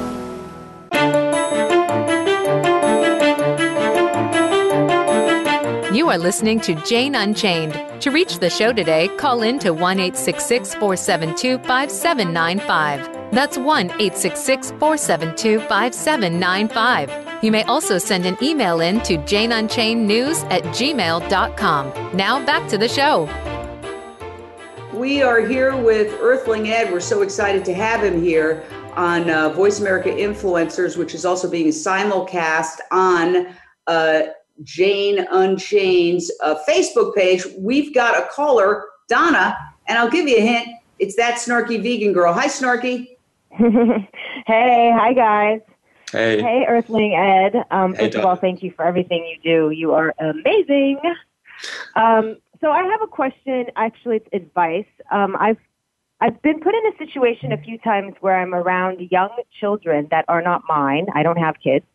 You 6.10 6.16
are 6.16 6.18
listening 6.18 6.60
to 6.62 6.74
Jane 6.74 7.14
Unchained. 7.14 8.02
To 8.02 8.10
reach 8.10 8.40
the 8.40 8.50
show 8.50 8.74
today, 8.74 9.10
call 9.18 9.44
in 9.44 9.60
to 9.60 9.76
1 9.76 9.98
472 10.00 11.60
5795. 11.60 13.32
That's 13.32 13.60
1 13.60 13.90
472 13.90 15.60
5795. 15.60 17.44
You 17.44 17.52
may 17.52 17.62
also 17.66 18.00
send 18.00 18.26
an 18.26 18.36
email 18.42 18.82
in 18.82 19.02
to 19.02 19.20
janeunchainednews 19.20 20.52
at 20.52 20.64
gmail.com. 20.64 22.18
Now 22.18 22.44
back 22.44 22.68
to 22.70 22.80
the 22.80 22.90
show. 22.90 23.30
We 24.92 25.22
are 25.22 25.42
here 25.42 25.78
with 25.78 26.20
Earthling 26.20 26.70
Ed. 26.70 26.92
We're 26.92 27.02
so 27.02 27.22
excited 27.22 27.64
to 27.66 27.74
have 27.76 28.04
him 28.04 28.20
here 28.20 28.64
on 28.96 29.30
uh, 29.30 29.50
Voice 29.50 29.80
America 29.80 30.10
Influencers, 30.10 30.98
which 30.98 31.14
is 31.14 31.24
also 31.24 31.48
being 31.48 31.68
simulcast 31.68 32.80
on 32.90 33.56
uh, 33.86 34.22
Jane 34.64 35.26
Unchained's 35.32 36.32
uh, 36.44 36.56
Facebook 36.68 37.16
page, 37.16 37.44
we've 37.58 37.94
got 37.94 38.18
a 38.18 38.28
caller, 38.28 38.86
Donna, 39.08 39.58
and 39.88 39.98
I'll 39.98 40.10
give 40.10 40.28
you 40.28 40.38
a 40.38 40.42
hint. 40.42 40.70
It's 41.00 41.16
that 41.16 41.36
snarky 41.36 41.82
vegan 41.82 42.14
girl. 42.14 42.34
Hi, 42.34 42.48
Snarky. 42.48 43.18
hey, 43.52 44.92
hi 44.96 45.14
guys. 45.14 45.62
Hey. 46.12 46.42
Hey, 46.42 46.66
Earthling 46.68 47.16
Ed. 47.16 47.64
Um, 47.72 47.94
Hey, 47.94 48.06
first 48.06 48.18
of 48.18 48.26
all, 48.26 48.36
thank 48.36 48.64
you 48.64 48.72
for 48.72 48.86
everything 48.86 49.26
you 49.26 49.38
do. 49.44 49.72
You 49.72 49.94
are 49.94 50.14
amazing. 50.20 51.00
Um, 51.96 52.38
so 52.62 52.72
I 52.72 52.84
have 52.84 53.02
a 53.02 53.08
question. 53.08 53.68
Actually, 53.76 54.18
it's 54.18 54.30
advice. 54.34 54.88
Um, 55.12 55.36
I've 55.40 55.58
I've 56.22 56.42
been 56.42 56.60
put 56.60 56.74
in 56.76 56.94
a 56.94 56.98
situation 56.98 57.54
a 57.54 57.58
few 57.58 57.78
times 57.78 58.16
where 58.20 58.38
I'm 58.38 58.54
around 58.54 59.00
young 59.10 59.30
children 59.60 60.08
that 60.12 60.26
are 60.28 60.42
not 60.42 60.64
mine. 60.68 61.08
I 61.16 61.24
don't 61.24 61.38
have 61.38 61.56
kids. 61.64 61.86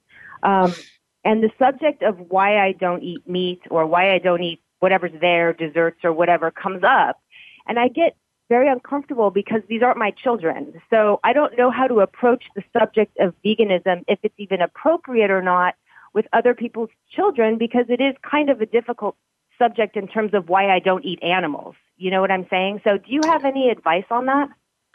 Um, 0.42 0.72
and 1.24 1.42
the 1.42 1.50
subject 1.58 2.02
of 2.02 2.18
why 2.28 2.58
I 2.58 2.72
don't 2.72 3.02
eat 3.02 3.28
meat 3.28 3.62
or 3.70 3.86
why 3.86 4.12
I 4.12 4.18
don't 4.18 4.42
eat 4.42 4.60
whatever's 4.80 5.18
there, 5.20 5.52
desserts 5.52 6.00
or 6.04 6.12
whatever, 6.12 6.50
comes 6.50 6.82
up. 6.84 7.20
And 7.66 7.78
I 7.78 7.88
get 7.88 8.16
very 8.50 8.68
uncomfortable 8.68 9.30
because 9.30 9.62
these 9.68 9.82
aren't 9.82 9.98
my 9.98 10.10
children. 10.10 10.74
So 10.90 11.20
I 11.24 11.32
don't 11.32 11.56
know 11.56 11.70
how 11.70 11.86
to 11.86 12.00
approach 12.00 12.44
the 12.54 12.62
subject 12.78 13.16
of 13.18 13.34
veganism, 13.44 14.04
if 14.06 14.18
it's 14.22 14.34
even 14.38 14.60
appropriate 14.60 15.30
or 15.30 15.42
not, 15.42 15.74
with 16.12 16.26
other 16.32 16.54
people's 16.54 16.90
children 17.10 17.56
because 17.58 17.86
it 17.88 18.00
is 18.00 18.14
kind 18.28 18.50
of 18.50 18.60
a 18.60 18.66
difficult 18.66 19.16
subject 19.58 19.96
in 19.96 20.06
terms 20.08 20.34
of 20.34 20.48
why 20.48 20.70
I 20.70 20.78
don't 20.78 21.04
eat 21.04 21.22
animals. 21.22 21.74
You 21.96 22.10
know 22.10 22.20
what 22.20 22.30
I'm 22.30 22.46
saying? 22.50 22.82
So 22.84 22.98
do 22.98 23.04
you 23.06 23.22
have 23.24 23.44
any 23.44 23.70
advice 23.70 24.04
on 24.10 24.26
that? 24.26 24.48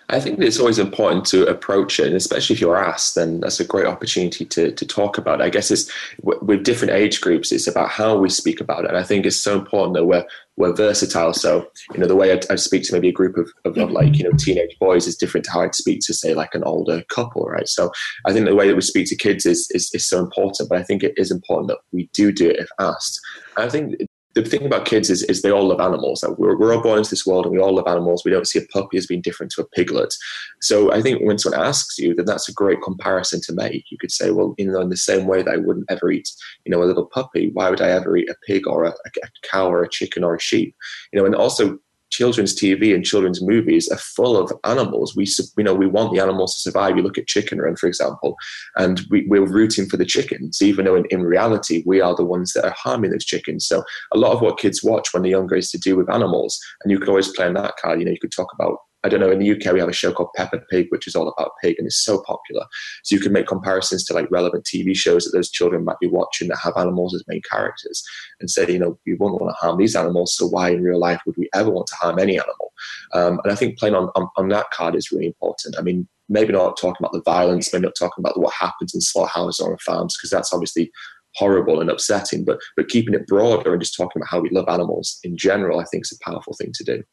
I 0.09 0.19
think 0.19 0.39
it's 0.39 0.59
always 0.59 0.79
important 0.79 1.25
to 1.25 1.45
approach 1.45 1.99
it, 1.99 2.07
and 2.07 2.15
especially 2.15 2.55
if 2.55 2.61
you're 2.61 2.77
asked, 2.77 3.13
then 3.13 3.39
that's 3.41 3.59
a 3.59 3.65
great 3.65 3.85
opportunity 3.85 4.43
to, 4.45 4.71
to 4.71 4.85
talk 4.85 5.17
about 5.17 5.39
it. 5.39 5.43
I 5.43 5.49
guess 5.49 5.69
it's 5.69 5.91
with 6.23 6.63
different 6.63 6.93
age 6.93 7.21
groups, 7.21 7.51
it's 7.51 7.67
about 7.67 7.89
how 7.89 8.17
we 8.17 8.29
speak 8.29 8.59
about 8.59 8.85
it. 8.85 8.89
And 8.89 8.97
I 8.97 9.03
think 9.03 9.25
it's 9.25 9.37
so 9.37 9.59
important 9.59 9.93
that 9.93 10.05
we're, 10.05 10.25
we're 10.57 10.73
versatile. 10.73 11.33
So, 11.33 11.67
you 11.93 11.99
know, 11.99 12.07
the 12.07 12.15
way 12.15 12.33
I, 12.33 12.39
I 12.49 12.55
speak 12.55 12.83
to 12.83 12.93
maybe 12.93 13.09
a 13.09 13.13
group 13.13 13.37
of, 13.37 13.51
of, 13.65 13.77
of 13.77 13.91
like, 13.91 14.17
you 14.17 14.23
know, 14.23 14.35
teenage 14.37 14.75
boys 14.79 15.05
is 15.05 15.15
different 15.15 15.45
to 15.45 15.51
how 15.51 15.61
I'd 15.61 15.75
speak 15.75 15.99
to, 16.05 16.13
say, 16.13 16.33
like 16.33 16.55
an 16.55 16.63
older 16.63 17.03
couple, 17.09 17.45
right? 17.45 17.67
So 17.67 17.91
I 18.25 18.33
think 18.33 18.45
the 18.45 18.55
way 18.55 18.67
that 18.67 18.75
we 18.75 18.81
speak 18.81 19.07
to 19.09 19.15
kids 19.15 19.45
is, 19.45 19.69
is, 19.71 19.91
is 19.93 20.09
so 20.09 20.19
important, 20.19 20.69
but 20.69 20.79
I 20.79 20.83
think 20.83 21.03
it 21.03 21.13
is 21.17 21.29
important 21.29 21.67
that 21.67 21.79
we 21.91 22.09
do 22.13 22.31
do 22.31 22.49
it 22.49 22.57
if 22.57 22.69
asked. 22.79 23.19
I 23.57 23.69
think 23.69 23.95
the 24.35 24.43
thing 24.43 24.65
about 24.65 24.85
kids 24.85 25.09
is, 25.09 25.23
is 25.23 25.41
they 25.41 25.51
all 25.51 25.67
love 25.67 25.79
animals. 25.79 26.23
We're, 26.37 26.57
we're 26.57 26.73
all 26.75 26.83
born 26.83 26.99
into 26.99 27.09
this 27.09 27.25
world 27.25 27.45
and 27.45 27.53
we 27.53 27.59
all 27.59 27.73
love 27.73 27.87
animals. 27.87 28.23
We 28.23 28.31
don't 28.31 28.47
see 28.47 28.59
a 28.59 28.65
puppy 28.67 28.97
as 28.97 29.07
being 29.07 29.21
different 29.21 29.51
to 29.53 29.61
a 29.61 29.67
piglet. 29.67 30.13
So 30.61 30.91
I 30.93 31.01
think 31.01 31.21
when 31.21 31.39
someone 31.39 31.61
asks 31.61 31.97
you, 31.97 32.13
then 32.13 32.25
that's 32.25 32.47
a 32.47 32.53
great 32.53 32.81
comparison 32.83 33.41
to 33.41 33.53
make. 33.53 33.85
You 33.89 33.97
could 33.97 34.11
say, 34.11 34.29
well, 34.29 34.53
you 34.57 34.71
know, 34.71 34.81
in 34.81 34.89
the 34.89 34.97
same 34.97 35.25
way 35.25 35.41
that 35.41 35.53
I 35.53 35.57
wouldn't 35.57 35.89
ever 35.89 36.11
eat, 36.11 36.29
you 36.65 36.71
know, 36.71 36.83
a 36.83 36.85
little 36.85 37.07
puppy, 37.07 37.49
why 37.53 37.69
would 37.69 37.81
I 37.81 37.89
ever 37.89 38.15
eat 38.17 38.29
a 38.29 38.35
pig 38.45 38.67
or 38.67 38.85
a, 38.85 38.89
a 38.89 39.27
cow 39.43 39.67
or 39.69 39.83
a 39.83 39.89
chicken 39.89 40.23
or 40.23 40.35
a 40.35 40.39
sheep? 40.39 40.75
You 41.11 41.19
know, 41.19 41.25
and 41.25 41.35
also 41.35 41.79
children's 42.09 42.55
TV 42.55 42.93
and 42.93 43.05
children's 43.05 43.41
movies 43.41 43.89
are 43.89 43.97
full 43.97 44.37
of 44.37 44.51
animals. 44.63 45.15
We, 45.15 45.27
you 45.57 45.63
know, 45.63 45.73
we 45.73 45.87
want 45.87 46.13
the 46.13 46.21
animals 46.21 46.55
to 46.55 46.61
survive. 46.61 46.97
You 46.97 47.03
look 47.03 47.17
at 47.17 47.27
Chicken 47.27 47.59
Run, 47.59 47.75
for 47.75 47.87
example, 47.87 48.35
and 48.75 49.01
we, 49.09 49.25
we're 49.27 49.45
rooting 49.45 49.87
for 49.87 49.97
the 49.97 50.05
chickens, 50.05 50.61
even 50.61 50.85
though 50.85 50.95
in, 50.95 51.05
in 51.09 51.23
reality 51.23 51.83
we 51.85 52.01
are 52.01 52.15
the 52.15 52.25
ones 52.25 52.53
that 52.53 52.65
are 52.65 52.75
harming 52.77 53.11
those 53.11 53.25
chickens. 53.25 53.67
So 53.67 53.83
a 54.11 54.17
lot 54.17 54.33
of 54.33 54.41
what 54.41 54.59
kids 54.59 54.83
watch 54.83 55.13
when 55.13 55.23
they're 55.23 55.31
younger 55.31 55.55
is 55.55 55.71
to 55.71 55.77
do 55.77 55.95
with 55.95 56.09
animals, 56.09 56.59
and 56.83 56.91
you 56.91 56.99
could 56.99 57.09
always 57.09 57.31
play 57.33 57.45
on 57.45 57.53
that 57.55 57.77
card. 57.77 57.99
You 57.99 58.05
know, 58.05 58.11
you 58.11 58.19
could 58.19 58.31
talk 58.31 58.51
about. 58.53 58.77
I 59.03 59.09
don't 59.09 59.19
know. 59.21 59.31
In 59.31 59.39
the 59.39 59.51
UK, 59.51 59.73
we 59.73 59.79
have 59.79 59.89
a 59.89 59.93
show 59.93 60.11
called 60.11 60.33
Peppa 60.35 60.59
Pig, 60.69 60.87
which 60.89 61.07
is 61.07 61.15
all 61.15 61.29
about 61.29 61.51
pig, 61.61 61.75
and 61.77 61.87
it's 61.87 62.03
so 62.03 62.21
popular. 62.21 62.65
So 63.03 63.15
you 63.15 63.21
can 63.21 63.31
make 63.31 63.47
comparisons 63.47 64.03
to 64.05 64.13
like 64.13 64.29
relevant 64.29 64.65
TV 64.65 64.95
shows 64.95 65.25
that 65.25 65.31
those 65.31 65.49
children 65.49 65.85
might 65.85 65.99
be 65.99 66.07
watching 66.07 66.49
that 66.49 66.59
have 66.63 66.73
animals 66.75 67.15
as 67.15 67.23
main 67.27 67.41
characters, 67.49 68.03
and 68.39 68.49
say, 68.49 68.69
you 68.69 68.79
know, 68.79 68.99
we 69.05 69.13
wouldn't 69.13 69.41
want 69.41 69.55
to 69.55 69.65
harm 69.65 69.77
these 69.77 69.95
animals. 69.95 70.35
So 70.35 70.47
why 70.47 70.71
in 70.71 70.83
real 70.83 70.99
life 70.99 71.21
would 71.25 71.37
we 71.37 71.49
ever 71.53 71.69
want 71.69 71.87
to 71.87 71.95
harm 71.95 72.19
any 72.19 72.37
animal? 72.37 72.73
Um, 73.13 73.39
and 73.43 73.53
I 73.53 73.55
think 73.55 73.77
playing 73.77 73.95
on, 73.95 74.09
on 74.15 74.27
on 74.35 74.49
that 74.49 74.71
card 74.71 74.95
is 74.95 75.11
really 75.11 75.27
important. 75.27 75.75
I 75.77 75.81
mean, 75.81 76.07
maybe 76.27 76.51
not 76.51 76.77
talking 76.77 76.97
about 76.99 77.13
the 77.13 77.23
violence, 77.23 77.71
maybe 77.73 77.85
not 77.85 77.95
talking 77.97 78.21
about 78.21 78.39
what 78.39 78.53
happens 78.53 78.93
in 78.93 79.01
slaughterhouses 79.01 79.59
or 79.59 79.71
on 79.71 79.77
farms, 79.77 80.17
because 80.17 80.29
that's 80.29 80.53
obviously 80.53 80.91
horrible 81.35 81.79
and 81.79 81.89
upsetting. 81.89 82.43
But 82.43 82.59
but 82.75 82.89
keeping 82.89 83.13
it 83.13 83.27
broader 83.27 83.71
and 83.71 83.81
just 83.81 83.95
talking 83.95 84.21
about 84.21 84.29
how 84.29 84.41
we 84.41 84.49
love 84.49 84.67
animals 84.67 85.19
in 85.23 85.37
general, 85.37 85.79
I 85.79 85.85
think 85.85 86.03
is 86.03 86.19
a 86.19 86.29
powerful 86.29 86.53
thing 86.53 86.71
to 86.73 86.83
do. 86.83 87.03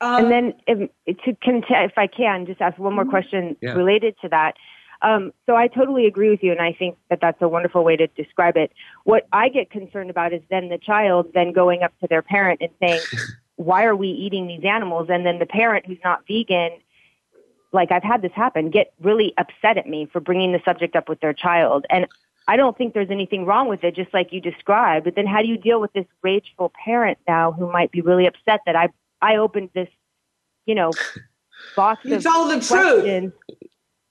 Um, 0.00 0.24
and 0.24 0.32
then 0.32 0.54
if, 0.66 0.90
to 1.24 1.36
if 1.46 1.98
I 1.98 2.06
can 2.06 2.46
just 2.46 2.60
ask 2.60 2.78
one 2.78 2.94
more 2.94 3.04
question 3.04 3.56
Yeah. 3.60 3.74
related 3.74 4.16
to 4.22 4.28
that. 4.30 4.56
Um, 5.02 5.32
so 5.46 5.56
I 5.56 5.66
totally 5.66 6.06
agree 6.06 6.28
with 6.28 6.42
you, 6.42 6.52
and 6.52 6.60
I 6.60 6.72
think 6.72 6.98
that 7.08 7.20
that's 7.22 7.40
a 7.40 7.48
wonderful 7.48 7.84
way 7.84 7.96
to 7.96 8.06
describe 8.08 8.56
it. 8.56 8.70
What 9.04 9.26
I 9.32 9.48
get 9.48 9.70
concerned 9.70 10.10
about 10.10 10.32
is 10.34 10.42
then 10.50 10.68
the 10.68 10.76
child 10.76 11.28
then 11.32 11.52
going 11.52 11.82
up 11.82 11.92
to 12.00 12.06
their 12.06 12.22
parent 12.22 12.60
and 12.60 12.70
saying, 12.80 13.04
"Why 13.56 13.84
are 13.84 13.96
we 13.96 14.08
eating 14.08 14.46
these 14.46 14.64
animals?" 14.64 15.08
And 15.10 15.24
then 15.24 15.38
the 15.38 15.46
parent 15.46 15.86
who's 15.86 15.98
not 16.04 16.26
vegan, 16.26 16.72
like 17.72 17.90
I've 17.92 18.02
had 18.02 18.20
this 18.20 18.32
happen, 18.32 18.68
get 18.68 18.92
really 19.00 19.32
upset 19.38 19.78
at 19.78 19.86
me 19.86 20.06
for 20.12 20.20
bringing 20.20 20.52
the 20.52 20.60
subject 20.66 20.94
up 20.94 21.08
with 21.08 21.20
their 21.20 21.32
child, 21.32 21.86
and 21.88 22.06
I 22.46 22.56
don't 22.56 22.76
think 22.76 22.94
there's 22.94 23.10
anything 23.10 23.46
wrong 23.46 23.68
with 23.68 23.84
it, 23.84 23.94
just 23.94 24.12
like 24.12 24.32
you 24.32 24.40
described. 24.40 25.04
But 25.04 25.14
then, 25.14 25.26
how 25.26 25.40
do 25.40 25.48
you 25.48 25.56
deal 25.56 25.80
with 25.80 25.92
this 25.92 26.06
rageful 26.20 26.72
parent 26.84 27.16
now 27.26 27.52
who 27.52 27.70
might 27.70 27.90
be 27.90 28.02
really 28.02 28.26
upset 28.26 28.60
that 28.66 28.76
I 28.76 28.88
I 29.22 29.36
opened 29.36 29.70
this, 29.74 29.88
you 30.66 30.74
know, 30.74 30.92
box 31.76 32.00
You 32.04 32.20
told 32.20 32.50
the 32.50 32.54
truth. 32.54 32.66
questions. 32.66 33.32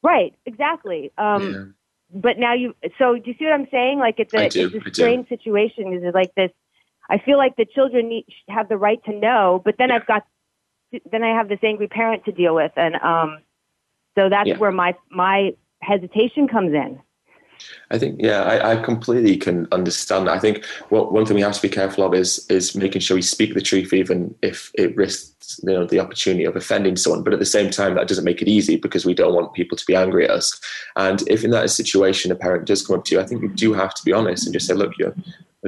Right, 0.03 0.33
exactly. 0.45 1.11
Um, 1.17 1.51
Yeah. 1.51 1.65
But 2.11 2.39
now 2.39 2.53
you, 2.55 2.73
so 2.97 3.15
do 3.17 3.21
you 3.25 3.35
see 3.37 3.45
what 3.45 3.53
I'm 3.53 3.67
saying? 3.69 3.99
Like 3.99 4.15
it's 4.19 4.33
a, 4.33 4.49
do, 4.49 4.65
it's 4.73 4.87
a 4.87 4.93
strange 4.93 5.29
situation. 5.29 5.93
Is 5.93 6.03
it 6.03 6.15
like 6.15 6.33
this? 6.33 6.49
I 7.07 7.19
feel 7.19 7.37
like 7.37 7.55
the 7.55 7.65
children 7.65 8.09
need, 8.09 8.25
have 8.47 8.67
the 8.67 8.77
right 8.77 9.03
to 9.05 9.11
know, 9.13 9.61
but 9.63 9.75
then 9.77 9.91
I've 9.91 10.07
got, 10.07 10.25
then 11.11 11.21
I 11.23 11.35
have 11.37 11.49
this 11.49 11.59
angry 11.61 11.87
parent 11.87 12.25
to 12.25 12.31
deal 12.31 12.55
with, 12.55 12.71
and 12.75 12.95
um, 12.95 13.39
so 14.17 14.27
that's 14.27 14.47
Yeah. 14.47 14.57
where 14.57 14.71
my 14.71 14.95
my 15.11 15.53
hesitation 15.83 16.47
comes 16.47 16.73
in. 16.73 16.99
I 17.91 17.97
think, 17.97 18.17
yeah, 18.19 18.43
I, 18.43 18.73
I 18.73 18.75
completely 18.83 19.37
can 19.37 19.67
understand. 19.71 20.29
I 20.29 20.39
think 20.39 20.65
what, 20.89 21.11
one 21.11 21.25
thing 21.25 21.35
we 21.35 21.41
have 21.41 21.55
to 21.55 21.61
be 21.61 21.69
careful 21.69 22.05
of 22.05 22.13
is 22.13 22.45
is 22.49 22.75
making 22.75 23.01
sure 23.01 23.15
we 23.15 23.21
speak 23.21 23.53
the 23.53 23.61
truth, 23.61 23.93
even 23.93 24.35
if 24.41 24.71
it 24.75 24.95
risks, 24.95 25.59
you 25.63 25.73
know, 25.73 25.85
the 25.85 25.99
opportunity 25.99 26.45
of 26.45 26.55
offending 26.55 26.95
someone. 26.95 27.23
But 27.23 27.33
at 27.33 27.39
the 27.39 27.45
same 27.45 27.69
time, 27.69 27.95
that 27.95 28.07
doesn't 28.07 28.25
make 28.25 28.41
it 28.41 28.47
easy 28.47 28.75
because 28.75 29.05
we 29.05 29.13
don't 29.13 29.33
want 29.33 29.53
people 29.53 29.77
to 29.77 29.85
be 29.85 29.95
angry 29.95 30.25
at 30.25 30.31
us. 30.31 30.59
And 30.95 31.21
if 31.27 31.43
in 31.43 31.51
that 31.51 31.69
situation 31.69 32.31
a 32.31 32.35
parent 32.35 32.65
does 32.65 32.85
come 32.85 32.97
up 32.97 33.05
to 33.05 33.15
you, 33.15 33.21
I 33.21 33.25
think 33.25 33.41
you 33.41 33.49
do 33.49 33.73
have 33.73 33.93
to 33.95 34.05
be 34.05 34.13
honest 34.13 34.45
and 34.45 34.53
just 34.53 34.67
say, 34.67 34.73
look, 34.73 34.97
your 34.97 35.13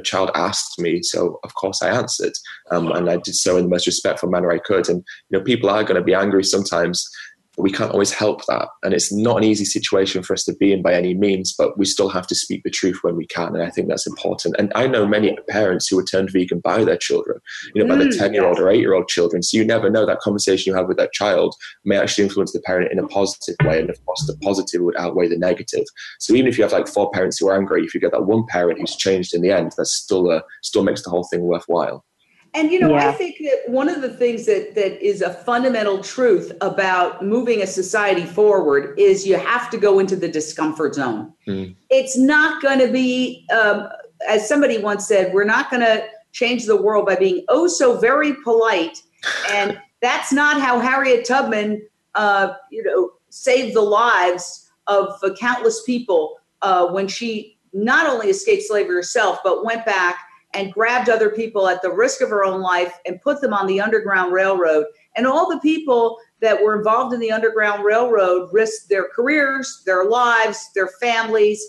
child 0.03 0.31
asked 0.35 0.79
me, 0.79 1.01
so 1.03 1.39
of 1.43 1.53
course 1.55 1.81
I 1.81 1.89
answered, 1.89 2.33
um, 2.71 2.91
and 2.91 3.09
I 3.09 3.17
did 3.17 3.35
so 3.35 3.57
in 3.57 3.63
the 3.63 3.69
most 3.69 3.87
respectful 3.87 4.29
manner 4.29 4.51
I 4.51 4.59
could. 4.59 4.87
And 4.87 5.03
you 5.29 5.37
know, 5.37 5.43
people 5.43 5.69
are 5.69 5.83
going 5.83 5.99
to 5.99 6.03
be 6.03 6.13
angry 6.13 6.43
sometimes 6.43 7.09
we 7.57 7.71
can't 7.71 7.91
always 7.91 8.13
help 8.13 8.45
that. 8.45 8.69
And 8.83 8.93
it's 8.93 9.11
not 9.11 9.37
an 9.37 9.43
easy 9.43 9.65
situation 9.65 10.23
for 10.23 10.33
us 10.33 10.45
to 10.45 10.55
be 10.55 10.71
in 10.71 10.81
by 10.81 10.93
any 10.93 11.13
means, 11.13 11.53
but 11.57 11.77
we 11.77 11.85
still 11.85 12.09
have 12.09 12.25
to 12.27 12.35
speak 12.35 12.63
the 12.63 12.69
truth 12.69 12.99
when 13.01 13.15
we 13.17 13.27
can. 13.27 13.55
And 13.55 13.61
I 13.61 13.69
think 13.69 13.89
that's 13.89 14.07
important. 14.07 14.55
And 14.57 14.71
I 14.73 14.87
know 14.87 15.05
many 15.05 15.35
parents 15.49 15.87
who 15.87 15.97
were 15.97 16.05
turned 16.05 16.31
vegan 16.31 16.59
by 16.59 16.83
their 16.83 16.97
children, 16.97 17.39
you 17.75 17.83
know, 17.83 17.89
by 17.89 17.95
their 17.95 18.11
Mm, 18.11 18.17
10 18.17 18.33
year 18.33 18.45
old 18.45 18.57
yes. 18.57 18.63
or 18.63 18.69
eight 18.69 18.79
year 18.79 18.93
old 18.93 19.07
children. 19.07 19.41
So 19.43 19.57
you 19.57 19.65
never 19.65 19.89
know 19.89 20.05
that 20.05 20.19
conversation 20.19 20.71
you 20.71 20.77
have 20.77 20.87
with 20.87 20.97
that 20.97 21.13
child 21.13 21.55
may 21.85 21.97
actually 21.97 22.25
influence 22.25 22.51
the 22.53 22.61
parent 22.61 22.91
in 22.91 22.99
a 22.99 23.07
positive 23.07 23.55
way. 23.63 23.79
And 23.79 23.89
of 23.89 24.03
course, 24.05 24.25
the 24.27 24.37
positive 24.41 24.81
would 24.81 24.97
outweigh 24.97 25.27
the 25.27 25.37
negative. 25.37 25.85
So 26.19 26.33
even 26.33 26.47
if 26.47 26.57
you 26.57 26.63
have 26.63 26.73
like 26.73 26.87
four 26.87 27.11
parents 27.11 27.37
who 27.37 27.47
are 27.47 27.57
angry, 27.57 27.83
if 27.83 27.93
you 27.93 27.99
get 27.99 28.11
that 28.11 28.25
one 28.25 28.45
parent 28.47 28.79
who's 28.79 28.95
changed 28.95 29.33
in 29.33 29.41
the 29.41 29.51
end, 29.51 29.73
that 29.77 29.85
still, 29.87 30.29
uh, 30.31 30.41
still 30.61 30.83
makes 30.83 31.03
the 31.03 31.09
whole 31.09 31.27
thing 31.31 31.41
worthwhile. 31.41 32.05
And 32.53 32.71
you 32.71 32.79
know, 32.79 32.95
I 32.95 33.13
think 33.13 33.37
that 33.39 33.61
one 33.67 33.87
of 33.87 34.01
the 34.01 34.09
things 34.09 34.45
that 34.45 34.75
that 34.75 35.01
is 35.01 35.21
a 35.21 35.33
fundamental 35.33 36.03
truth 36.03 36.51
about 36.59 37.23
moving 37.23 37.61
a 37.61 37.67
society 37.67 38.25
forward 38.25 38.97
is 38.99 39.25
you 39.25 39.37
have 39.37 39.69
to 39.69 39.77
go 39.77 39.99
into 39.99 40.17
the 40.17 40.27
discomfort 40.27 40.95
zone. 40.95 41.33
Mm. 41.47 41.75
It's 41.89 42.17
not 42.17 42.61
going 42.61 42.79
to 42.79 42.91
be, 42.91 43.47
um, 43.53 43.87
as 44.27 44.47
somebody 44.49 44.79
once 44.79 45.07
said, 45.07 45.33
we're 45.33 45.45
not 45.45 45.69
going 45.69 45.81
to 45.81 46.05
change 46.33 46.65
the 46.65 46.75
world 46.75 47.05
by 47.05 47.15
being 47.15 47.45
oh 47.47 47.67
so 47.67 47.97
very 47.97 48.33
polite, 48.43 49.01
and 49.49 49.79
that's 50.01 50.33
not 50.33 50.59
how 50.59 50.79
Harriet 50.79 51.25
Tubman, 51.25 51.81
uh, 52.15 52.53
you 52.69 52.83
know, 52.83 53.11
saved 53.29 53.75
the 53.75 53.81
lives 53.81 54.69
of 54.87 55.17
uh, 55.23 55.33
countless 55.39 55.83
people 55.83 56.37
uh, 56.61 56.87
when 56.87 57.07
she 57.07 57.57
not 57.71 58.07
only 58.07 58.29
escaped 58.29 58.63
slavery 58.63 58.95
herself, 58.95 59.39
but 59.41 59.63
went 59.63 59.85
back 59.85 60.17
and 60.53 60.73
grabbed 60.73 61.09
other 61.09 61.29
people 61.29 61.67
at 61.67 61.81
the 61.81 61.91
risk 61.91 62.21
of 62.21 62.29
her 62.29 62.43
own 62.43 62.61
life 62.61 62.99
and 63.05 63.21
put 63.21 63.39
them 63.41 63.53
on 63.53 63.67
the 63.67 63.79
Underground 63.79 64.33
Railroad. 64.33 64.85
And 65.15 65.25
all 65.25 65.49
the 65.49 65.59
people 65.59 66.17
that 66.41 66.61
were 66.61 66.77
involved 66.77 67.13
in 67.13 67.19
the 67.19 67.31
Underground 67.31 67.85
Railroad 67.85 68.49
risked 68.51 68.89
their 68.89 69.07
careers, 69.15 69.83
their 69.85 70.05
lives, 70.05 70.71
their 70.75 70.89
families. 70.99 71.63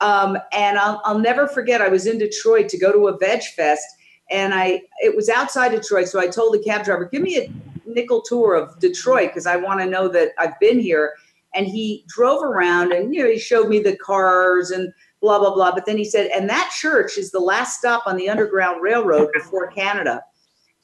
Um, 0.00 0.38
and 0.52 0.78
I'll, 0.78 1.00
I'll 1.04 1.18
never 1.18 1.48
forget, 1.48 1.80
I 1.80 1.88
was 1.88 2.06
in 2.06 2.18
Detroit 2.18 2.68
to 2.68 2.78
go 2.78 2.92
to 2.92 3.08
a 3.08 3.18
Veg 3.18 3.42
Fest, 3.56 3.84
and 4.30 4.54
I 4.54 4.82
it 5.00 5.16
was 5.16 5.28
outside 5.28 5.70
Detroit. 5.70 6.08
So 6.08 6.20
I 6.20 6.28
told 6.28 6.54
the 6.54 6.62
cab 6.62 6.84
driver, 6.84 7.06
"Give 7.06 7.22
me 7.22 7.38
a 7.38 7.52
nickel 7.88 8.22
tour 8.22 8.54
of 8.54 8.78
Detroit 8.78 9.30
because 9.30 9.46
I 9.46 9.56
want 9.56 9.80
to 9.80 9.86
know 9.86 10.06
that 10.08 10.32
I've 10.38 10.58
been 10.60 10.78
here." 10.78 11.14
And 11.54 11.66
he 11.66 12.04
drove 12.06 12.42
around, 12.42 12.92
and 12.92 13.14
you 13.14 13.24
know, 13.24 13.30
he 13.30 13.38
showed 13.38 13.68
me 13.68 13.80
the 13.80 13.96
cars 13.96 14.70
and 14.70 14.92
blah 15.20 15.38
blah 15.38 15.54
blah. 15.54 15.72
But 15.72 15.86
then 15.86 15.96
he 15.96 16.04
said, 16.04 16.30
and 16.34 16.48
that 16.48 16.72
church 16.76 17.18
is 17.18 17.30
the 17.30 17.40
last 17.40 17.78
stop 17.78 18.04
on 18.06 18.16
the 18.16 18.28
Underground 18.28 18.82
Railroad 18.82 19.30
before 19.32 19.66
Canada. 19.70 20.22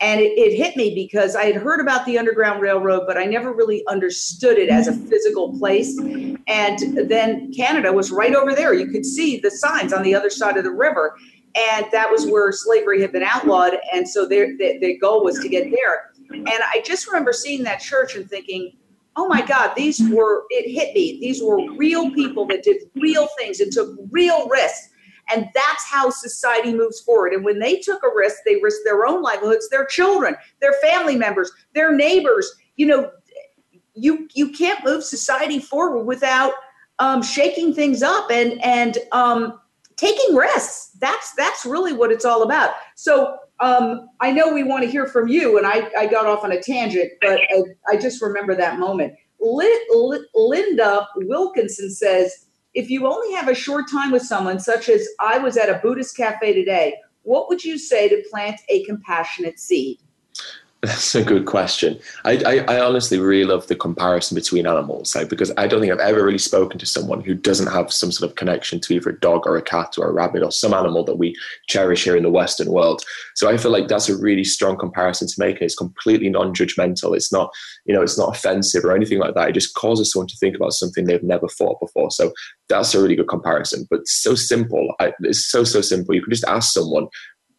And 0.01 0.21
it, 0.21 0.37
it, 0.37 0.57
hit 0.57 0.77
me 0.77 0.93
because 0.95 1.37
I 1.37 1.45
had 1.45 1.55
heard 1.55 1.81
about 1.81 2.05
the 2.05 2.19
Underground 2.19 2.61
Railroad, 2.61 3.05
but 3.07 3.17
I 3.17 3.25
never 3.27 3.53
really 3.53 3.87
understood 3.87 4.59
it 4.59 4.69
as 4.69 4.89
a 4.89 4.93
physical 4.93 5.57
place. 5.57 5.97
And 5.99 7.09
then 7.09 7.53
Canada 7.55 7.93
was 7.93 8.11
right 8.11 8.35
over 8.35 8.55
there. 8.55 8.75
You 8.75 8.89
could 8.89 9.07
see 9.07 9.39
the 9.39 9.53
signs 9.53 9.93
on 9.93 10.03
the 10.03 10.15
other 10.15 10.31
side 10.31 10.57
of 10.57 10.65
the 10.65 10.73
river. 10.73 11.17
And 11.55 11.87
that 11.93 12.11
was 12.11 12.27
where 12.27 12.51
slavery 12.51 13.01
had 13.01 13.13
been 13.13 13.23
outlawed. 13.23 13.75
And 13.93 14.07
so 14.07 14.27
their, 14.27 14.59
their, 14.59 14.81
their 14.81 14.99
goal 14.99 15.23
was 15.23 15.39
to 15.39 15.49
get 15.49 15.71
there. 15.71 16.11
And 16.31 16.51
I 16.51 16.83
just 16.85 17.07
remember 17.07 17.33
seeing 17.33 17.63
that 17.63 17.81
church 17.81 18.17
and 18.17 18.29
thinking, 18.29 18.73
oh 19.17 19.29
my 19.29 19.43
God, 19.43 19.73
these 19.77 20.01
were, 20.11 20.45
it 20.51 20.71
hit 20.71 20.95
me. 20.95 21.19
These 21.21 21.43
were 21.43 21.73
real 21.75 22.11
people 22.11 22.47
that 22.47 22.63
did 22.63 22.83
real 22.97 23.29
things 23.39 23.61
and 23.61 23.73
took 23.73 23.97
real 24.11 24.49
risks. 24.49 24.91
And 25.33 25.49
that's 25.55 25.89
how 25.89 26.11
society 26.11 26.75
moves 26.75 27.01
forward. 27.01 27.33
And 27.33 27.45
when 27.45 27.59
they 27.59 27.77
took 27.77 28.03
a 28.03 28.15
risk, 28.15 28.39
they 28.45 28.61
risked 28.61 28.83
their 28.85 29.07
own 29.07 29.23
livelihoods, 29.23 29.69
their 29.71 29.87
children, 29.87 30.37
their 30.61 30.75
family 30.83 31.17
members, 31.17 31.51
their 31.75 31.95
neighbors. 31.95 32.53
You 32.77 32.87
know, 32.87 33.11
you 33.95 34.29
you 34.35 34.51
can't 34.51 34.85
move 34.85 35.03
society 35.03 35.61
forward 35.61 36.05
without 36.05 36.53
um, 36.99 37.23
shaking 37.23 37.73
things 37.75 38.03
up 38.03 38.31
and 38.31 38.63
and 38.63 38.99
um, 39.13 39.61
taking 39.97 40.35
risks. 40.35 40.91
That's 41.01 41.33
that's 41.35 41.65
really 41.65 41.93
what 41.93 42.13
it's 42.13 42.25
all 42.25 42.43
about. 42.43 42.75
So 42.95 43.39
um, 43.65 44.11
I 44.21 44.31
know 44.31 44.53
we 44.53 44.63
want 44.63 44.85
to 44.85 44.91
hear 44.91 45.07
from 45.07 45.27
you, 45.27 45.57
and 45.57 45.67
I, 45.67 45.89
I 45.99 46.07
got 46.07 46.27
off 46.27 46.45
on 46.45 46.53
a 46.53 46.61
tangent, 46.61 47.13
but 47.23 47.41
I, 47.41 47.63
I 47.89 47.97
just 47.97 48.21
remember 48.21 48.55
that 48.55 48.79
moment. 48.79 49.15
Linda 49.41 51.09
Wilkinson 51.17 51.91
says, 51.91 52.47
if 52.75 52.91
you 52.91 53.07
only 53.07 53.33
have 53.35 53.49
a 53.49 53.55
short 53.55 53.91
time 53.91 54.11
with 54.11 54.23
someone, 54.23 54.61
such 54.61 54.91
as 54.91 55.09
I 55.19 55.39
was 55.39 55.57
at 55.57 55.71
a 55.71 55.81
Buddhist 55.83 56.15
cafe 56.15 56.53
today, 56.53 56.95
what 57.23 57.49
would 57.49 57.65
you 57.65 57.79
say 57.79 58.07
to 58.09 58.23
plant 58.31 58.61
a 58.69 58.85
compassionate 58.85 59.59
seed? 59.59 59.99
That's 60.85 61.15
a 61.15 61.25
good 61.25 61.47
question. 61.47 61.99
I, 62.27 62.33
I, 62.45 62.75
I, 62.75 62.81
honestly 62.81 63.19
really 63.19 63.45
love 63.45 63.67
the 63.69 63.75
comparison 63.75 64.35
between 64.35 64.67
animals, 64.67 65.15
like, 65.15 65.31
because 65.31 65.51
I 65.57 65.67
don't 65.67 65.81
think 65.81 65.91
I've 65.91 65.99
ever 65.99 66.23
really 66.23 66.37
spoken 66.37 66.79
to 66.79 66.85
someone 66.85 67.23
who 67.23 67.35
doesn't 67.35 67.73
have 67.73 67.91
some 67.91 68.13
sort 68.13 68.31
of 68.31 68.37
connection 68.37 68.81
to 68.81 68.95
either 68.95 69.11
a 69.11 69.21
dog 69.21 69.47
or 69.47 69.57
a 69.57 69.63
cat 69.63 69.95
or 69.97 70.09
a 70.09 70.13
rabbit 70.13 70.43
or 70.43 70.53
some 70.53 70.75
animal 70.75 71.03
that 71.05 71.17
we 71.17 71.35
cherish 71.69 72.05
here 72.05 72.17
in 72.17 72.23
the 72.23 72.31
Western 72.31 72.71
world. 72.71 73.03
So 73.35 73.49
I 73.49 73.57
feel 73.57 73.71
like 73.71 73.89
that's 73.89 74.11
a 74.11 74.17
really 74.17 74.45
strong 74.45 74.77
comparison 74.77 75.27
to 75.27 75.35
make. 75.39 75.63
It's 75.63 75.75
completely 75.75 76.29
non-judgmental. 76.29 77.17
It's 77.17 77.33
not, 77.33 77.51
you 77.87 77.95
know, 77.95 78.03
it's 78.03 78.19
not 78.19 78.37
offensive 78.37 78.85
or 78.85 78.95
anything 78.95 79.21
like 79.21 79.35
that. 79.37 79.49
It 79.49 79.55
just 79.55 79.75
causes 79.75 80.13
someone 80.13 80.29
to 80.29 80.37
think 80.37 80.55
about 80.55 80.75
something 80.75 81.07
they've 81.07 81.23
never 81.23 81.49
thought 81.49 81.81
before. 81.81 82.11
So 82.11 82.33
that's 82.69 82.95
a 82.95 83.01
really 83.01 83.17
good 83.17 83.29
comparison. 83.29 83.87
But 83.89 84.07
so 84.07 84.35
simple. 84.35 84.95
I, 85.01 85.13
it's 85.21 85.47
so 85.51 85.65
so 85.65 85.81
simple. 85.81 86.15
You 86.15 86.23
can 86.23 86.31
just 86.31 86.45
ask 86.45 86.73
someone 86.73 87.09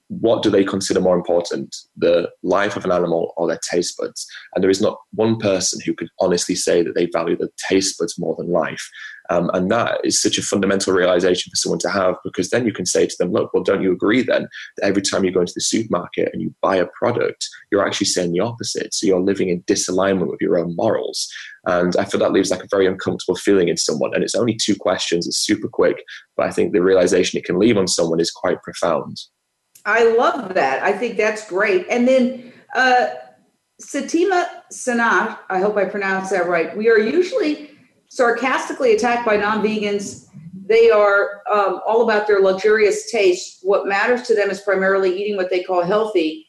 what 0.09 0.43
do 0.43 0.49
they 0.49 0.63
consider 0.63 0.99
more 0.99 1.15
important, 1.15 1.75
the 1.97 2.29
life 2.43 2.75
of 2.75 2.85
an 2.85 2.91
animal 2.91 3.33
or 3.37 3.47
their 3.47 3.59
taste 3.69 3.97
buds? 3.97 4.27
And 4.53 4.63
there 4.63 4.69
is 4.69 4.81
not 4.81 4.99
one 5.13 5.37
person 5.37 5.79
who 5.83 5.93
could 5.93 6.09
honestly 6.19 6.55
say 6.55 6.83
that 6.83 6.95
they 6.95 7.07
value 7.07 7.35
the 7.35 7.49
taste 7.57 7.97
buds 7.97 8.17
more 8.19 8.35
than 8.35 8.51
life. 8.51 8.89
Um, 9.31 9.49
and 9.55 9.71
that 9.71 10.01
is 10.03 10.21
such 10.21 10.37
a 10.37 10.43
fundamental 10.43 10.93
realization 10.93 11.49
for 11.49 11.55
someone 11.55 11.79
to 11.79 11.89
have 11.89 12.15
because 12.23 12.51
then 12.51 12.65
you 12.65 12.73
can 12.73 12.85
say 12.85 13.07
to 13.07 13.15
them, 13.17 13.31
look, 13.31 13.51
well, 13.53 13.63
don't 13.63 13.81
you 13.81 13.91
agree 13.91 14.21
then 14.21 14.47
that 14.77 14.85
every 14.85 15.01
time 15.01 15.23
you 15.23 15.31
go 15.31 15.39
into 15.39 15.53
the 15.55 15.61
supermarket 15.61 16.29
and 16.31 16.41
you 16.41 16.53
buy 16.61 16.75
a 16.75 16.85
product, 16.87 17.47
you're 17.71 17.85
actually 17.85 18.07
saying 18.07 18.31
the 18.31 18.41
opposite. 18.41 18.93
So 18.93 19.07
you're 19.07 19.19
living 19.19 19.49
in 19.49 19.63
disalignment 19.63 20.29
with 20.29 20.41
your 20.41 20.59
own 20.59 20.75
morals. 20.75 21.27
And 21.65 21.95
I 21.97 22.05
feel 22.05 22.19
that 22.19 22.31
leaves 22.31 22.51
like 22.51 22.63
a 22.63 22.67
very 22.69 22.85
uncomfortable 22.85 23.35
feeling 23.35 23.69
in 23.69 23.77
someone. 23.77 24.13
And 24.13 24.23
it's 24.23 24.35
only 24.35 24.55
two 24.55 24.75
questions, 24.75 25.27
it's 25.27 25.39
super 25.39 25.67
quick. 25.67 26.03
But 26.37 26.45
I 26.45 26.51
think 26.51 26.73
the 26.73 26.83
realization 26.83 27.39
it 27.39 27.45
can 27.45 27.57
leave 27.57 27.77
on 27.77 27.87
someone 27.87 28.19
is 28.19 28.29
quite 28.29 28.61
profound. 28.61 29.17
I 29.85 30.15
love 30.15 30.53
that. 30.55 30.83
I 30.83 30.91
think 30.91 31.17
that's 31.17 31.47
great. 31.47 31.85
And 31.89 32.07
then 32.07 32.53
uh, 32.75 33.07
Satima 33.81 34.47
Sanat, 34.73 35.39
I 35.49 35.59
hope 35.59 35.77
I 35.77 35.85
pronounced 35.85 36.31
that 36.31 36.47
right. 36.47 36.75
We 36.75 36.89
are 36.89 36.97
usually 36.97 37.71
sarcastically 38.09 38.93
attacked 38.93 39.25
by 39.25 39.37
non 39.37 39.63
vegans. 39.63 40.27
They 40.67 40.89
are 40.89 41.41
um, 41.51 41.81
all 41.85 42.01
about 42.01 42.25
their 42.25 42.39
luxurious 42.39 43.11
taste. 43.11 43.59
What 43.61 43.85
matters 43.85 44.23
to 44.23 44.35
them 44.35 44.49
is 44.49 44.61
primarily 44.61 45.15
eating 45.21 45.37
what 45.37 45.51
they 45.51 45.63
call 45.63 45.83
healthy, 45.83 46.47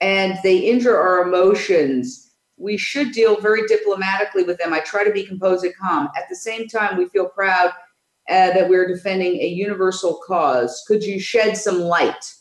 and 0.00 0.38
they 0.44 0.58
injure 0.58 0.96
our 0.96 1.28
emotions. 1.28 2.34
We 2.58 2.76
should 2.76 3.12
deal 3.12 3.40
very 3.40 3.66
diplomatically 3.66 4.44
with 4.44 4.58
them. 4.58 4.72
I 4.72 4.80
try 4.80 5.02
to 5.02 5.12
be 5.12 5.26
composed 5.26 5.64
and 5.64 5.74
calm. 5.76 6.08
At 6.16 6.28
the 6.30 6.36
same 6.36 6.68
time, 6.68 6.96
we 6.96 7.08
feel 7.08 7.28
proud 7.28 7.70
uh, 8.30 8.52
that 8.52 8.68
we're 8.68 8.86
defending 8.86 9.40
a 9.40 9.46
universal 9.46 10.20
cause. 10.26 10.84
Could 10.86 11.02
you 11.02 11.18
shed 11.18 11.56
some 11.56 11.80
light? 11.80 12.35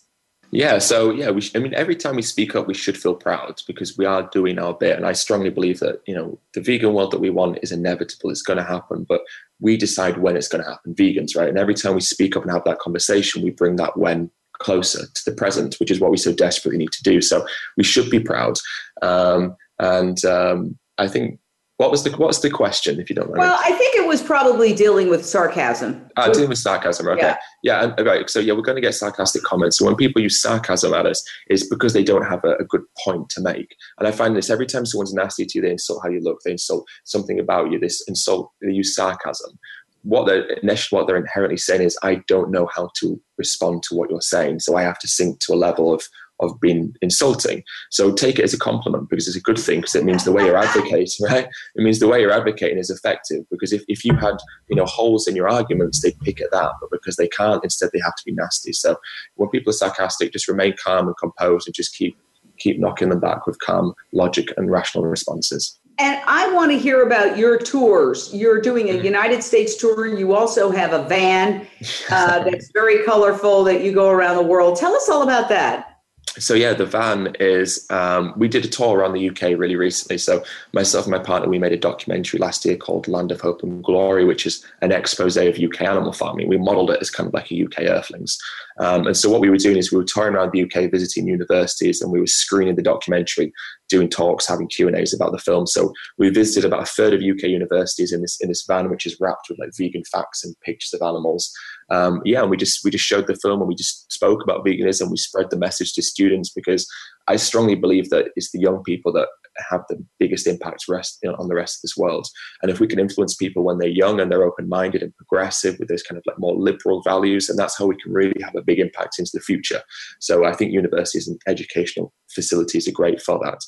Yeah, 0.55 0.79
so 0.79 1.11
yeah, 1.11 1.31
we. 1.31 1.41
I 1.53 1.59
mean, 1.59 1.73
every 1.73 1.97
time 1.97 2.15
we 2.15 2.21
speak 2.21 2.55
up, 2.55 2.65
we 2.65 2.73
should 2.73 2.97
feel 2.97 3.13
proud 3.13 3.61
because 3.67 3.97
we 3.97 4.05
are 4.05 4.29
doing 4.31 4.57
our 4.57 4.73
bit. 4.73 4.95
And 4.95 5.05
I 5.05 5.11
strongly 5.11 5.49
believe 5.49 5.81
that 5.81 6.01
you 6.07 6.15
know 6.15 6.39
the 6.53 6.61
vegan 6.61 6.93
world 6.93 7.11
that 7.11 7.19
we 7.19 7.29
want 7.29 7.59
is 7.61 7.73
inevitable. 7.73 8.29
It's 8.29 8.41
going 8.41 8.57
to 8.57 8.63
happen, 8.63 9.03
but 9.03 9.21
we 9.59 9.75
decide 9.75 10.17
when 10.17 10.37
it's 10.37 10.47
going 10.47 10.63
to 10.63 10.69
happen. 10.69 10.95
Vegans, 10.95 11.35
right? 11.35 11.49
And 11.49 11.57
every 11.57 11.73
time 11.73 11.93
we 11.93 11.99
speak 11.99 12.37
up 12.37 12.43
and 12.43 12.51
have 12.53 12.63
that 12.63 12.79
conversation, 12.79 13.43
we 13.43 13.49
bring 13.49 13.75
that 13.75 13.97
when 13.97 14.31
closer 14.59 15.05
to 15.05 15.21
the 15.25 15.35
present, 15.35 15.75
which 15.81 15.91
is 15.91 15.99
what 15.99 16.11
we 16.11 16.17
so 16.17 16.33
desperately 16.33 16.77
need 16.77 16.93
to 16.93 17.03
do. 17.03 17.19
So 17.19 17.45
we 17.75 17.83
should 17.83 18.09
be 18.09 18.21
proud. 18.21 18.55
Um, 19.01 19.57
and 19.79 20.23
um, 20.23 20.79
I 20.97 21.09
think 21.09 21.39
what 21.77 21.91
was 21.91 22.03
the 22.03 22.11
what's 22.11 22.39
the 22.39 22.49
question, 22.49 23.01
if 23.01 23.09
you 23.09 23.15
don't 23.15 23.27
mind? 23.27 23.39
Well, 23.39 23.59
I 23.61 23.71
think 23.73 23.95
it 23.95 24.07
was 24.07 24.21
probably 24.21 24.73
dealing 24.73 25.09
with 25.09 25.25
sarcasm. 25.25 26.07
Uh, 26.15 26.31
dealing 26.31 26.47
with 26.47 26.57
sarcasm, 26.57 27.07
okay. 27.09 27.35
Yeah, 27.63 27.91
yeah 27.97 28.01
right. 28.03 28.29
So 28.29 28.39
yeah, 28.39 28.53
we're 28.53 28.61
going 28.61 28.77
to 28.77 28.81
get 28.81 28.93
sarcastic 28.93 29.43
comments. 29.43 29.77
So 29.77 29.85
when 29.85 29.97
people 29.97 30.21
use 30.21 30.41
sarcasm 30.41 30.93
at 30.93 31.05
us, 31.05 31.21
it's 31.47 31.67
because 31.67 31.91
they 31.91 32.03
don't 32.03 32.25
have 32.25 32.45
a, 32.45 32.55
a, 32.55 32.63
good 32.63 32.83
point 33.03 33.29
to 33.31 33.41
make. 33.41 33.75
And 33.99 34.07
I 34.07 34.11
find 34.11 34.37
this 34.37 34.49
every 34.49 34.67
time 34.67 34.85
someone's 34.85 35.13
nasty 35.13 35.45
to 35.45 35.57
you, 35.57 35.61
they 35.61 35.71
insult 35.71 36.01
how 36.01 36.09
you 36.09 36.21
look, 36.21 36.39
they 36.45 36.51
insult 36.51 36.87
something 37.03 37.39
about 37.39 37.71
you, 37.71 37.79
this 37.79 38.01
insult, 38.07 38.51
they 38.61 38.71
use 38.71 38.95
sarcasm. 38.95 39.59
What 40.03 40.27
they're 40.27 40.45
what 40.91 41.07
they're 41.07 41.17
inherently 41.17 41.57
saying 41.57 41.81
is, 41.81 41.97
I 42.03 42.21
don't 42.27 42.51
know 42.51 42.69
how 42.73 42.89
to 42.99 43.19
respond 43.37 43.83
to 43.83 43.95
what 43.95 44.09
you're 44.09 44.21
saying, 44.21 44.59
so 44.59 44.77
I 44.77 44.83
have 44.83 44.99
to 44.99 45.07
sink 45.07 45.39
to 45.41 45.53
a 45.53 45.55
level 45.55 45.93
of 45.93 46.03
of 46.39 46.59
being 46.59 46.93
insulting. 47.01 47.63
So 47.91 48.13
take 48.13 48.39
it 48.39 48.43
as 48.43 48.53
a 48.53 48.59
compliment 48.59 49.09
because 49.09 49.27
it's 49.27 49.37
a 49.37 49.41
good 49.41 49.57
thing 49.57 49.81
because 49.81 49.95
it 49.95 50.03
means 50.03 50.23
the 50.23 50.31
way 50.31 50.45
you're 50.45 50.57
advocating, 50.57 51.07
right? 51.29 51.45
It 51.75 51.83
means 51.83 51.99
the 51.99 52.07
way 52.07 52.21
you're 52.21 52.31
advocating 52.31 52.77
is 52.77 52.89
effective 52.89 53.45
because 53.49 53.71
if, 53.71 53.83
if 53.87 54.03
you 54.03 54.15
had, 54.15 54.35
you 54.69 54.75
know, 54.75 54.85
holes 54.85 55.27
in 55.27 55.35
your 55.35 55.49
arguments, 55.49 56.01
they'd 56.01 56.19
pick 56.21 56.41
at 56.41 56.51
that, 56.51 56.71
but 56.81 56.91
because 56.91 57.15
they 57.15 57.27
can't, 57.27 57.63
instead 57.63 57.89
they 57.93 58.01
have 58.03 58.15
to 58.15 58.23
be 58.25 58.33
nasty. 58.33 58.73
So 58.73 58.97
when 59.35 59.49
people 59.49 59.69
are 59.71 59.73
sarcastic, 59.73 60.33
just 60.33 60.47
remain 60.47 60.75
calm 60.83 61.07
and 61.07 61.17
composed 61.17 61.67
and 61.67 61.75
just 61.75 61.95
keep 61.95 62.17
keep 62.57 62.79
knocking 62.79 63.09
them 63.09 63.19
back 63.19 63.45
with 63.45 63.59
calm 63.59 63.93
logic 64.13 64.47
and 64.55 64.71
rational 64.71 65.05
responses. 65.05 65.77
And 65.97 66.21
I 66.25 66.51
want 66.53 66.71
to 66.71 66.77
hear 66.77 67.03
about 67.03 67.37
your 67.37 67.57
tours. 67.57 68.33
You're 68.33 68.61
doing 68.61 68.89
a 68.89 68.93
mm-hmm. 68.93 69.05
United 69.05 69.43
States 69.43 69.75
tour. 69.75 70.05
You 70.05 70.33
also 70.33 70.71
have 70.71 70.93
a 70.93 71.03
van 71.03 71.67
uh, 72.09 72.43
that's 72.43 72.71
very 72.71 73.03
colorful 73.03 73.63
that 73.65 73.83
you 73.83 73.93
go 73.93 74.09
around 74.09 74.37
the 74.37 74.43
world. 74.43 74.77
Tell 74.77 74.93
us 74.93 75.09
all 75.09 75.23
about 75.23 75.49
that 75.49 75.94
so 76.37 76.53
yeah, 76.53 76.73
the 76.73 76.85
van 76.85 77.35
is. 77.39 77.85
Um, 77.89 78.33
we 78.35 78.47
did 78.47 78.65
a 78.65 78.67
tour 78.67 78.97
around 78.97 79.13
the 79.13 79.29
UK 79.29 79.57
really 79.57 79.75
recently. 79.75 80.17
So 80.17 80.43
myself 80.73 81.05
and 81.05 81.11
my 81.11 81.19
partner, 81.19 81.49
we 81.49 81.59
made 81.59 81.71
a 81.71 81.77
documentary 81.77 82.39
last 82.39 82.65
year 82.65 82.75
called 82.75 83.07
Land 83.07 83.31
of 83.31 83.41
Hope 83.41 83.63
and 83.63 83.83
Glory, 83.83 84.25
which 84.25 84.45
is 84.45 84.65
an 84.81 84.91
expose 84.91 85.37
of 85.37 85.59
UK 85.59 85.81
animal 85.81 86.11
farming. 86.11 86.47
We 86.47 86.57
modelled 86.57 86.91
it 86.91 87.01
as 87.01 87.09
kind 87.09 87.27
of 87.27 87.33
like 87.33 87.51
a 87.51 87.63
UK 87.63 87.83
Earthlings. 87.83 88.37
Um, 88.79 89.07
and 89.07 89.15
so 89.15 89.29
what 89.29 89.39
we 89.39 89.49
were 89.49 89.57
doing 89.57 89.77
is 89.77 89.91
we 89.91 89.97
were 89.97 90.03
touring 90.03 90.35
around 90.35 90.51
the 90.51 90.63
UK, 90.63 90.91
visiting 90.91 91.27
universities, 91.27 92.01
and 92.01 92.11
we 92.11 92.19
were 92.19 92.27
screening 92.27 92.75
the 92.75 92.81
documentary, 92.81 93.53
doing 93.87 94.09
talks, 94.09 94.47
having 94.47 94.67
Q 94.67 94.87
and 94.87 94.97
A's 94.97 95.13
about 95.13 95.31
the 95.31 95.37
film. 95.37 95.65
So 95.65 95.93
we 96.17 96.29
visited 96.29 96.65
about 96.65 96.83
a 96.83 96.85
third 96.91 97.13
of 97.13 97.21
UK 97.21 97.43
universities 97.43 98.11
in 98.11 98.21
this 98.21 98.37
in 98.41 98.49
this 98.49 98.65
van, 98.65 98.89
which 98.89 99.05
is 99.05 99.17
wrapped 99.19 99.47
with 99.49 99.59
like 99.59 99.71
vegan 99.77 100.03
facts 100.03 100.43
and 100.43 100.59
pictures 100.61 100.93
of 100.93 101.01
animals 101.07 101.53
um, 101.89 102.21
yeah, 102.25 102.41
and 102.41 102.49
we 102.49 102.57
just 102.57 102.83
we 102.83 102.91
just 102.91 103.05
showed 103.05 103.27
the 103.27 103.35
film 103.35 103.61
and 103.61 103.67
we 103.67 103.75
just 103.75 104.11
spoke 104.11 104.41
about 104.43 104.65
veganism. 104.65 105.11
We 105.11 105.17
spread 105.17 105.49
the 105.49 105.57
message 105.57 105.93
to 105.93 106.01
students 106.01 106.49
because 106.49 106.87
I 107.27 107.35
strongly 107.35 107.75
believe 107.75 108.09
that 108.09 108.27
it's 108.35 108.51
the 108.51 108.59
young 108.59 108.83
people 108.83 109.13
that 109.13 109.27
have 109.69 109.83
the 109.87 110.03
biggest 110.19 110.47
impact 110.47 110.83
rest, 110.89 111.17
you 111.23 111.29
know, 111.29 111.35
on 111.39 111.47
the 111.47 111.55
rest 111.55 111.77
of 111.77 111.81
this 111.83 111.95
world. 111.95 112.27
And 112.61 112.69
if 112.69 112.79
we 112.79 112.87
can 112.87 112.99
influence 112.99 113.35
people 113.35 113.63
when 113.63 113.77
they're 113.77 113.87
young 113.87 114.19
and 114.19 114.29
they're 114.29 114.43
open-minded 114.43 115.01
and 115.01 115.15
progressive 115.15 115.77
with 115.79 115.87
those 115.87 116.03
kind 116.03 116.17
of 116.17 116.23
like 116.25 116.39
more 116.39 116.55
liberal 116.55 117.01
values, 117.03 117.49
and 117.49 117.57
that's 117.57 117.77
how 117.77 117.85
we 117.85 117.95
can 117.95 118.11
really 118.11 118.41
have 118.43 118.55
a 118.55 118.61
big 118.61 118.79
impact 118.79 119.17
into 119.19 119.31
the 119.33 119.39
future. 119.39 119.81
So 120.19 120.45
I 120.45 120.53
think 120.53 120.73
universities 120.73 121.27
and 121.27 121.39
educational 121.47 122.13
facilities 122.33 122.87
are 122.87 122.93
great 122.93 123.21
for 123.21 123.39
that. 123.43 123.59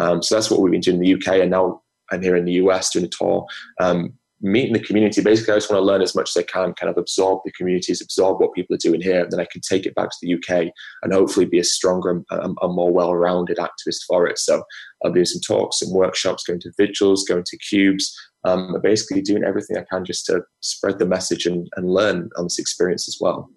Um, 0.00 0.22
so 0.22 0.34
that's 0.34 0.50
what 0.50 0.60
we've 0.60 0.72
been 0.72 0.80
doing 0.80 0.96
in 0.96 1.02
the 1.02 1.14
UK, 1.14 1.40
and 1.40 1.50
now 1.50 1.82
I'm 2.10 2.22
here 2.22 2.36
in 2.36 2.44
the 2.44 2.52
US 2.52 2.90
doing 2.90 3.04
a 3.04 3.08
tour. 3.08 3.46
Um, 3.80 4.14
meeting 4.40 4.72
the 4.72 4.80
community. 4.80 5.20
Basically, 5.20 5.52
I 5.52 5.56
just 5.56 5.70
want 5.70 5.80
to 5.80 5.84
learn 5.84 6.02
as 6.02 6.14
much 6.14 6.30
as 6.34 6.40
I 6.40 6.44
can, 6.44 6.74
kind 6.74 6.90
of 6.90 6.96
absorb 6.96 7.40
the 7.44 7.52
communities, 7.52 8.00
absorb 8.00 8.40
what 8.40 8.54
people 8.54 8.74
are 8.74 8.78
doing 8.78 9.00
here, 9.00 9.22
and 9.22 9.30
then 9.30 9.40
I 9.40 9.46
can 9.50 9.60
take 9.60 9.86
it 9.86 9.94
back 9.94 10.10
to 10.10 10.16
the 10.22 10.34
UK 10.34 10.72
and 11.02 11.12
hopefully 11.12 11.46
be 11.46 11.58
a 11.58 11.64
stronger 11.64 12.10
and, 12.10 12.24
and 12.30 12.74
more 12.74 12.92
well-rounded 12.92 13.58
activist 13.58 14.04
for 14.06 14.26
it. 14.26 14.38
So 14.38 14.62
I'll 15.04 15.12
doing 15.12 15.24
some 15.24 15.40
talks 15.40 15.82
and 15.82 15.92
workshops, 15.92 16.44
going 16.44 16.60
to 16.60 16.72
vigils, 16.76 17.24
going 17.24 17.44
to 17.44 17.58
cubes, 17.58 18.16
um, 18.44 18.76
basically 18.82 19.22
doing 19.22 19.44
everything 19.44 19.76
I 19.76 19.84
can 19.90 20.04
just 20.04 20.26
to 20.26 20.42
spread 20.60 20.98
the 20.98 21.06
message 21.06 21.46
and, 21.46 21.68
and 21.76 21.90
learn 21.90 22.30
on 22.36 22.44
this 22.44 22.58
experience 22.58 23.08
as 23.08 23.18
well. 23.20 23.50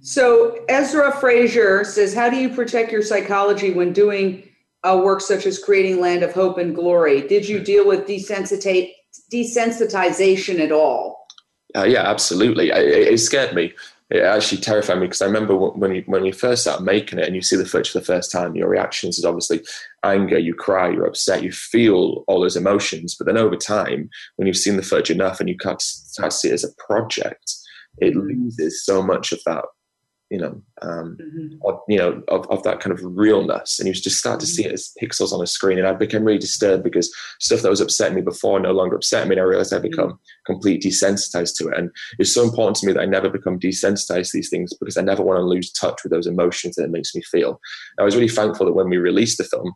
So 0.00 0.64
Ezra 0.68 1.12
Frazier 1.12 1.84
says, 1.84 2.14
"How 2.14 2.30
do 2.30 2.36
you 2.36 2.48
protect 2.48 2.92
your 2.92 3.02
psychology 3.02 3.72
when 3.72 3.92
doing?" 3.92 4.44
uh, 4.84 5.00
work 5.02 5.20
such 5.20 5.44
as 5.44 5.58
creating 5.58 6.00
Land 6.00 6.22
of 6.22 6.32
Hope 6.32 6.58
and 6.58 6.74
Glory? 6.74 7.26
Did 7.26 7.48
you 7.48 7.58
deal 7.58 7.86
with 7.86 8.06
desensitization 9.32 10.60
at 10.60 10.72
all? 10.72 11.26
Uh, 11.76 11.84
yeah, 11.84 12.02
absolutely. 12.02 12.70
It, 12.70 13.12
it 13.12 13.18
scared 13.18 13.54
me 13.54 13.72
it 14.10 14.22
actually 14.22 14.60
terrified 14.60 14.98
me 14.98 15.06
because 15.06 15.20
I 15.20 15.26
remember 15.26 15.54
when 15.54 15.94
you 15.94 16.02
when 16.06 16.24
you 16.24 16.32
first 16.32 16.62
start 16.62 16.82
making 16.82 17.18
it 17.18 17.26
and 17.26 17.34
you 17.34 17.42
see 17.42 17.56
the 17.56 17.66
footage 17.66 17.90
for 17.90 17.98
the 17.98 18.04
first 18.04 18.32
time, 18.32 18.56
your 18.56 18.68
reactions 18.68 19.18
is 19.18 19.24
obviously 19.24 19.60
anger, 20.02 20.38
you 20.38 20.54
cry, 20.54 20.88
you're 20.88 21.06
upset, 21.06 21.42
you 21.42 21.52
feel 21.52 22.24
all 22.26 22.40
those 22.40 22.56
emotions. 22.56 23.14
But 23.14 23.26
then 23.26 23.36
over 23.36 23.56
time, 23.56 24.08
when 24.36 24.46
you've 24.46 24.56
seen 24.56 24.76
the 24.76 24.82
footage 24.82 25.10
enough 25.10 25.40
and 25.40 25.48
you 25.48 25.56
start 25.78 26.30
to 26.30 26.36
see 26.36 26.48
it 26.48 26.54
as 26.54 26.64
a 26.64 26.74
project, 26.86 27.52
it 27.98 28.16
loses 28.16 28.82
so 28.82 29.02
much 29.02 29.30
of 29.30 29.40
that 29.44 29.64
you 30.30 30.38
know, 30.38 30.60
um, 30.82 31.16
mm-hmm. 31.20 31.56
or, 31.60 31.82
you 31.88 31.96
know, 31.96 32.22
of, 32.28 32.46
of 32.50 32.62
that 32.62 32.80
kind 32.80 32.92
of 32.92 33.00
realness. 33.02 33.78
And 33.78 33.88
you 33.88 33.94
just 33.94 34.18
start 34.18 34.40
to 34.40 34.46
see 34.46 34.64
it 34.64 34.72
as 34.72 34.92
pixels 35.02 35.32
on 35.32 35.42
a 35.42 35.46
screen. 35.46 35.78
And 35.78 35.86
I 35.86 35.92
became 35.92 36.24
really 36.24 36.38
disturbed 36.38 36.84
because 36.84 37.12
stuff 37.40 37.62
that 37.62 37.70
was 37.70 37.80
upsetting 37.80 38.16
me 38.16 38.22
before 38.22 38.60
no 38.60 38.72
longer 38.72 38.96
upset 38.96 39.26
me. 39.26 39.34
And 39.34 39.40
I 39.40 39.44
realized 39.44 39.72
I 39.72 39.78
become 39.78 40.10
mm-hmm. 40.10 40.52
completely 40.52 40.90
desensitized 40.90 41.56
to 41.56 41.68
it. 41.68 41.78
And 41.78 41.90
it's 42.18 42.34
so 42.34 42.44
important 42.44 42.76
to 42.76 42.86
me 42.86 42.92
that 42.92 43.00
I 43.00 43.06
never 43.06 43.30
become 43.30 43.58
desensitized 43.58 44.30
to 44.30 44.36
these 44.38 44.50
things 44.50 44.74
because 44.74 44.96
I 44.96 45.02
never 45.02 45.22
want 45.22 45.38
to 45.38 45.44
lose 45.44 45.72
touch 45.72 46.00
with 46.02 46.12
those 46.12 46.26
emotions 46.26 46.76
that 46.76 46.84
it 46.84 46.90
makes 46.90 47.14
me 47.14 47.22
feel. 47.22 47.60
I 47.98 48.04
was 48.04 48.14
really 48.14 48.28
thankful 48.28 48.66
that 48.66 48.74
when 48.74 48.90
we 48.90 48.98
released 48.98 49.38
the 49.38 49.44
film, 49.44 49.74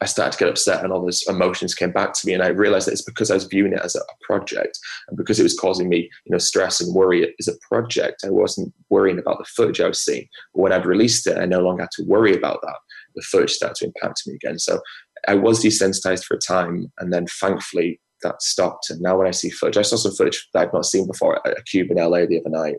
I 0.00 0.06
started 0.06 0.32
to 0.32 0.38
get 0.38 0.48
upset 0.48 0.84
and 0.84 0.92
all 0.92 1.02
those 1.02 1.24
emotions 1.28 1.74
came 1.74 1.92
back 1.92 2.12
to 2.14 2.26
me. 2.26 2.34
And 2.34 2.42
I 2.42 2.48
realized 2.48 2.86
that 2.86 2.92
it's 2.92 3.02
because 3.02 3.30
I 3.30 3.34
was 3.34 3.44
viewing 3.44 3.72
it 3.72 3.80
as 3.82 3.96
a, 3.96 4.00
project 4.22 4.76
and 5.06 5.16
because 5.16 5.38
it 5.38 5.44
was 5.44 5.56
causing 5.56 5.88
me, 5.88 6.10
you 6.24 6.32
know, 6.32 6.38
stress 6.38 6.80
and 6.80 6.92
worry 6.92 7.32
as 7.38 7.46
a 7.46 7.56
project. 7.68 8.24
I 8.24 8.30
wasn't 8.30 8.74
worrying 8.90 9.20
about 9.20 9.38
the 9.38 9.44
footage 9.44 9.80
I 9.80 9.86
was 9.86 10.04
seeing. 10.04 10.26
But 10.52 10.62
when 10.62 10.72
I'd 10.72 10.84
released 10.84 11.28
it, 11.28 11.38
I 11.38 11.46
no 11.46 11.60
longer 11.60 11.82
had 11.82 11.92
to 11.92 12.04
worry 12.04 12.34
about 12.34 12.60
that. 12.62 12.74
The 13.14 13.22
footage 13.22 13.52
started 13.52 13.76
to 13.76 13.86
impact 13.86 14.26
me 14.26 14.34
again. 14.34 14.58
So 14.58 14.80
I 15.28 15.34
was 15.34 15.64
desensitized 15.64 16.24
for 16.24 16.34
a 16.34 16.40
time. 16.40 16.90
And 16.98 17.12
then 17.12 17.26
thankfully 17.26 18.00
that 18.22 18.42
stopped. 18.42 18.90
And 18.90 19.00
now 19.00 19.16
when 19.16 19.28
I 19.28 19.30
see 19.30 19.50
footage, 19.50 19.76
I 19.76 19.82
saw 19.82 19.96
some 19.96 20.16
footage 20.16 20.48
that 20.52 20.62
I've 20.66 20.72
not 20.72 20.86
seen 20.86 21.06
before 21.06 21.46
at 21.46 21.58
a 21.58 21.62
cube 21.62 21.92
in 21.92 21.98
LA 21.98 22.26
the 22.26 22.40
other 22.40 22.50
night 22.50 22.76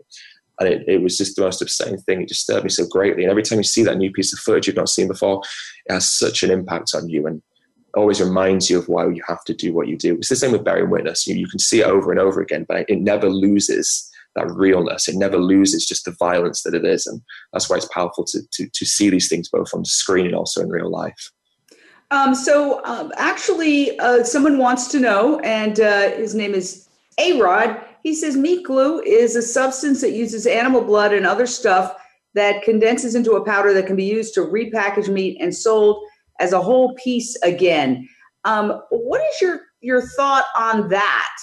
and 0.60 0.68
it, 0.68 0.84
it 0.88 1.02
was 1.02 1.16
just 1.16 1.36
the 1.36 1.42
most 1.42 1.62
upsetting 1.62 1.98
thing. 1.98 2.22
It 2.22 2.28
disturbed 2.28 2.64
me 2.64 2.70
so 2.70 2.86
greatly. 2.86 3.22
And 3.22 3.30
every 3.30 3.42
time 3.42 3.58
you 3.58 3.64
see 3.64 3.84
that 3.84 3.96
new 3.96 4.10
piece 4.10 4.32
of 4.32 4.38
footage 4.38 4.66
you've 4.66 4.76
not 4.76 4.88
seen 4.88 5.08
before, 5.08 5.42
it 5.86 5.92
has 5.92 6.08
such 6.08 6.42
an 6.42 6.50
impact 6.50 6.92
on 6.94 7.08
you 7.08 7.26
and 7.26 7.42
always 7.96 8.20
reminds 8.20 8.68
you 8.68 8.78
of 8.78 8.88
why 8.88 9.06
you 9.08 9.22
have 9.26 9.44
to 9.44 9.54
do 9.54 9.72
what 9.72 9.88
you 9.88 9.96
do. 9.96 10.16
It's 10.16 10.28
the 10.28 10.36
same 10.36 10.52
with 10.52 10.64
Bearing 10.64 10.90
Witness. 10.90 11.26
You, 11.26 11.36
you 11.36 11.48
can 11.48 11.58
see 11.58 11.80
it 11.80 11.86
over 11.86 12.10
and 12.10 12.20
over 12.20 12.40
again, 12.40 12.66
but 12.68 12.88
it 12.88 13.00
never 13.00 13.30
loses 13.30 14.10
that 14.36 14.50
realness. 14.50 15.08
It 15.08 15.16
never 15.16 15.38
loses 15.38 15.86
just 15.86 16.04
the 16.04 16.12
violence 16.12 16.62
that 16.62 16.74
it 16.74 16.84
is. 16.84 17.06
And 17.06 17.22
that's 17.52 17.68
why 17.68 17.76
it's 17.76 17.88
powerful 17.88 18.24
to, 18.24 18.40
to, 18.52 18.68
to 18.68 18.84
see 18.84 19.10
these 19.10 19.28
things 19.28 19.48
both 19.48 19.72
on 19.74 19.80
the 19.80 19.88
screen 19.88 20.26
and 20.26 20.34
also 20.34 20.60
in 20.60 20.68
real 20.68 20.90
life. 20.90 21.32
Um, 22.10 22.34
so 22.34 22.82
um, 22.84 23.12
actually, 23.16 23.98
uh, 23.98 24.24
someone 24.24 24.58
wants 24.58 24.88
to 24.88 25.00
know, 25.00 25.40
and 25.40 25.78
uh, 25.78 26.12
his 26.12 26.34
name 26.34 26.54
is 26.54 26.88
A 27.18 27.38
Rod. 27.40 27.84
He 28.02 28.14
says 28.14 28.36
meat 28.36 28.64
glue 28.64 29.00
is 29.00 29.36
a 29.36 29.42
substance 29.42 30.00
that 30.00 30.12
uses 30.12 30.46
animal 30.46 30.82
blood 30.82 31.12
and 31.12 31.26
other 31.26 31.46
stuff 31.46 31.94
that 32.34 32.62
condenses 32.62 33.14
into 33.14 33.32
a 33.32 33.44
powder 33.44 33.72
that 33.74 33.86
can 33.86 33.96
be 33.96 34.04
used 34.04 34.34
to 34.34 34.40
repackage 34.40 35.08
meat 35.08 35.38
and 35.40 35.54
sold 35.54 36.02
as 36.40 36.52
a 36.52 36.60
whole 36.60 36.94
piece 36.94 37.36
again. 37.42 38.08
Um, 38.44 38.80
what 38.90 39.20
is 39.20 39.40
your 39.40 39.60
your 39.80 40.02
thought 40.02 40.44
on 40.56 40.88
that? 40.88 41.36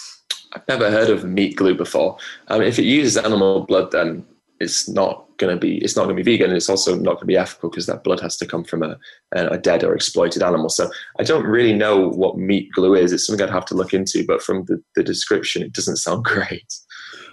I've 0.54 0.68
never 0.68 0.90
heard 0.90 1.10
of 1.10 1.26
meat 1.26 1.56
glue 1.56 1.76
before. 1.76 2.18
Um, 2.48 2.62
if 2.62 2.80
it 2.80 2.86
uses 2.86 3.18
animal 3.18 3.66
blood, 3.66 3.92
then 3.92 4.26
it's 4.60 4.88
not 4.88 5.26
going 5.38 5.54
to 5.54 5.60
be 5.60 5.78
it's 5.80 5.96
not 5.96 6.06
going 6.06 6.16
to 6.16 6.24
be 6.24 6.32
vegan 6.32 6.50
and 6.50 6.58
it's 6.58 6.70
also 6.70 6.96
not 6.96 7.16
going 7.16 7.20
to 7.20 7.26
be 7.26 7.38
ethical 7.38 7.70
because 7.70 7.86
that 7.88 8.04
blood 8.04 8.20
has 8.20 8.38
to 8.38 8.46
come 8.46 8.64
from 8.64 8.84
a, 8.84 8.98
a 9.34 9.58
dead 9.58 9.84
or 9.84 9.94
exploited 9.94 10.42
animal. 10.42 10.70
So 10.70 10.90
i 11.20 11.24
don't 11.24 11.46
really 11.46 11.74
know 11.74 12.10
what 12.10 12.38
meat 12.38 12.70
glue 12.74 12.96
is. 12.96 13.12
It's 13.12 13.28
something 13.28 13.44
i'd 13.44 13.52
have 13.54 13.66
to 13.66 13.76
look 13.76 13.94
into 13.94 14.26
but 14.26 14.42
from 14.42 14.66
the, 14.66 14.82
the 14.96 15.04
description 15.04 15.62
it 15.62 15.74
doesn't 15.74 15.98
sound 15.98 16.24
great. 16.34 16.74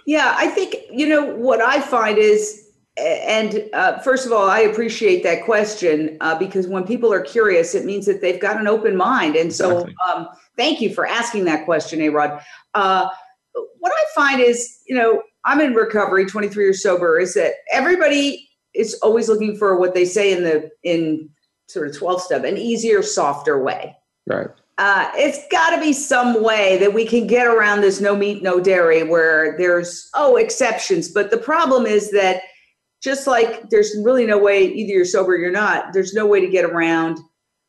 Yeah 0.05 0.35
i 0.37 0.47
think 0.47 0.75
you 0.91 1.07
know 1.07 1.23
what 1.23 1.61
i 1.61 1.79
find 1.79 2.17
is 2.17 2.59
and 2.97 3.67
uh, 3.73 3.97
first 3.99 4.25
of 4.25 4.31
all 4.31 4.47
i 4.47 4.59
appreciate 4.59 5.23
that 5.23 5.43
question 5.45 6.17
uh, 6.21 6.37
because 6.37 6.67
when 6.67 6.83
people 6.83 7.11
are 7.11 7.21
curious 7.21 7.73
it 7.73 7.85
means 7.85 8.05
that 8.05 8.21
they've 8.21 8.39
got 8.39 8.59
an 8.59 8.67
open 8.67 8.95
mind. 8.95 9.35
And 9.35 9.51
so 9.51 9.79
exactly. 9.79 9.95
um, 10.07 10.27
thank 10.57 10.81
you 10.81 10.93
for 10.93 11.07
asking 11.07 11.45
that 11.45 11.65
question 11.65 12.01
a 12.01 12.09
rod. 12.09 12.41
Uh, 12.73 13.09
what 13.79 13.91
i 13.91 14.03
find 14.15 14.41
is 14.41 14.79
you 14.87 14.95
know 14.95 15.21
I'm 15.45 15.59
in 15.59 15.73
recovery, 15.73 16.25
23 16.25 16.63
years 16.63 16.81
sober, 16.81 17.19
is 17.19 17.33
that 17.33 17.53
everybody 17.71 18.49
is 18.73 18.95
always 19.01 19.27
looking 19.27 19.55
for 19.57 19.77
what 19.77 19.93
they 19.93 20.05
say 20.05 20.31
in 20.31 20.43
the 20.43 20.69
in 20.83 21.29
sort 21.67 21.87
of 21.87 21.97
12 21.97 22.21
step, 22.21 22.43
an 22.43 22.57
easier, 22.57 23.01
softer 23.01 23.61
way. 23.61 23.95
Right. 24.27 24.47
Uh, 24.77 25.11
it's 25.15 25.47
got 25.51 25.75
to 25.75 25.81
be 25.81 25.93
some 25.93 26.43
way 26.43 26.77
that 26.79 26.93
we 26.93 27.05
can 27.05 27.27
get 27.27 27.45
around 27.45 27.81
this 27.81 28.01
no 28.01 28.15
meat, 28.15 28.41
no 28.41 28.59
dairy, 28.59 29.03
where 29.03 29.55
there's 29.57 30.09
oh 30.15 30.37
exceptions. 30.37 31.09
But 31.09 31.29
the 31.29 31.37
problem 31.37 31.85
is 31.85 32.11
that 32.11 32.41
just 33.03 33.27
like 33.27 33.69
there's 33.69 33.93
really 34.01 34.25
no 34.25 34.37
way 34.37 34.65
either 34.65 34.93
you're 34.93 35.05
sober 35.05 35.33
or 35.33 35.37
you're 35.37 35.51
not, 35.51 35.93
there's 35.93 36.13
no 36.13 36.25
way 36.25 36.39
to 36.39 36.47
get 36.47 36.65
around 36.65 37.19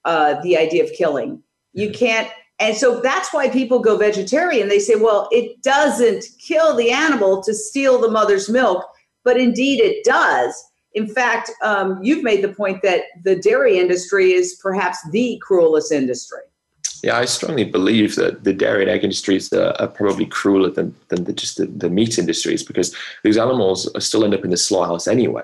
uh, 0.05 0.41
the 0.43 0.57
idea 0.57 0.85
of 0.85 0.93
killing. 0.93 1.43
You 1.73 1.91
can't 1.91 2.31
and 2.61 2.77
so 2.77 3.01
that's 3.01 3.33
why 3.33 3.49
people 3.49 3.81
go 3.81 3.97
vegetarian. 3.97 4.69
They 4.69 4.79
say, 4.79 4.95
well, 4.95 5.29
it 5.33 5.61
doesn't 5.63 6.25
kill 6.39 6.77
the 6.77 6.91
animal 6.91 7.43
to 7.43 7.53
steal 7.55 8.01
the 8.01 8.11
mother's 8.11 8.49
milk, 8.49 8.85
but 9.25 9.37
indeed 9.37 9.81
it 9.81 10.05
does. 10.05 10.55
In 10.93 11.09
fact, 11.09 11.51
um, 11.63 11.99
you've 12.03 12.23
made 12.23 12.43
the 12.43 12.53
point 12.53 12.83
that 12.83 13.03
the 13.25 13.35
dairy 13.35 13.79
industry 13.79 14.33
is 14.33 14.59
perhaps 14.63 14.99
the 15.11 15.41
cruelest 15.43 15.91
industry. 15.91 16.43
Yeah, 17.05 17.19
I 17.19 17.27
strongly 17.27 17.65
believe 17.65 18.17
that 18.17 18.45
the 18.45 18.55
dairy 18.55 18.81
and 18.81 18.91
egg 18.91 19.05
industries 19.05 19.53
are, 19.53 19.77
are 19.79 19.89
probably 19.89 20.25
crueler 20.25 20.71
than, 20.71 20.95
than 21.09 21.25
the, 21.25 21.35
just 21.35 21.59
the, 21.59 21.67
the, 21.67 21.91
meat 21.91 22.19
industries 22.19 22.63
because 22.63 22.97
these 23.23 23.37
animals 23.37 23.91
still 24.03 24.25
end 24.25 24.33
up 24.33 24.43
in 24.43 24.51
the 24.51 24.57
slaughterhouse 24.57 25.07
anyway. 25.07 25.43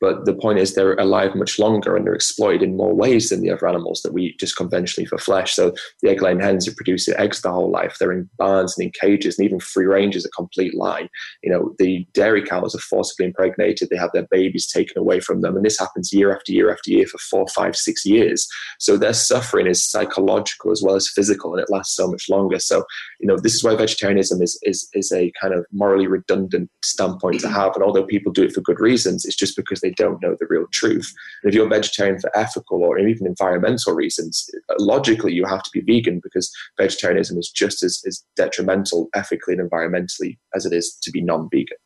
But 0.00 0.24
the 0.24 0.32
point 0.32 0.60
is, 0.60 0.74
they're 0.74 0.94
alive 0.94 1.34
much 1.34 1.58
longer 1.58 1.96
and 1.96 2.06
they're 2.06 2.14
exploited 2.14 2.62
in 2.62 2.76
more 2.76 2.94
ways 2.94 3.28
than 3.28 3.40
the 3.40 3.50
other 3.50 3.66
animals 3.66 4.02
that 4.02 4.12
we 4.12 4.26
eat 4.26 4.38
just 4.38 4.56
conventionally 4.56 5.04
for 5.04 5.18
flesh. 5.18 5.52
So 5.52 5.74
the 6.00 6.10
egg 6.10 6.22
laying 6.22 6.40
hens 6.40 6.68
are 6.68 6.74
producing 6.74 7.14
eggs 7.18 7.42
the 7.42 7.50
whole 7.50 7.70
life. 7.70 7.96
They're 7.98 8.12
in 8.12 8.30
barns 8.38 8.78
and 8.78 8.86
in 8.86 8.92
cages, 8.92 9.36
and 9.36 9.46
even 9.46 9.58
free 9.58 9.86
range 9.86 10.14
is 10.14 10.24
a 10.24 10.30
complete 10.30 10.74
lie. 10.74 11.08
You 11.42 11.50
know, 11.50 11.74
the 11.78 12.06
dairy 12.14 12.42
cows 12.46 12.74
are 12.76 12.78
forcibly 12.78 13.26
impregnated. 13.26 13.88
They 13.90 13.98
have 13.98 14.12
their 14.14 14.28
babies 14.30 14.68
taken 14.68 14.96
away 14.96 15.18
from 15.18 15.40
them, 15.40 15.56
and 15.56 15.64
this 15.64 15.78
happens 15.78 16.12
year 16.12 16.34
after 16.34 16.52
year 16.52 16.72
after 16.72 16.92
year 16.92 17.06
for 17.06 17.18
four, 17.18 17.46
five, 17.48 17.74
six 17.74 18.06
years. 18.06 18.48
So 18.78 18.96
their 18.96 19.12
suffering 19.12 19.66
is 19.66 19.84
psychological 19.84 20.70
as 20.70 20.82
well 20.82 20.99
physical, 21.08 21.52
and 21.52 21.62
it 21.62 21.70
lasts 21.70 21.96
so 21.96 22.08
much 22.08 22.28
longer. 22.28 22.58
So 22.58 22.84
you 23.18 23.26
know, 23.26 23.36
this 23.38 23.54
is 23.54 23.64
why 23.64 23.74
vegetarianism 23.74 24.42
is 24.42 24.58
is 24.62 24.88
is 24.94 25.12
a 25.12 25.32
kind 25.40 25.54
of 25.54 25.64
morally 25.72 26.06
redundant 26.06 26.70
standpoint 26.84 27.40
to 27.40 27.48
have. 27.48 27.74
And 27.74 27.84
although 27.84 28.04
people 28.04 28.32
do 28.32 28.42
it 28.42 28.52
for 28.52 28.60
good 28.60 28.80
reasons, 28.80 29.24
it's 29.24 29.36
just 29.36 29.56
because 29.56 29.80
they 29.80 29.90
don't 29.90 30.22
know 30.22 30.36
the 30.38 30.46
real 30.48 30.66
truth. 30.72 31.12
And 31.42 31.50
if 31.50 31.54
you're 31.54 31.68
vegetarian 31.68 32.18
for 32.20 32.36
ethical 32.36 32.82
or 32.82 32.98
even 32.98 33.26
environmental 33.26 33.94
reasons, 33.94 34.48
logically 34.78 35.32
you 35.32 35.44
have 35.44 35.62
to 35.62 35.70
be 35.72 35.80
vegan 35.80 36.20
because 36.22 36.50
vegetarianism 36.78 37.38
is 37.38 37.50
just 37.50 37.82
as, 37.82 38.02
as 38.06 38.24
detrimental 38.36 39.08
ethically 39.14 39.54
and 39.54 39.70
environmentally 39.70 40.38
as 40.54 40.66
it 40.66 40.72
is 40.72 40.96
to 41.02 41.10
be 41.10 41.22
non-vegan. 41.22 41.76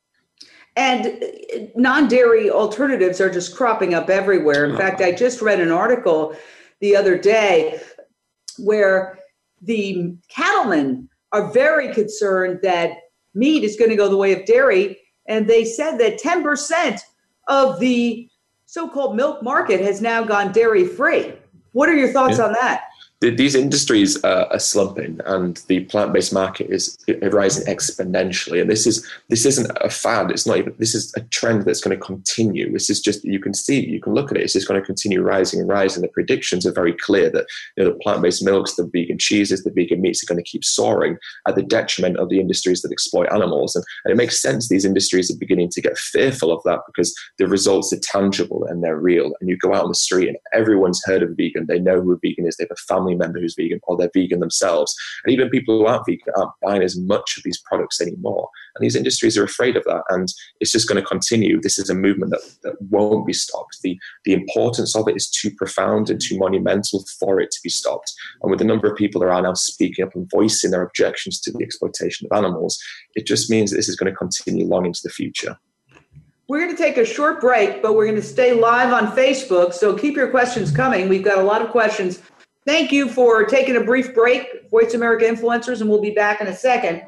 And 0.76 1.06
uh, 1.06 1.66
non-dairy 1.76 2.50
alternatives 2.50 3.20
are 3.20 3.30
just 3.30 3.54
cropping 3.54 3.94
up 3.94 4.10
everywhere. 4.10 4.64
In 4.64 4.76
fact, 4.76 5.00
I 5.00 5.12
just 5.12 5.40
read 5.40 5.60
an 5.60 5.70
article 5.70 6.36
the 6.80 6.96
other 6.96 7.16
day 7.16 7.80
where 8.58 9.18
the 9.62 10.14
cattlemen 10.28 11.08
are 11.32 11.52
very 11.52 11.92
concerned 11.92 12.60
that 12.62 12.98
meat 13.34 13.64
is 13.64 13.76
going 13.76 13.90
to 13.90 13.96
go 13.96 14.08
the 14.08 14.16
way 14.16 14.32
of 14.32 14.46
dairy. 14.46 14.98
And 15.26 15.48
they 15.48 15.64
said 15.64 15.98
that 15.98 16.20
10% 16.20 17.00
of 17.48 17.80
the 17.80 18.28
so-called 18.66 19.16
milk 19.16 19.42
market 19.42 19.80
has 19.80 20.00
now 20.00 20.24
gone 20.24 20.52
dairy 20.52 20.86
free. 20.86 21.32
What 21.72 21.88
are 21.88 21.96
your 21.96 22.12
thoughts 22.12 22.38
yeah. 22.38 22.44
on 22.44 22.52
that? 22.52 22.84
These 23.30 23.54
industries 23.54 24.22
are 24.24 24.58
slumping 24.58 25.20
and 25.26 25.56
the 25.68 25.80
plant-based 25.84 26.32
market 26.32 26.70
is 26.70 26.98
rising 27.32 27.66
exponentially. 27.66 28.60
And 28.60 28.70
this 28.70 28.86
is 28.86 29.08
this 29.28 29.46
isn't 29.46 29.70
a 29.80 29.90
fad. 29.90 30.30
It's 30.30 30.46
not 30.46 30.58
even 30.58 30.74
this 30.78 30.94
is 30.94 31.12
a 31.16 31.20
trend 31.20 31.64
that's 31.64 31.80
going 31.80 31.96
to 31.96 32.04
continue. 32.04 32.72
This 32.72 32.90
is 32.90 33.00
just 33.00 33.24
you 33.24 33.40
can 33.40 33.54
see 33.54 33.86
you 33.86 34.00
can 34.00 34.14
look 34.14 34.30
at 34.30 34.36
it 34.36 34.42
it's 34.42 34.52
just 34.52 34.68
going 34.68 34.80
to 34.80 34.86
continue 34.86 35.22
rising 35.22 35.60
and 35.60 35.68
rising. 35.68 36.02
The 36.02 36.08
predictions 36.08 36.66
are 36.66 36.72
very 36.72 36.92
clear 36.92 37.30
that 37.30 37.46
you 37.76 37.84
know 37.84 37.90
the 37.90 37.98
plant-based 37.98 38.44
milks 38.44 38.74
the 38.74 38.84
vegan 38.84 39.18
cheeses 39.18 39.62
the 39.64 39.70
vegan 39.70 40.00
meats 40.00 40.22
are 40.22 40.32
going 40.32 40.42
to 40.42 40.50
keep 40.50 40.64
soaring 40.64 41.16
at 41.46 41.54
the 41.54 41.62
detriment 41.62 42.16
of 42.18 42.28
the 42.28 42.40
industries 42.40 42.82
that 42.82 42.92
exploit 42.92 43.32
animals. 43.32 43.74
And, 43.74 43.84
and 44.04 44.12
it 44.12 44.16
makes 44.16 44.40
sense 44.40 44.68
these 44.68 44.84
industries 44.84 45.30
are 45.30 45.38
beginning 45.38 45.70
to 45.70 45.80
get 45.80 45.98
fearful 45.98 46.52
of 46.52 46.62
that 46.64 46.80
because 46.86 47.14
the 47.38 47.46
results 47.46 47.92
are 47.92 48.00
tangible 48.02 48.64
and 48.64 48.82
they're 48.82 48.98
real. 48.98 49.32
And 49.40 49.48
you 49.48 49.56
go 49.56 49.74
out 49.74 49.84
on 49.84 49.88
the 49.88 49.94
street 49.94 50.28
and 50.28 50.38
everyone's 50.52 51.02
heard 51.04 51.22
of 51.22 51.30
a 51.30 51.34
vegan. 51.34 51.66
They 51.66 51.78
know 51.78 52.00
who 52.00 52.12
a 52.12 52.18
vegan 52.22 52.46
is. 52.46 52.56
They 52.56 52.64
have 52.64 52.70
a 52.70 52.76
family 52.76 53.13
family 53.14 53.26
member 53.26 53.40
who's 53.40 53.54
vegan 53.54 53.80
or 53.84 53.96
they're 53.96 54.10
vegan 54.14 54.40
themselves. 54.40 54.94
And 55.24 55.32
even 55.32 55.50
people 55.50 55.78
who 55.78 55.86
aren't 55.86 56.06
vegan 56.06 56.32
aren't 56.36 56.52
buying 56.62 56.82
as 56.82 56.98
much 56.98 57.36
of 57.36 57.42
these 57.42 57.60
products 57.60 58.00
anymore. 58.00 58.48
And 58.74 58.84
these 58.84 58.96
industries 58.96 59.36
are 59.38 59.44
afraid 59.44 59.76
of 59.76 59.84
that. 59.84 60.02
And 60.10 60.28
it's 60.60 60.72
just 60.72 60.88
going 60.88 61.00
to 61.00 61.06
continue. 61.06 61.60
This 61.60 61.78
is 61.78 61.90
a 61.90 61.94
movement 61.94 62.32
that, 62.32 62.42
that 62.62 62.74
won't 62.90 63.26
be 63.26 63.32
stopped. 63.32 63.78
The, 63.82 63.98
the 64.24 64.32
importance 64.32 64.96
of 64.96 65.08
it 65.08 65.16
is 65.16 65.30
too 65.30 65.50
profound 65.50 66.10
and 66.10 66.20
too 66.20 66.38
monumental 66.38 67.04
for 67.18 67.40
it 67.40 67.50
to 67.50 67.60
be 67.62 67.70
stopped. 67.70 68.12
And 68.42 68.50
with 68.50 68.58
the 68.58 68.64
number 68.64 68.90
of 68.90 68.96
people 68.96 69.20
that 69.20 69.28
are 69.28 69.42
now 69.42 69.54
speaking 69.54 70.04
up 70.04 70.14
and 70.14 70.30
voicing 70.30 70.70
their 70.70 70.82
objections 70.82 71.40
to 71.40 71.52
the 71.52 71.64
exploitation 71.64 72.26
of 72.30 72.36
animals, 72.36 72.78
it 73.14 73.26
just 73.26 73.50
means 73.50 73.70
that 73.70 73.76
this 73.76 73.88
is 73.88 73.96
going 73.96 74.10
to 74.10 74.16
continue 74.16 74.66
long 74.66 74.86
into 74.86 75.00
the 75.02 75.10
future. 75.10 75.56
We're 76.46 76.60
going 76.60 76.76
to 76.76 76.82
take 76.82 76.98
a 76.98 77.06
short 77.06 77.40
break, 77.40 77.80
but 77.80 77.94
we're 77.94 78.04
going 78.04 78.20
to 78.20 78.22
stay 78.22 78.52
live 78.52 78.92
on 78.92 79.16
Facebook. 79.16 79.72
So 79.72 79.96
keep 79.96 80.14
your 80.14 80.28
questions 80.28 80.70
coming. 80.70 81.08
We've 81.08 81.24
got 81.24 81.38
a 81.38 81.42
lot 81.42 81.62
of 81.62 81.70
questions. 81.70 82.20
Thank 82.66 82.92
you 82.92 83.10
for 83.10 83.44
taking 83.44 83.76
a 83.76 83.80
brief 83.84 84.14
break, 84.14 84.70
Voice 84.70 84.94
America 84.94 85.26
Influencers, 85.26 85.82
and 85.82 85.90
we'll 85.90 86.00
be 86.00 86.12
back 86.12 86.40
in 86.40 86.46
a 86.46 86.56
second. 86.56 87.02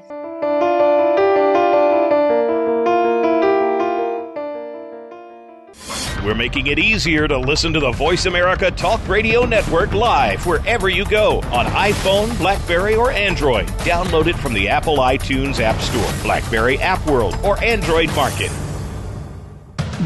We're 6.22 6.34
making 6.34 6.66
it 6.66 6.78
easier 6.78 7.26
to 7.28 7.38
listen 7.38 7.72
to 7.72 7.80
the 7.80 7.92
Voice 7.92 8.26
America 8.26 8.70
Talk 8.70 9.07
Radio 9.09 9.46
Network 9.46 9.94
live 9.94 10.44
wherever 10.44 10.88
you 10.90 11.07
go 11.07 11.38
on 11.52 11.66
iPhone, 11.66 12.36
Blackberry, 12.36 12.94
or 12.96 13.11
Android. 13.12 13.68
Download 13.78 14.26
it 14.26 14.36
from 14.36 14.52
the 14.52 14.68
Apple 14.68 14.98
iTunes 14.98 15.61
App 15.61 15.80
Store, 15.80 16.22
Blackberry 16.22 16.78
App 16.80 17.07
World, 17.07 17.36
or 17.42 17.62
Android 17.64 18.14
Market. 18.14 18.50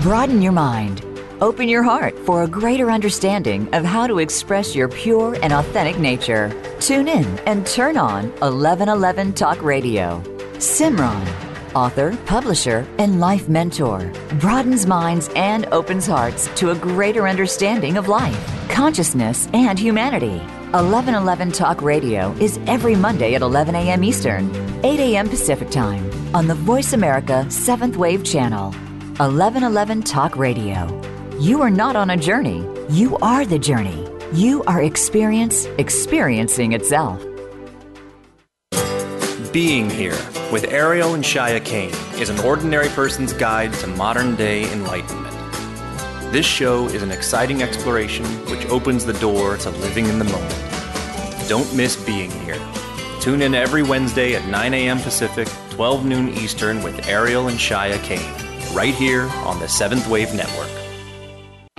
Broaden 0.03 0.43
your 0.43 0.53
mind. 0.53 1.10
Open 1.43 1.71
your 1.71 1.83
heart 1.83 2.19
for 2.19 2.43
a 2.43 2.47
greater 2.47 2.91
understanding 2.91 3.73
of 3.75 3.83
how 3.83 4.07
to 4.07 4.19
express 4.19 4.75
your 4.75 4.89
pure 4.89 5.39
and 5.43 5.55
authentic 5.55 5.99
nature. 5.99 6.53
Tune 6.81 7.09
in 7.09 7.25
and 7.47 7.67
turn 7.67 7.97
on 7.97 8.25
1111 8.41 9.33
Talk 9.33 9.63
Radio. 9.63 10.21
Simran, 10.59 11.27
author, 11.75 12.15
publisher, 12.27 12.87
and 12.99 13.21
life 13.21 13.49
mentor, 13.49 14.13
broadens 14.39 14.85
minds 14.85 15.31
and 15.35 15.65
opens 15.73 16.07
hearts 16.07 16.47
to 16.57 16.73
a 16.73 16.75
greater 16.75 17.27
understanding 17.27 17.97
of 17.97 18.07
life, 18.07 18.69
consciousness, 18.69 19.49
and 19.55 19.79
humanity. 19.79 20.41
1111 20.73 21.53
Talk 21.53 21.81
Radio 21.81 22.33
is 22.33 22.59
every 22.67 22.95
Monday 22.95 23.35
at 23.35 23.41
11 23.41 23.75
a.m. 23.77 24.05
Eastern, 24.05 24.55
8 24.85 25.01
a.m. 25.01 25.27
Pacific 25.27 25.71
Time 25.71 26.05
on 26.35 26.47
the 26.47 26.55
Voice 26.55 26.93
America 26.93 27.47
7th 27.49 27.97
Wave 27.97 28.25
Channel. 28.25 28.73
1111 29.17 30.03
Talk 30.03 30.37
Radio. 30.37 31.10
You 31.41 31.63
are 31.63 31.71
not 31.71 31.97
on 31.97 32.11
a 32.11 32.19
journey, 32.19 32.69
you 32.91 33.17
are 33.23 33.47
the 33.47 33.59
journey. 33.59 34.07
You 34.35 34.63
are 34.65 34.83
experience 34.83 35.65
experiencing 35.79 36.75
itself. 36.75 37.19
Being 39.51 39.89
Here 39.89 40.19
with 40.53 40.67
Ariel 40.71 41.15
and 41.15 41.25
Shya 41.25 41.65
Kane 41.65 41.95
is 42.21 42.29
an 42.29 42.39
ordinary 42.41 42.91
person's 42.91 43.33
guide 43.33 43.73
to 43.75 43.87
modern 43.87 44.37
day 44.37 44.71
enlightenment. 44.71 45.35
This 46.31 46.45
show 46.45 46.89
is 46.89 47.03
an 47.03 47.11
exciting 47.11 47.63
exploration 47.63 48.27
which 48.51 48.67
opens 48.67 49.07
the 49.07 49.15
door 49.15 49.57
to 49.57 49.71
living 49.71 50.09
in 50.09 50.19
the 50.19 50.27
moment. 50.27 51.49
Don't 51.49 51.75
miss 51.75 51.97
Being 52.05 52.31
Here. 52.43 52.61
Tune 53.19 53.41
in 53.41 53.55
every 53.55 53.83
Wednesday 53.83 54.35
at 54.35 54.47
9 54.47 54.75
a.m. 54.75 55.01
Pacific, 55.01 55.49
12 55.71 56.05
noon 56.05 56.29
Eastern 56.29 56.83
with 56.83 57.09
Ariel 57.09 57.49
and 57.49 57.59
Shya 57.59 57.99
Kane 58.03 58.75
right 58.75 58.95
here 58.95 59.23
on 59.47 59.59
the 59.59 59.69
Seventh 59.69 60.07
Wave 60.07 60.35
Network. 60.35 60.80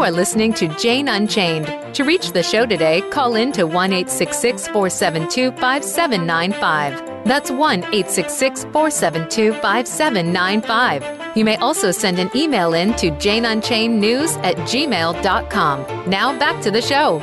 You 0.00 0.06
are 0.06 0.10
listening 0.10 0.54
to 0.54 0.66
Jane 0.78 1.08
Unchained. 1.08 1.94
To 1.94 2.04
reach 2.04 2.32
the 2.32 2.42
show 2.42 2.64
today, 2.64 3.02
call 3.10 3.34
in 3.34 3.52
to 3.52 3.66
1 3.66 3.90
472 3.90 5.52
5795. 5.52 7.26
That's 7.26 7.50
1 7.50 7.82
472 7.82 9.52
5795. 9.52 11.36
You 11.36 11.44
may 11.44 11.56
also 11.56 11.90
send 11.90 12.18
an 12.18 12.30
email 12.34 12.72
in 12.72 12.94
to 12.94 13.10
janeunchainednews 13.10 14.42
at 14.42 14.56
gmail.com. 14.56 16.08
Now 16.08 16.38
back 16.38 16.62
to 16.62 16.70
the 16.70 16.80
show. 16.80 17.18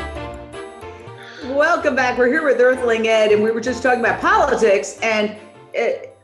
Welcome 1.45 1.95
back. 1.95 2.19
We're 2.19 2.28
here 2.28 2.45
with 2.45 2.61
Earthling 2.61 3.07
Ed, 3.07 3.32
and 3.32 3.41
we 3.41 3.49
were 3.49 3.59
just 3.59 3.82
talking 3.82 4.01
about 4.01 4.21
politics. 4.21 4.99
And 5.01 5.36
it, 5.73 6.15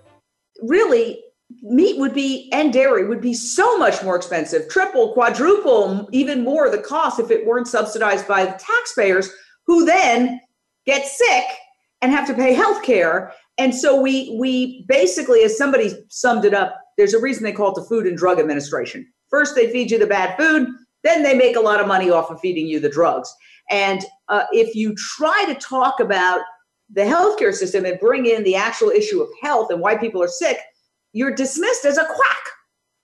really, 0.61 1.23
meat 1.61 1.99
would 1.99 2.13
be 2.13 2.49
and 2.51 2.73
dairy 2.73 3.07
would 3.07 3.21
be 3.21 3.33
so 3.33 3.77
much 3.77 4.03
more 4.03 4.15
expensive 4.15 4.67
triple 4.69 5.13
quadruple 5.13 6.07
even 6.11 6.43
more 6.43 6.69
the 6.69 6.77
cost 6.77 7.19
if 7.19 7.31
it 7.31 7.45
weren't 7.45 7.67
subsidized 7.67 8.27
by 8.27 8.45
the 8.45 8.57
taxpayers 8.59 9.29
who 9.65 9.85
then 9.85 10.39
get 10.85 11.05
sick 11.05 11.45
and 12.01 12.11
have 12.11 12.27
to 12.27 12.33
pay 12.33 12.53
health 12.53 12.81
care 12.83 13.33
and 13.57 13.73
so 13.73 13.99
we 13.99 14.35
we 14.39 14.85
basically 14.87 15.43
as 15.43 15.57
somebody 15.57 15.91
summed 16.09 16.45
it 16.45 16.53
up 16.53 16.79
there's 16.97 17.13
a 17.13 17.19
reason 17.19 17.43
they 17.43 17.51
call 17.51 17.71
it 17.71 17.75
the 17.75 17.87
food 17.87 18.05
and 18.05 18.17
drug 18.17 18.39
administration. 18.39 19.11
First 19.29 19.55
they 19.55 19.71
feed 19.71 19.89
you 19.89 19.97
the 19.97 20.07
bad 20.07 20.37
food 20.37 20.67
then 21.03 21.21
they 21.21 21.35
make 21.35 21.55
a 21.55 21.61
lot 21.61 21.81
of 21.81 21.87
money 21.87 22.09
off 22.09 22.31
of 22.31 22.39
feeding 22.39 22.65
you 22.65 22.79
the 22.79 22.89
drugs. 22.89 23.33
And 23.69 24.03
uh, 24.29 24.43
if 24.51 24.73
you 24.73 24.95
try 24.95 25.45
to 25.47 25.55
talk 25.55 25.99
about 25.99 26.41
the 26.91 27.01
healthcare 27.01 27.53
system 27.53 27.85
and 27.85 27.99
bring 27.99 28.25
in 28.25 28.43
the 28.43 28.55
actual 28.55 28.89
issue 28.89 29.21
of 29.21 29.29
health 29.41 29.69
and 29.69 29.79
why 29.79 29.97
people 29.97 30.21
are 30.21 30.27
sick 30.27 30.57
you're 31.13 31.33
dismissed 31.33 31.85
as 31.85 31.97
a 31.97 32.05
quack. 32.05 32.43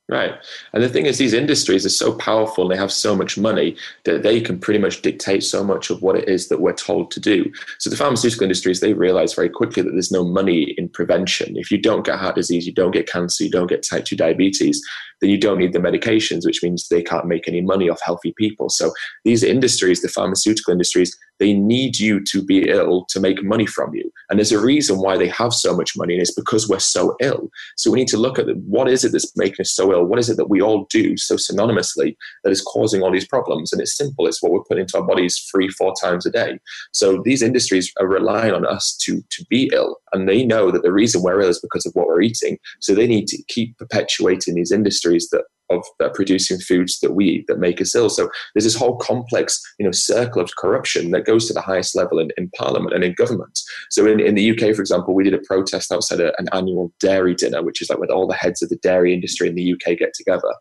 Right. 0.10 0.34
And 0.74 0.82
the 0.82 0.89
thing 0.89 1.05
is, 1.05 1.20
these 1.20 1.36
industries 1.36 1.86
are 1.86 1.89
so 1.89 2.18
powerful 2.18 2.64
and 2.64 2.72
they 2.72 2.82
have 2.82 2.91
so 2.91 3.16
much 3.16 3.38
money 3.38 3.78
that 4.05 4.24
they 4.24 4.41
can 4.41 4.57
pretty 4.57 4.80
much 4.80 5.03
dictate 5.03 5.43
so 5.43 5.64
much 5.64 5.91
of 5.91 6.01
what 6.01 6.16
it 6.16 6.28
is 6.28 6.47
that 6.47 6.62
we're 6.62 6.74
told 6.74 7.12
to 7.12 7.20
do. 7.20 7.51
So 7.78 7.91
the 7.91 7.95
pharmaceutical 7.95 8.45
industries, 8.45 8.80
they 8.80 8.93
realize 8.93 9.36
very 9.36 9.49
quickly 9.49 9.84
that 9.84 9.91
there's 9.91 10.12
no 10.12 10.24
money 10.24 10.74
in 10.80 10.89
prevention. 10.89 11.55
If 11.57 11.70
you 11.70 11.78
don't 11.80 12.03
get 12.03 12.18
heart 12.18 12.34
disease, 12.34 12.66
you 12.66 12.74
don't 12.74 12.89
get 12.89 13.07
cancer, 13.07 13.43
you 13.43 13.51
don't 13.51 13.68
get 13.68 13.88
type 13.88 14.05
2 14.05 14.16
diabetes, 14.16 14.82
then 15.22 15.30
you 15.30 15.38
don't 15.38 15.60
need 15.60 15.74
the 15.74 15.80
medications, 15.80 16.43
which 16.43 16.64
means 16.64 16.88
they 16.88 17.03
can't 17.03 17.28
make 17.28 17.47
any 17.47 17.62
money 17.62 17.88
off 17.88 18.01
healthy 18.03 18.34
people. 18.36 18.70
So 18.70 18.91
these 19.26 19.43
industries, 19.43 20.01
the 20.01 20.07
pharmaceutical 20.07 20.72
industries, 20.72 21.16
they 21.39 21.53
need 21.53 21.97
you 21.97 22.23
to 22.25 22.43
be 22.43 22.69
ill 22.69 23.05
to 23.09 23.19
make 23.19 23.43
money 23.43 23.65
from 23.65 23.93
you. 23.93 24.11
And 24.29 24.37
there's 24.37 24.51
a 24.51 24.61
reason 24.61 24.99
why 24.99 25.17
they 25.17 25.27
have 25.29 25.53
so 25.53 25.75
much 25.75 25.97
money, 25.97 26.13
and 26.13 26.21
it's 26.21 26.33
because 26.33 26.67
we're 26.67 26.79
so 26.79 27.15
ill. 27.21 27.49
So 27.77 27.89
we 27.89 27.99
need 27.99 28.07
to 28.09 28.17
look 28.17 28.37
at 28.37 28.45
what 28.57 28.89
is 28.89 29.03
it 29.03 29.11
that's 29.11 29.35
making 29.37 29.61
us 29.61 29.71
so 29.71 29.91
ill? 29.91 30.05
What 30.05 30.19
is 30.19 30.29
it 30.29 30.37
that 30.37 30.49
we 30.49 30.61
all 30.61 30.85
do 30.89 31.17
so 31.17 31.35
synonymously 31.35 32.15
that 32.43 32.51
is 32.51 32.61
causing 32.61 33.01
all 33.01 33.11
these 33.11 33.27
problems? 33.27 33.71
And 33.71 33.81
it's 33.81 33.95
simple. 33.95 34.27
It's 34.27 34.41
what 34.41 34.51
we're 34.51 34.63
putting 34.63 34.81
into 34.81 34.97
our 34.97 35.05
bodies 35.05 35.37
three, 35.51 35.69
four 35.69 35.93
times 35.99 36.25
a 36.25 36.31
day. 36.31 36.59
So 36.93 37.21
these 37.23 37.41
industries 37.41 37.91
are 37.99 38.07
relying 38.07 38.53
on 38.53 38.65
us 38.65 38.97
to, 39.03 39.21
to 39.29 39.45
be 39.49 39.69
ill. 39.73 39.97
And 40.13 40.27
they 40.27 40.45
know 40.45 40.71
that 40.71 40.83
the 40.83 40.91
reason 40.91 41.21
we're 41.21 41.41
ill 41.41 41.49
is 41.49 41.59
because 41.59 41.85
of 41.85 41.93
what 41.93 42.07
we're 42.07 42.21
eating. 42.21 42.57
So 42.79 42.93
they 42.93 43.07
need 43.07 43.27
to 43.27 43.43
keep 43.47 43.77
perpetuating 43.77 44.55
these 44.55 44.71
industries 44.71 45.29
that 45.31 45.43
of 45.70 45.86
uh, 45.99 46.09
producing 46.09 46.59
foods 46.59 46.99
that 46.99 47.13
we 47.13 47.26
eat 47.26 47.47
that 47.47 47.59
make 47.59 47.82
us 47.82 47.95
ill. 47.95 48.09
So 48.09 48.30
there's 48.53 48.63
this 48.63 48.76
whole 48.76 48.97
complex, 48.97 49.61
you 49.78 49.86
know, 49.86 49.91
circle 49.91 50.41
of 50.41 50.55
corruption 50.55 51.11
that 51.11 51.26
goes 51.26 51.47
to 51.47 51.53
the 51.53 51.61
highest 51.61 51.95
level 51.95 52.20
in, 52.20 52.30
in 52.38 52.49
Parliament 52.57 52.93
and 52.93 53.03
in 53.03 53.13
government. 53.13 53.59
So 53.89 54.05
in, 54.05 54.20
in 54.20 54.36
the 54.36 54.51
UK, 54.51 54.76
for 54.76 54.82
example, 54.82 55.13
we 55.13 55.24
did 55.24 55.34
a 55.34 55.39
protest 55.39 55.91
outside 55.91 56.20
a, 56.20 56.34
an 56.39 56.47
annual 56.53 56.91
dairy 56.99 57.36
dinner, 57.36 57.63
which 57.63 57.82
is 57.82 57.89
like 57.89 57.99
when 57.99 58.11
all 58.11 58.28
the 58.28 58.34
heads 58.34 58.61
of 58.61 58.70
the 58.70 58.78
dairy 58.78 59.13
industry 59.13 59.47
in 59.47 59.55
the 59.55 59.74
UK 59.74 59.97
get 59.97 60.13
together, 60.13 60.53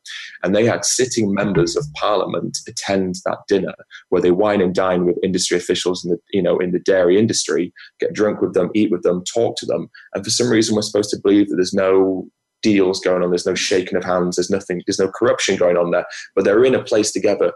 and 0.43 0.55
they 0.55 0.65
had 0.65 0.85
sitting 0.85 1.33
members 1.33 1.77
of 1.77 1.87
Parliament 1.95 2.59
attend 2.67 3.17
that 3.25 3.39
dinner 3.49 3.75
where 4.11 4.23
they 4.23 4.31
wine 4.31 4.61
and 4.61 4.75
dine 4.75 5.05
with 5.05 5.19
industry 5.23 5.57
officials 5.57 6.05
in 6.05 6.11
the 6.11 6.19
you 6.33 6.43
know 6.43 6.59
in 6.59 6.73
the 6.73 6.81
dairy 6.81 7.19
industry, 7.19 7.73
get 8.01 8.13
drunk 8.13 8.41
with 8.41 8.55
them, 8.55 8.71
eat 8.75 8.91
with 8.91 9.03
them, 9.03 9.23
talk 9.25 9.57
to 9.57 9.67
them, 9.67 9.89
and 10.15 10.25
for 10.25 10.31
some 10.31 10.51
reason 10.51 10.75
we're 10.75 10.83
supposed 10.83 11.11
to 11.11 11.21
believe 11.23 11.49
that 11.49 11.57
there's 11.57 11.75
no 11.75 12.29
deals 12.63 13.01
going 13.01 13.23
on. 13.23 13.31
There's 13.31 13.47
no 13.47 13.55
shaking 13.55 13.97
of 13.97 14.05
hands. 14.05 14.37
There's 14.37 14.51
nothing. 14.51 14.83
There's 14.87 14.99
no 14.99 15.11
corruption 15.11 15.57
going 15.57 15.77
on 15.77 15.91
there. 15.91 16.07
But 16.35 16.45
they're 16.45 16.65
in 16.65 16.75
a 16.75 16.83
place 16.83 17.13
together, 17.13 17.53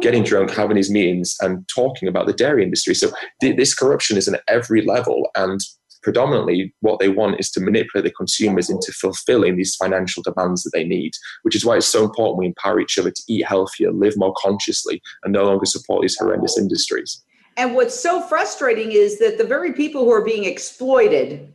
getting 0.00 0.22
drunk, 0.22 0.50
having 0.50 0.76
these 0.76 0.90
meetings, 0.90 1.36
and 1.40 1.66
talking 1.68 2.08
about 2.08 2.26
the 2.26 2.32
dairy 2.32 2.62
industry. 2.62 2.94
So 2.94 3.10
th- 3.40 3.56
this 3.56 3.74
corruption 3.74 4.16
is 4.16 4.28
at 4.28 4.42
every 4.48 4.82
level, 4.82 5.30
and 5.36 5.60
predominantly 6.02 6.72
what 6.82 7.00
they 7.00 7.08
want 7.08 7.40
is 7.40 7.50
to 7.50 7.60
manipulate 7.60 8.04
the 8.04 8.12
consumers 8.12 8.70
into 8.70 8.92
fulfilling 8.92 9.56
these 9.56 9.74
financial 9.74 10.22
demands 10.22 10.62
that 10.62 10.70
they 10.72 10.84
need, 10.84 11.12
which 11.42 11.56
is 11.56 11.64
why 11.64 11.76
it's 11.76 11.86
so 11.86 12.04
important 12.04 12.38
we 12.38 12.46
empower 12.46 12.78
each 12.78 12.96
other 12.96 13.10
to 13.10 13.22
eat 13.28 13.44
healthier, 13.44 13.90
live 13.90 14.16
more 14.16 14.32
consciously, 14.38 15.02
and 15.24 15.32
no 15.32 15.44
longer 15.44 15.66
support 15.66 16.02
these 16.02 16.16
horrendous 16.16 16.56
industries. 16.56 17.24
And 17.56 17.74
what's 17.74 17.98
so 17.98 18.20
frustrating 18.20 18.92
is 18.92 19.18
that 19.18 19.38
the 19.38 19.44
very 19.44 19.72
people 19.72 20.04
who 20.04 20.12
are 20.12 20.24
being 20.24 20.44
exploited 20.44 21.52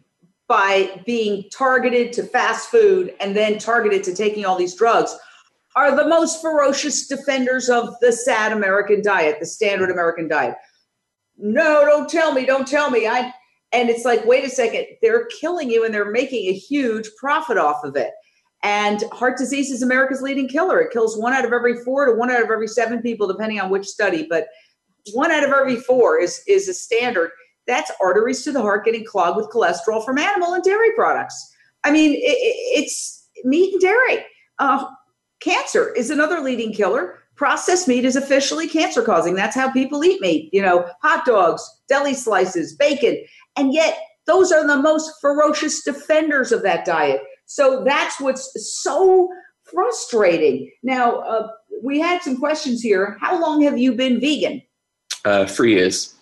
by 0.52 1.02
being 1.06 1.45
targeted 1.49 2.12
to 2.12 2.24
fast 2.24 2.68
food 2.68 3.14
and 3.22 3.34
then 3.34 3.58
targeted 3.58 4.04
to 4.04 4.14
taking 4.14 4.43
all 4.43 4.58
these 4.58 4.76
drugs 4.76 5.18
are 5.78 5.95
the 5.95 6.06
most 6.06 6.41
ferocious 6.41 7.08
defenders 7.08 7.70
of 7.70 7.95
the 8.02 8.12
sad 8.12 8.52
American 8.52 9.02
diet, 9.02 9.38
the 9.39 9.45
standard 9.45 9.89
American 9.89 10.28
diet. 10.28 10.56
No, 11.38 11.86
don't 11.86 12.10
tell 12.10 12.34
me, 12.34 12.45
don't 12.45 12.68
tell 12.68 12.91
me. 12.91 13.08
I 13.08 13.32
and 13.72 13.89
it's 13.89 14.04
like, 14.04 14.26
wait 14.26 14.43
a 14.43 14.49
second, 14.49 14.88
they're 15.02 15.26
killing 15.39 15.72
you 15.72 15.86
and 15.86 15.93
they're 15.93 16.12
making 16.12 16.49
a 16.49 16.54
huge 16.54 17.10
profit 17.18 17.58
off 17.58 17.86
of 17.86 17.95
it. 17.95 18.12
And 18.62 19.02
heart 19.14 19.38
disease 19.38 19.72
is 19.72 19.82
America's 19.82 20.22
leading 20.22 20.49
killer. 20.49 20.82
It 20.82 20.91
kills 20.91 21.18
one 21.18 21.32
out 21.32 21.45
of 21.45 21.54
every 21.54 21.82
four 21.86 22.08
to 22.08 22.12
one 22.12 22.30
out 22.30 22.43
of 22.43 22.52
every 22.52 22.68
seven 22.68 23.02
people, 23.02 23.26
depending 23.26 23.62
on 23.62 23.70
which 23.70 23.88
study. 23.88 24.28
But 24.30 24.47
one 25.14 25.32
out 25.32 25.45
of 25.45 25.52
every 25.52 25.78
four 25.78 26.20
is 26.20 26.43
is 26.45 26.68
a 26.68 26.74
standard. 26.74 27.32
That's 27.68 27.91
arteries 28.01 28.43
to 28.43 28.51
the 28.51 28.62
heart 28.62 28.86
getting 28.86 29.05
clogged 29.05 29.38
with 29.38 29.49
cholesterol 29.49 30.03
from 30.03 30.18
animal 30.18 30.53
and 30.53 30.64
dairy 30.64 30.91
products. 30.95 31.53
I 31.84 31.91
mean, 31.91 32.14
it, 32.14 32.38
it's 32.78 33.28
meat 33.43 33.74
and 33.74 33.82
dairy. 33.82 34.26
Uh, 34.59 34.86
cancer 35.41 35.93
is 35.93 36.09
another 36.09 36.39
leading 36.39 36.74
killer. 36.74 37.20
Processed 37.36 37.88
meat 37.88 38.05
is 38.05 38.16
officially 38.16 38.68
cancer 38.68 39.01
causing. 39.01 39.36
That's 39.36 39.55
how 39.55 39.72
people 39.72 40.03
eat 40.03 40.22
meat. 40.22 40.49
You 40.53 40.62
know, 40.62 40.88
hot 41.01 41.26
dogs, 41.26 41.64
deli 41.88 42.14
slices, 42.14 42.76
bacon. 42.76 43.24
And 43.55 43.74
yet, 43.74 43.97
those 44.28 44.51
are 44.51 44.66
the 44.66 44.78
most 44.78 45.12
ferocious 45.20 45.84
defenders 45.84 46.51
of 46.51 46.62
that 46.64 46.86
diet. 46.86 47.22
So 47.45 47.84
that's 47.84 48.20
what's 48.20 48.51
so 48.84 49.30
frustrating. 49.64 50.72
Now, 50.84 51.16
uh, 51.22 51.47
we 51.84 51.99
had 51.99 52.22
some 52.22 52.38
questions 52.38 52.82
here. 52.82 53.18
How 53.20 53.41
long 53.41 53.64
have 53.64 53.78
you 53.78 53.93
been 53.93 54.20
vegan? 54.20 54.62
Uh, 55.26 55.45
three 55.45 55.74
years. 55.74 56.14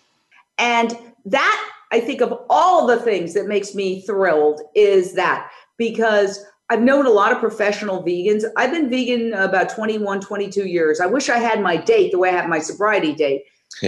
And 0.57 0.97
that, 1.25 1.69
I 1.91 1.99
think, 1.99 2.21
of 2.21 2.33
all 2.49 2.87
the 2.87 2.99
things 2.99 3.33
that 3.33 3.47
makes 3.47 3.75
me 3.75 4.01
thrilled 4.01 4.61
is 4.75 5.13
that 5.13 5.49
because 5.77 6.43
I've 6.69 6.81
known 6.81 7.05
a 7.05 7.11
lot 7.11 7.31
of 7.31 7.39
professional 7.39 8.03
vegans. 8.03 8.43
I've 8.55 8.71
been 8.71 8.89
vegan 8.89 9.33
about 9.33 9.69
21, 9.69 10.21
22 10.21 10.67
years. 10.67 10.99
I 10.99 11.07
wish 11.07 11.29
I 11.29 11.37
had 11.37 11.61
my 11.61 11.77
date 11.77 12.11
the 12.11 12.19
way 12.19 12.29
I 12.29 12.33
have 12.33 12.49
my 12.49 12.59
sobriety 12.59 13.13
date 13.13 13.43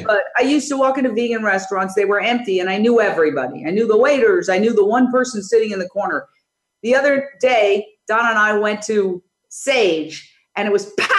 but 0.05 0.23
I 0.37 0.41
used 0.41 0.69
to 0.69 0.77
walk 0.77 0.97
into 0.97 1.11
vegan 1.11 1.43
restaurants, 1.43 1.95
they 1.95 2.05
were 2.05 2.21
empty, 2.21 2.59
and 2.59 2.69
I 2.69 2.77
knew 2.77 3.01
everybody. 3.01 3.65
I 3.65 3.71
knew 3.71 3.87
the 3.87 3.97
waiters, 3.97 4.49
I 4.49 4.57
knew 4.57 4.73
the 4.73 4.85
one 4.85 5.11
person 5.11 5.43
sitting 5.43 5.71
in 5.71 5.79
the 5.79 5.89
corner. 5.89 6.27
The 6.83 6.95
other 6.95 7.29
day, 7.39 7.85
Donna 8.07 8.29
and 8.29 8.37
I 8.37 8.57
went 8.57 8.81
to 8.83 9.21
Sage, 9.49 10.33
and 10.55 10.67
it 10.67 10.71
was 10.71 10.91
packed. 10.93 11.17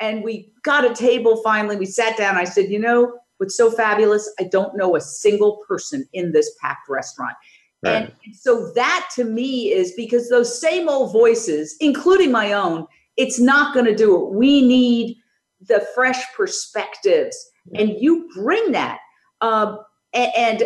And 0.00 0.22
we 0.22 0.52
got 0.62 0.84
a 0.84 0.94
table 0.94 1.40
finally. 1.42 1.76
We 1.76 1.86
sat 1.86 2.16
down. 2.16 2.36
I 2.36 2.44
said, 2.44 2.68
You 2.68 2.80
know 2.80 3.18
what's 3.38 3.56
so 3.56 3.70
fabulous? 3.70 4.32
I 4.38 4.44
don't 4.44 4.76
know 4.76 4.96
a 4.96 5.00
single 5.00 5.62
person 5.68 6.08
in 6.12 6.32
this 6.32 6.54
packed 6.60 6.88
restaurant. 6.88 7.34
Right. 7.82 8.14
And 8.24 8.34
so 8.34 8.72
that 8.74 9.10
to 9.16 9.24
me 9.24 9.70
is 9.70 9.92
because 9.96 10.30
those 10.30 10.58
same 10.58 10.88
old 10.88 11.12
voices, 11.12 11.76
including 11.80 12.32
my 12.32 12.52
own, 12.52 12.86
it's 13.16 13.38
not 13.38 13.74
going 13.74 13.86
to 13.86 13.94
do 13.94 14.16
it. 14.16 14.32
We 14.32 14.66
need 14.66 15.18
the 15.60 15.86
fresh 15.94 16.22
perspectives 16.34 17.36
and 17.74 17.96
you 17.98 18.28
bring 18.34 18.72
that 18.72 18.98
um, 19.40 19.78
and, 20.12 20.32
and, 20.36 20.62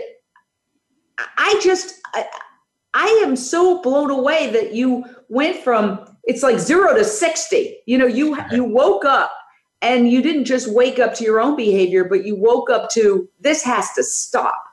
i 1.36 1.60
just 1.60 1.96
I, 2.14 2.26
I 2.94 3.22
am 3.24 3.34
so 3.34 3.82
blown 3.82 4.10
away 4.10 4.50
that 4.50 4.72
you 4.72 5.04
went 5.28 5.56
from 5.64 6.04
it's 6.24 6.44
like 6.44 6.60
zero 6.60 6.94
to 6.94 7.04
60 7.04 7.76
you 7.86 7.98
know 7.98 8.06
you 8.06 8.36
you 8.52 8.62
woke 8.62 9.04
up 9.04 9.32
and 9.82 10.10
you 10.10 10.22
didn't 10.22 10.44
just 10.44 10.72
wake 10.72 10.98
up 10.98 11.14
to 11.14 11.24
your 11.24 11.40
own 11.40 11.56
behavior 11.56 12.04
but 12.04 12.24
you 12.24 12.36
woke 12.36 12.70
up 12.70 12.90
to 12.90 13.28
this 13.40 13.62
has 13.62 13.92
to 13.92 14.02
stop 14.02 14.64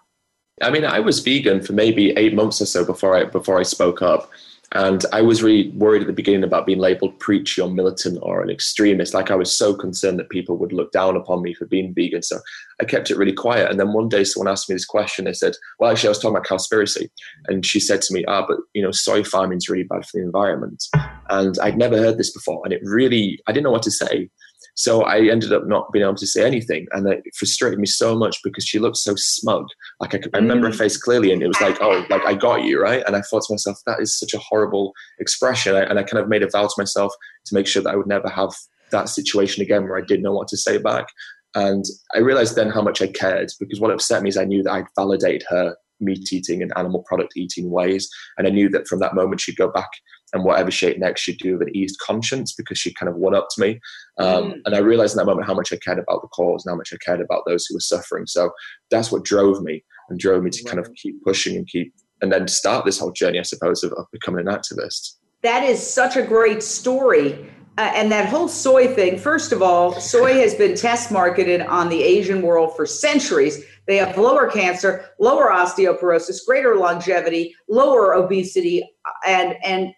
i 0.62 0.70
mean 0.70 0.86
i 0.86 0.99
was 0.99 1.20
vegan 1.20 1.62
for 1.62 1.74
maybe 1.74 2.12
eight 2.12 2.34
months 2.34 2.62
or 2.62 2.66
so 2.66 2.84
before 2.86 3.16
i 3.16 3.24
before 3.24 3.60
i 3.60 3.64
spoke 3.64 4.01
up 4.01 4.30
and 4.76 5.06
I 5.14 5.22
was 5.22 5.41
really 5.41 5.70
worried 5.70 6.01
at 6.01 6.08
the 6.08 6.14
beginning 6.14 6.43
about 6.43 6.66
being 6.66 6.80
labeled 6.80 7.18
preachy 7.20 7.62
or 7.62 7.70
militant 7.70 8.20
or 8.22 8.41
an 8.41 8.49
extremist. 8.49 9.14
Like 9.14 9.32
I 9.32 9.36
was 9.36 9.56
so 9.56 9.74
concerned 9.74 10.20
that 10.20 10.30
people 10.30 10.58
would 10.58 10.74
look 10.74 10.91
down 10.91 11.16
upon 11.16 11.41
me 11.41 11.53
for 11.53 11.66
being 11.66 11.93
vegan. 11.93 12.22
So 12.22 12.39
I 12.82 12.86
kept 12.86 13.10
it 13.10 13.18
really 13.18 13.34
quiet. 13.34 13.72
And 13.72 13.80
then 13.80 13.93
one 13.93 14.10
day 14.10 14.26
someone 14.26 14.51
asked 14.51 14.68
me 14.68 14.76
this 14.76 14.86
question. 14.86 15.26
They 15.26 15.34
said, 15.34 15.53
well, 15.80 15.91
actually, 15.91 16.08
I 16.08 16.12
was 16.12 16.20
talking 16.20 16.36
about 16.36 16.47
conspiracy. 16.47 17.10
And 17.47 17.66
she 17.66 17.80
said 17.80 18.01
to 18.01 18.14
me, 18.14 18.26
ah, 18.28 18.45
but, 18.45 18.58
you 18.74 18.82
know, 18.82 18.91
soy 18.91 19.24
farming 19.24 19.60
is 19.60 19.70
really 19.70 19.84
bad 19.84 20.06
for 20.06 20.18
the 20.18 20.24
environment. 20.24 20.84
And 21.30 21.58
I'd 21.60 21.78
never 21.78 21.97
heard 21.97 22.18
this 22.18 22.34
before. 22.34 22.62
And 22.66 22.74
it 22.74 22.82
really, 22.84 23.39
I 23.47 23.53
didn't 23.53 23.64
know 23.64 23.72
what 23.72 23.84
to 23.84 23.91
say. 23.91 24.30
So 24.76 25.03
I 25.03 25.21
ended 25.28 25.53
up 25.53 25.65
not 25.65 25.91
being 25.91 26.03
able 26.03 26.15
to 26.15 26.28
say 26.28 26.45
anything, 26.45 26.86
and 26.91 27.07
it 27.07 27.23
frustrated 27.36 27.80
me 27.80 27.88
so 27.88 28.15
much 28.15 28.41
because 28.43 28.65
she 28.65 28.78
looked 28.78 28.97
so 28.97 29.15
smug. 29.15 29.67
Like 29.99 30.13
I, 30.13 30.17
could, 30.17 30.36
I 30.36 30.39
remember 30.39 30.67
her 30.67 30.73
mm. 30.73 30.78
face 30.78 30.97
clearly, 30.97 31.32
and 31.32 31.41
it 31.41 31.47
was 31.47 31.61
like, 31.61 31.78
"Oh, 31.82 32.05
like 32.09 32.26
I 32.26 32.34
got 32.34 32.63
you, 32.63 32.82
right?" 32.82 33.03
And 33.07 33.15
I 33.15 33.21
thought 33.21 33.43
to 33.43 33.53
myself, 33.53 33.80
"That 33.86 34.01
is 34.01 34.17
such 34.17 34.34
a 34.34 34.39
horrible 34.39 34.93
expression." 35.19 35.76
and 35.76 35.97
I 35.97 36.03
kind 36.03 36.21
of 36.21 36.30
made 36.30 36.43
a 36.43 36.49
vow 36.49 36.67
to 36.67 36.73
myself 36.78 37.13
to 37.45 37.53
make 37.55 37.67
sure 37.67 37.82
that 37.82 37.91
I 37.91 37.95
would 37.95 38.07
never 38.07 38.30
have 38.30 38.51
that 38.91 39.09
situation 39.09 39.63
again 39.63 39.84
where 39.84 39.97
I 39.97 40.01
didn't 40.01 40.23
know 40.23 40.34
what 40.34 40.47
to 40.49 40.57
say 40.57 40.78
back. 40.78 41.07
And 41.55 41.86
I 42.13 42.19
realized 42.19 42.55
then 42.55 42.69
how 42.69 42.82
much 42.82 43.01
I 43.01 43.07
cared 43.07 43.49
because 43.59 43.80
what 43.80 43.91
upset 43.91 44.21
me 44.21 44.30
is 44.30 44.38
I 44.38 44.43
knew 44.43 44.61
that 44.63 44.73
I'd 44.73 44.88
validated 44.95 45.43
her 45.49 45.76
meat 46.00 46.32
eating 46.32 46.62
and 46.62 46.72
animal 46.76 47.04
product 47.04 47.34
eating 47.36 47.70
ways. 47.72 48.10
And 48.38 48.48
I 48.48 48.52
knew 48.52 48.70
that 48.70 48.88
from 48.88 49.00
that 49.00 49.16
moment 49.16 49.41
she'd 49.41 49.58
go 49.58 49.72
back 49.72 49.89
and 50.34 50.43
whatever 50.43 50.72
shape 50.72 50.98
next 50.98 51.22
she'd 51.22 51.38
do 51.38 51.54
with 51.54 51.68
an 51.68 51.76
eased 51.76 51.98
conscience 52.00 52.54
because 52.54 52.78
she 52.78 52.93
kind 52.93 53.10
of 53.10 53.16
won 53.16 53.36
up 53.36 53.48
to 53.52 53.62
me. 53.62 53.80
Um, 54.18 54.52
mm. 54.52 54.56
And 54.66 54.76
I 54.76 54.80
realized 54.80 55.14
in 55.14 55.18
that 55.18 55.26
moment 55.26 55.48
how 55.48 55.54
much 55.54 55.72
I 55.72 55.78
cared 55.78 56.00
about 56.00 56.22
the 56.22 56.28
cause 56.28 56.66
and 56.66 56.72
how 56.74 56.78
much 56.78 56.91
I 56.93 56.98
cared 56.98 57.22
about 57.22 57.43
those 57.48 57.66
who 57.66 57.76
were 57.76 57.82
suffering. 57.82 58.26
So 58.28 58.52
that's 58.91 59.12
what 59.12 59.24
drove 59.24 59.62
me 59.62 59.84
and 60.10 60.20
drove 60.20 60.43
me 60.43 60.50
to 60.50 60.64
kind 60.64 60.80
of 60.80 60.93
keep 60.96 61.24
pushing 61.24 61.56
and 61.56 61.68
keep, 61.68 61.93
and 62.22 62.32
then 62.32 62.48
start 62.48 62.86
this 62.86 63.00
whole 63.00 63.12
journey, 63.12 63.39
I 63.39 63.43
suppose, 63.43 63.84
of, 63.84 63.93
of 63.93 64.06
becoming 64.12 64.48
an 64.48 64.54
activist. 64.54 65.16
That 65.41 65.64
is 65.64 65.86
such 65.86 66.16
a 66.16 66.24
great 66.24 66.64
story. 66.64 67.48
Uh, 67.78 67.91
and 67.93 68.09
that 68.11 68.30
whole 68.30 68.47
soy 68.47 68.88
thing, 68.88 69.17
first 69.17 69.51
of 69.51 69.61
all, 69.61 69.99
soy 69.99 70.34
has 70.34 70.55
been 70.55 70.76
test 70.76 71.11
marketed 71.11 71.61
on 71.61 71.89
the 71.89 72.01
Asian 72.01 72.41
world 72.41 72.76
for 72.76 72.86
centuries. 72.86 73.65
They 73.86 73.97
have 73.97 74.17
lower 74.17 74.49
cancer, 74.49 75.09
lower 75.19 75.51
osteoporosis, 75.51 76.45
greater 76.45 76.78
longevity, 76.78 77.53
lower 77.67 78.13
obesity, 78.13 78.82
and, 79.28 79.57
and 79.63 79.93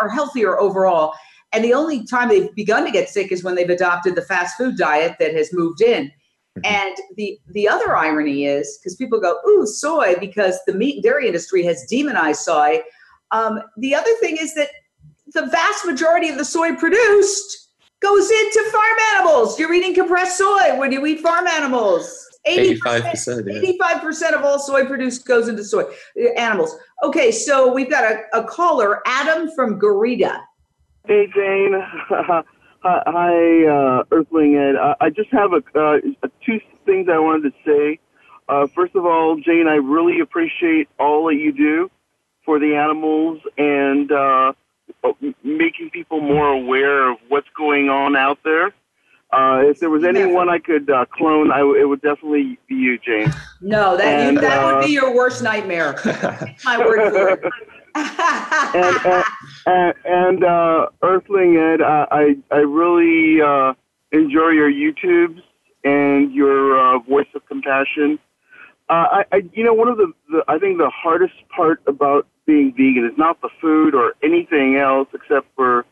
are 0.00 0.08
healthier 0.08 0.58
overall. 0.58 1.12
And 1.52 1.62
the 1.62 1.74
only 1.74 2.06
time 2.06 2.30
they've 2.30 2.54
begun 2.54 2.84
to 2.86 2.90
get 2.90 3.10
sick 3.10 3.30
is 3.30 3.44
when 3.44 3.56
they've 3.56 3.68
adopted 3.68 4.14
the 4.14 4.22
fast 4.22 4.56
food 4.56 4.76
diet 4.78 5.16
that 5.18 5.34
has 5.34 5.52
moved 5.52 5.82
in. 5.82 6.10
Mm-hmm. 6.58 6.60
And 6.64 6.96
the 7.16 7.38
the 7.48 7.68
other 7.68 7.96
irony 7.96 8.44
is 8.44 8.78
because 8.78 8.94
people 8.96 9.20
go, 9.20 9.38
"Ooh, 9.48 9.66
soy," 9.66 10.16
because 10.20 10.58
the 10.66 10.74
meat 10.74 10.96
and 10.96 11.02
dairy 11.02 11.26
industry 11.26 11.62
has 11.64 11.86
demonized 11.88 12.40
soy. 12.40 12.82
Um, 13.30 13.60
the 13.78 13.94
other 13.94 14.12
thing 14.20 14.36
is 14.36 14.54
that 14.54 14.68
the 15.32 15.46
vast 15.46 15.86
majority 15.86 16.28
of 16.28 16.38
the 16.38 16.44
soy 16.44 16.74
produced 16.74 17.70
goes 18.00 18.30
into 18.30 18.68
farm 18.72 18.98
animals. 19.16 19.58
You're 19.58 19.72
eating 19.72 19.94
compressed 19.94 20.38
soy 20.38 20.78
when 20.78 20.92
you 20.92 21.04
eat 21.06 21.20
farm 21.20 21.46
animals. 21.46 22.28
85%, 22.46 23.78
85% 23.80 24.32
of 24.32 24.44
all 24.44 24.58
soy 24.58 24.84
produced 24.84 25.24
goes 25.26 25.46
into 25.46 25.62
soy 25.62 25.82
uh, 25.82 26.28
animals. 26.36 26.76
Okay, 27.04 27.30
so 27.30 27.72
we've 27.72 27.88
got 27.88 28.04
a, 28.04 28.22
a 28.32 28.44
caller, 28.44 29.00
Adam 29.06 29.48
from 29.54 29.78
Garita. 29.78 30.40
Hey, 31.06 31.28
Jane. 31.32 31.80
Hi, 32.84 33.66
uh, 33.66 34.02
Earthling 34.10 34.56
Ed. 34.56 34.74
I 35.00 35.08
just 35.10 35.30
have 35.30 35.52
a, 35.52 35.62
uh, 35.78 35.98
two 36.44 36.58
things 36.84 37.08
I 37.08 37.18
wanted 37.18 37.52
to 37.52 37.54
say. 37.64 38.00
Uh, 38.48 38.66
first 38.66 38.96
of 38.96 39.06
all, 39.06 39.36
Jane, 39.36 39.68
I 39.68 39.76
really 39.76 40.18
appreciate 40.18 40.88
all 40.98 41.26
that 41.26 41.36
you 41.36 41.52
do 41.52 41.88
for 42.44 42.58
the 42.58 42.74
animals 42.74 43.38
and 43.56 44.10
uh, 44.10 44.52
making 45.42 45.90
people 45.90 46.20
more 46.20 46.48
aware 46.48 47.10
of 47.10 47.18
what's 47.28 47.48
going 47.56 47.88
on 47.88 48.16
out 48.16 48.38
there. 48.44 48.72
Uh, 49.32 49.62
if 49.64 49.80
there 49.80 49.88
was 49.88 50.04
anyone 50.04 50.50
I 50.50 50.58
could 50.58 50.90
uh, 50.90 51.06
clone, 51.06 51.50
I 51.50 51.60
w- 51.60 51.80
it 51.80 51.86
would 51.86 52.02
definitely 52.02 52.58
be 52.68 52.74
you, 52.74 52.98
Jane. 52.98 53.32
No, 53.64 53.96
that 53.96 54.04
and, 54.04 54.34
you, 54.34 54.40
that 54.40 54.58
uh, 54.58 54.66
would 54.66 54.86
be 54.86 54.92
your 54.92 55.14
worst 55.14 55.40
nightmare. 55.40 55.92
my 56.64 56.78
word 56.78 57.12
for 57.12 57.28
it. 57.28 57.44
and 57.94 59.24
and, 59.66 59.94
and 60.04 60.44
uh, 60.44 60.86
Earthling 61.00 61.56
Ed, 61.56 61.80
I 61.80 62.34
I 62.50 62.56
really 62.56 63.40
uh, 63.40 63.74
enjoy 64.10 64.48
your 64.48 64.68
YouTubes 64.68 65.42
and 65.84 66.32
your 66.32 66.76
uh, 66.76 66.98
voice 66.98 67.28
of 67.36 67.46
compassion. 67.46 68.18
Uh, 68.88 69.22
I, 69.22 69.24
I 69.30 69.42
you 69.52 69.62
know 69.62 69.74
one 69.74 69.86
of 69.86 69.96
the, 69.96 70.12
the 70.28 70.44
I 70.48 70.58
think 70.58 70.78
the 70.78 70.90
hardest 70.90 71.34
part 71.54 71.80
about 71.86 72.26
being 72.46 72.72
vegan 72.72 73.08
is 73.10 73.16
not 73.16 73.40
the 73.40 73.48
food 73.60 73.94
or 73.94 74.14
anything 74.22 74.76
else 74.76 75.08
except 75.14 75.46
for 75.54 75.84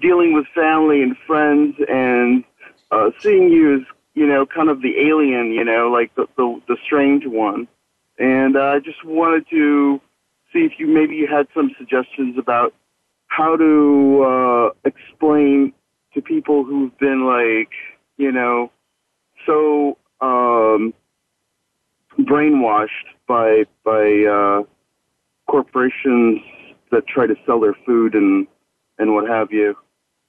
dealing 0.00 0.32
with 0.32 0.46
family 0.54 1.02
and 1.02 1.16
friends 1.26 1.76
and 1.88 2.44
uh, 2.90 3.10
seeing 3.20 3.50
you 3.50 3.76
as 3.76 3.80
you 4.14 4.26
know 4.26 4.46
kind 4.46 4.68
of 4.68 4.82
the 4.82 4.94
alien, 5.08 5.52
you 5.52 5.64
know, 5.64 5.90
like 5.90 6.14
the 6.14 6.26
the, 6.36 6.60
the 6.68 6.76
strange 6.84 7.24
one. 7.26 7.66
And 8.18 8.56
uh, 8.56 8.60
I 8.60 8.78
just 8.78 9.04
wanted 9.04 9.48
to 9.50 10.00
see 10.52 10.60
if 10.60 10.72
you 10.78 10.86
maybe 10.86 11.16
you 11.16 11.26
had 11.26 11.48
some 11.54 11.70
suggestions 11.76 12.38
about 12.38 12.74
how 13.26 13.56
to 13.56 14.22
uh, 14.24 14.88
explain 14.88 15.72
to 16.14 16.22
people 16.22 16.64
who've 16.64 16.96
been 16.98 17.26
like, 17.26 17.72
you 18.16 18.30
know, 18.30 18.70
so 19.46 19.98
um, 20.20 20.94
brainwashed 22.18 22.88
by 23.26 23.64
by 23.84 24.24
uh, 24.24 24.62
corporations 25.54 26.40
that 26.90 27.06
try 27.06 27.28
to 27.28 27.36
sell 27.46 27.60
their 27.60 27.76
food 27.86 28.16
and 28.16 28.48
and 28.98 29.14
what 29.14 29.28
have 29.28 29.52
you. 29.52 29.76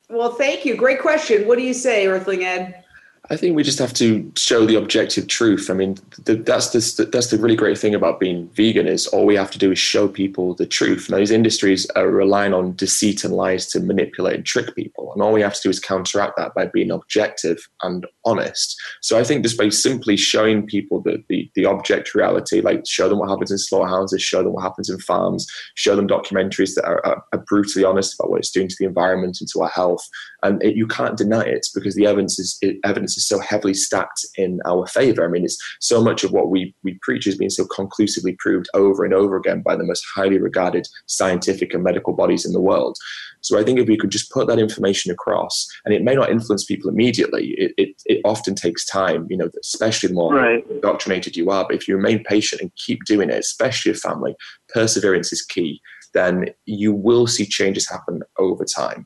Well, 0.08 0.34
thank 0.34 0.66
you. 0.66 0.76
Great 0.76 1.02
question. 1.02 1.48
What 1.48 1.58
do 1.58 1.64
you 1.64 1.74
say, 1.74 2.06
Earthling 2.06 2.44
Ed? 2.44 2.84
I 3.30 3.38
think 3.38 3.56
we 3.56 3.64
just 3.64 3.80
have 3.80 3.94
to 3.96 4.32
show 4.36 4.66
the 4.66 4.76
objective 4.76 5.28
truth. 5.28 5.70
I 5.70 5.74
mean, 5.74 5.98
the, 6.26 6.36
that's 6.36 6.70
the, 6.70 7.06
that's 7.06 7.28
the 7.28 7.38
really 7.38 7.56
great 7.56 7.78
thing 7.78 7.96
about 7.96 8.20
being 8.20 8.48
vegan 8.50 8.88
is 8.88 9.08
all 9.08 9.26
we 9.26 9.36
have 9.36 9.50
to 9.52 9.58
do 9.58 9.72
is 9.72 9.80
show 9.80 10.08
people 10.08 10.54
the 10.54 10.66
truth. 10.66 11.10
Now, 11.10 11.18
these 11.18 11.32
industries 11.32 11.90
are 11.92 12.08
relying 12.08 12.54
on 12.54 12.76
deceit 12.76 13.24
and 13.24 13.34
lies 13.34 13.66
to 13.68 13.80
manipulate 13.80 14.36
and 14.36 14.46
trick 14.46 14.76
people, 14.76 15.12
and 15.14 15.24
all 15.24 15.34
we 15.34 15.42
have 15.42 15.56
to 15.56 15.62
do 15.64 15.70
is 15.70 15.80
counteract 15.80 16.38
that 16.38 16.54
by 16.54 16.68
being 16.68 16.92
objective 16.92 17.68
and 17.82 18.06
honest. 18.26 18.80
So 19.02 19.18
I 19.18 19.24
think 19.24 19.44
just 19.44 19.58
by 19.58 19.70
simply 19.70 20.18
showing 20.18 20.68
people 20.68 21.02
the, 21.02 21.24
the, 21.28 21.50
the 21.56 21.66
object 21.66 22.14
reality, 22.14 22.62
like 22.62 22.86
show 22.86 23.10
them 23.10 23.20
what 23.20 23.30
happens 23.30 23.52
in 23.52 23.58
slaughterhouses, 23.58 24.22
show 24.22 24.44
them 24.44 24.54
what 24.54 24.64
happens 24.64 24.90
in 24.90 25.00
farms, 25.00 25.48
show 25.74 25.96
them 25.96 26.08
documentaries 26.08 26.76
that 26.76 26.86
are, 26.86 27.04
are, 27.06 27.24
are 27.34 27.40
brutally 27.40 27.86
honest 27.86 28.14
about 28.14 28.30
what 28.30 28.40
it's 28.40 28.52
doing 28.52 28.68
to 28.68 28.76
the 28.78 28.86
environment 28.86 29.38
and 29.40 29.50
to 29.50 29.62
our 29.62 29.70
health, 29.70 30.08
and 30.44 30.62
it, 30.64 30.76
you 30.76 30.86
can't 30.88 31.18
deny 31.18 31.44
it 31.44 31.68
because 31.74 31.96
the 31.96 32.06
evidence 32.06 32.38
is 32.38 32.58
it, 32.62 32.78
evidence 32.84 33.15
is 33.18 33.28
so 33.28 33.40
heavily 33.40 33.74
stacked 33.74 34.26
in 34.38 34.60
our 34.66 34.88
favor. 34.88 35.26
I 35.26 35.28
mean, 35.28 35.44
it's 35.44 35.58
so 35.80 36.04
much 36.04 36.24
of 36.24 36.32
what 36.32 36.50
we 36.50 36.74
we 36.84 36.98
preach 37.02 37.28
is 37.28 37.38
being 37.38 37.50
so 37.50 37.66
conclusively 37.66 38.36
proved 38.40 38.68
over 38.74 39.04
and 39.04 39.14
over 39.14 39.36
again 39.36 39.62
by 39.62 39.76
the 39.76 39.84
most 39.84 40.06
highly 40.16 40.40
regarded 40.40 40.88
scientific 41.08 41.74
and 41.74 41.84
medical 41.84 42.14
bodies 42.14 42.46
in 42.46 42.54
the 42.54 42.62
world. 42.62 42.98
So 43.42 43.60
I 43.60 43.64
think 43.64 43.80
if 43.80 43.88
we 43.88 43.98
could 43.98 44.10
just 44.10 44.32
put 44.32 44.48
that 44.48 44.58
information 44.58 45.12
across, 45.12 45.68
and 45.86 45.94
it 45.94 46.04
may 46.04 46.16
not 46.16 46.32
influence 46.32 46.66
people 46.66 46.90
immediately, 46.90 47.54
it, 47.58 47.74
it, 47.78 48.02
it 48.06 48.22
often 48.26 48.56
takes 48.56 48.86
time, 48.86 49.28
you 49.30 49.38
know, 49.38 49.50
especially 49.62 50.08
the 50.08 50.16
more 50.16 50.34
right. 50.34 50.66
indoctrinated 50.72 51.38
you 51.38 51.52
are. 51.52 51.64
But 51.64 51.76
if 51.76 51.88
you 51.88 51.96
remain 51.96 52.24
patient 52.24 52.62
and 52.62 52.76
keep 52.76 53.04
doing 53.06 53.30
it, 53.30 53.38
especially 53.38 53.92
your 53.92 54.00
family, 54.00 54.36
perseverance 54.74 55.32
is 55.32 55.44
key, 55.44 55.80
then 56.16 56.48
you 56.66 56.92
will 56.92 57.28
see 57.28 57.46
changes 57.46 57.88
happen 57.88 58.24
over 58.40 58.66
time. 58.66 59.06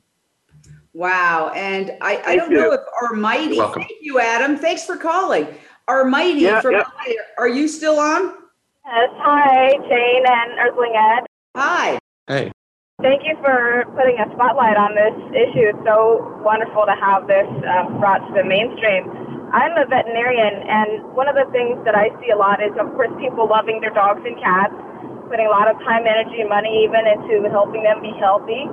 Wow. 1.00 1.48
And 1.56 1.96
I, 2.02 2.20
I 2.28 2.36
don't 2.36 2.52
you. 2.52 2.60
know 2.60 2.76
if 2.76 2.84
Armaiti, 3.00 3.56
You're 3.56 3.72
thank 3.72 4.04
you, 4.04 4.20
Adam. 4.20 4.60
Thanks 4.60 4.84
for 4.84 5.00
calling. 5.00 5.48
Armaiti 5.88 6.44
Yeah, 6.44 6.60
from 6.60 6.76
yeah. 6.76 6.84
LA, 6.92 7.16
are 7.38 7.48
you 7.48 7.68
still 7.68 7.96
on? 7.98 8.36
Yes, 8.84 9.08
hi, 9.16 9.80
Jane 9.88 10.24
and 10.28 10.50
Earthling 10.60 10.92
Ed. 10.92 11.24
Hi. 11.56 11.96
Hey. 12.28 12.52
Thank 13.00 13.24
you 13.24 13.32
for 13.40 13.88
putting 13.96 14.20
a 14.20 14.28
spotlight 14.36 14.76
on 14.76 14.92
this 14.92 15.16
issue. 15.32 15.72
It's 15.72 15.84
so 15.88 16.20
wonderful 16.44 16.84
to 16.84 16.92
have 17.00 17.24
this 17.24 17.48
um, 17.48 17.96
brought 17.96 18.20
to 18.28 18.32
the 18.36 18.44
mainstream. 18.44 19.08
I'm 19.56 19.72
a 19.80 19.88
veterinarian, 19.88 20.68
and 20.68 21.16
one 21.16 21.32
of 21.32 21.34
the 21.34 21.48
things 21.48 21.80
that 21.88 21.96
I 21.96 22.12
see 22.20 22.28
a 22.28 22.36
lot 22.36 22.60
is, 22.60 22.76
of 22.76 22.92
course, 22.92 23.08
people 23.16 23.48
loving 23.48 23.80
their 23.80 23.96
dogs 23.96 24.20
and 24.28 24.36
cats, 24.36 24.76
putting 25.32 25.48
a 25.48 25.50
lot 25.50 25.64
of 25.64 25.80
time, 25.80 26.04
energy, 26.04 26.44
and 26.44 26.52
money 26.52 26.84
even 26.84 27.08
into 27.08 27.48
helping 27.48 27.88
them 27.88 28.04
be 28.04 28.12
healthy. 28.20 28.68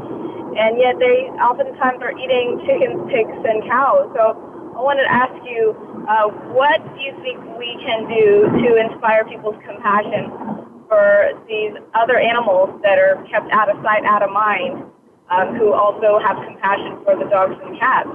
And 0.58 0.82
yet 0.82 0.98
they 0.98 1.30
oftentimes 1.38 2.02
are 2.02 2.18
eating 2.18 2.58
chickens, 2.66 2.98
pigs, 3.14 3.38
and 3.46 3.62
cows. 3.70 4.10
So 4.18 4.34
I 4.74 4.82
wanted 4.82 5.06
to 5.06 5.14
ask 5.14 5.38
you, 5.46 5.78
uh, 6.10 6.34
what 6.58 6.82
do 6.82 7.00
you 7.02 7.14
think 7.22 7.38
we 7.62 7.78
can 7.86 8.10
do 8.10 8.50
to 8.66 8.68
inspire 8.78 9.22
people's 9.26 9.58
compassion 9.62 10.34
for 10.90 11.38
these 11.46 11.78
other 11.94 12.18
animals 12.18 12.74
that 12.82 12.98
are 12.98 13.22
kept 13.30 13.54
out 13.54 13.70
of 13.70 13.78
sight, 13.86 14.02
out 14.06 14.26
of 14.26 14.34
mind, 14.34 14.82
um, 15.30 15.54
who 15.62 15.74
also 15.78 16.18
have 16.18 16.42
compassion 16.42 17.06
for 17.06 17.14
the 17.14 17.30
dogs 17.30 17.54
and 17.62 17.78
cats? 17.78 18.10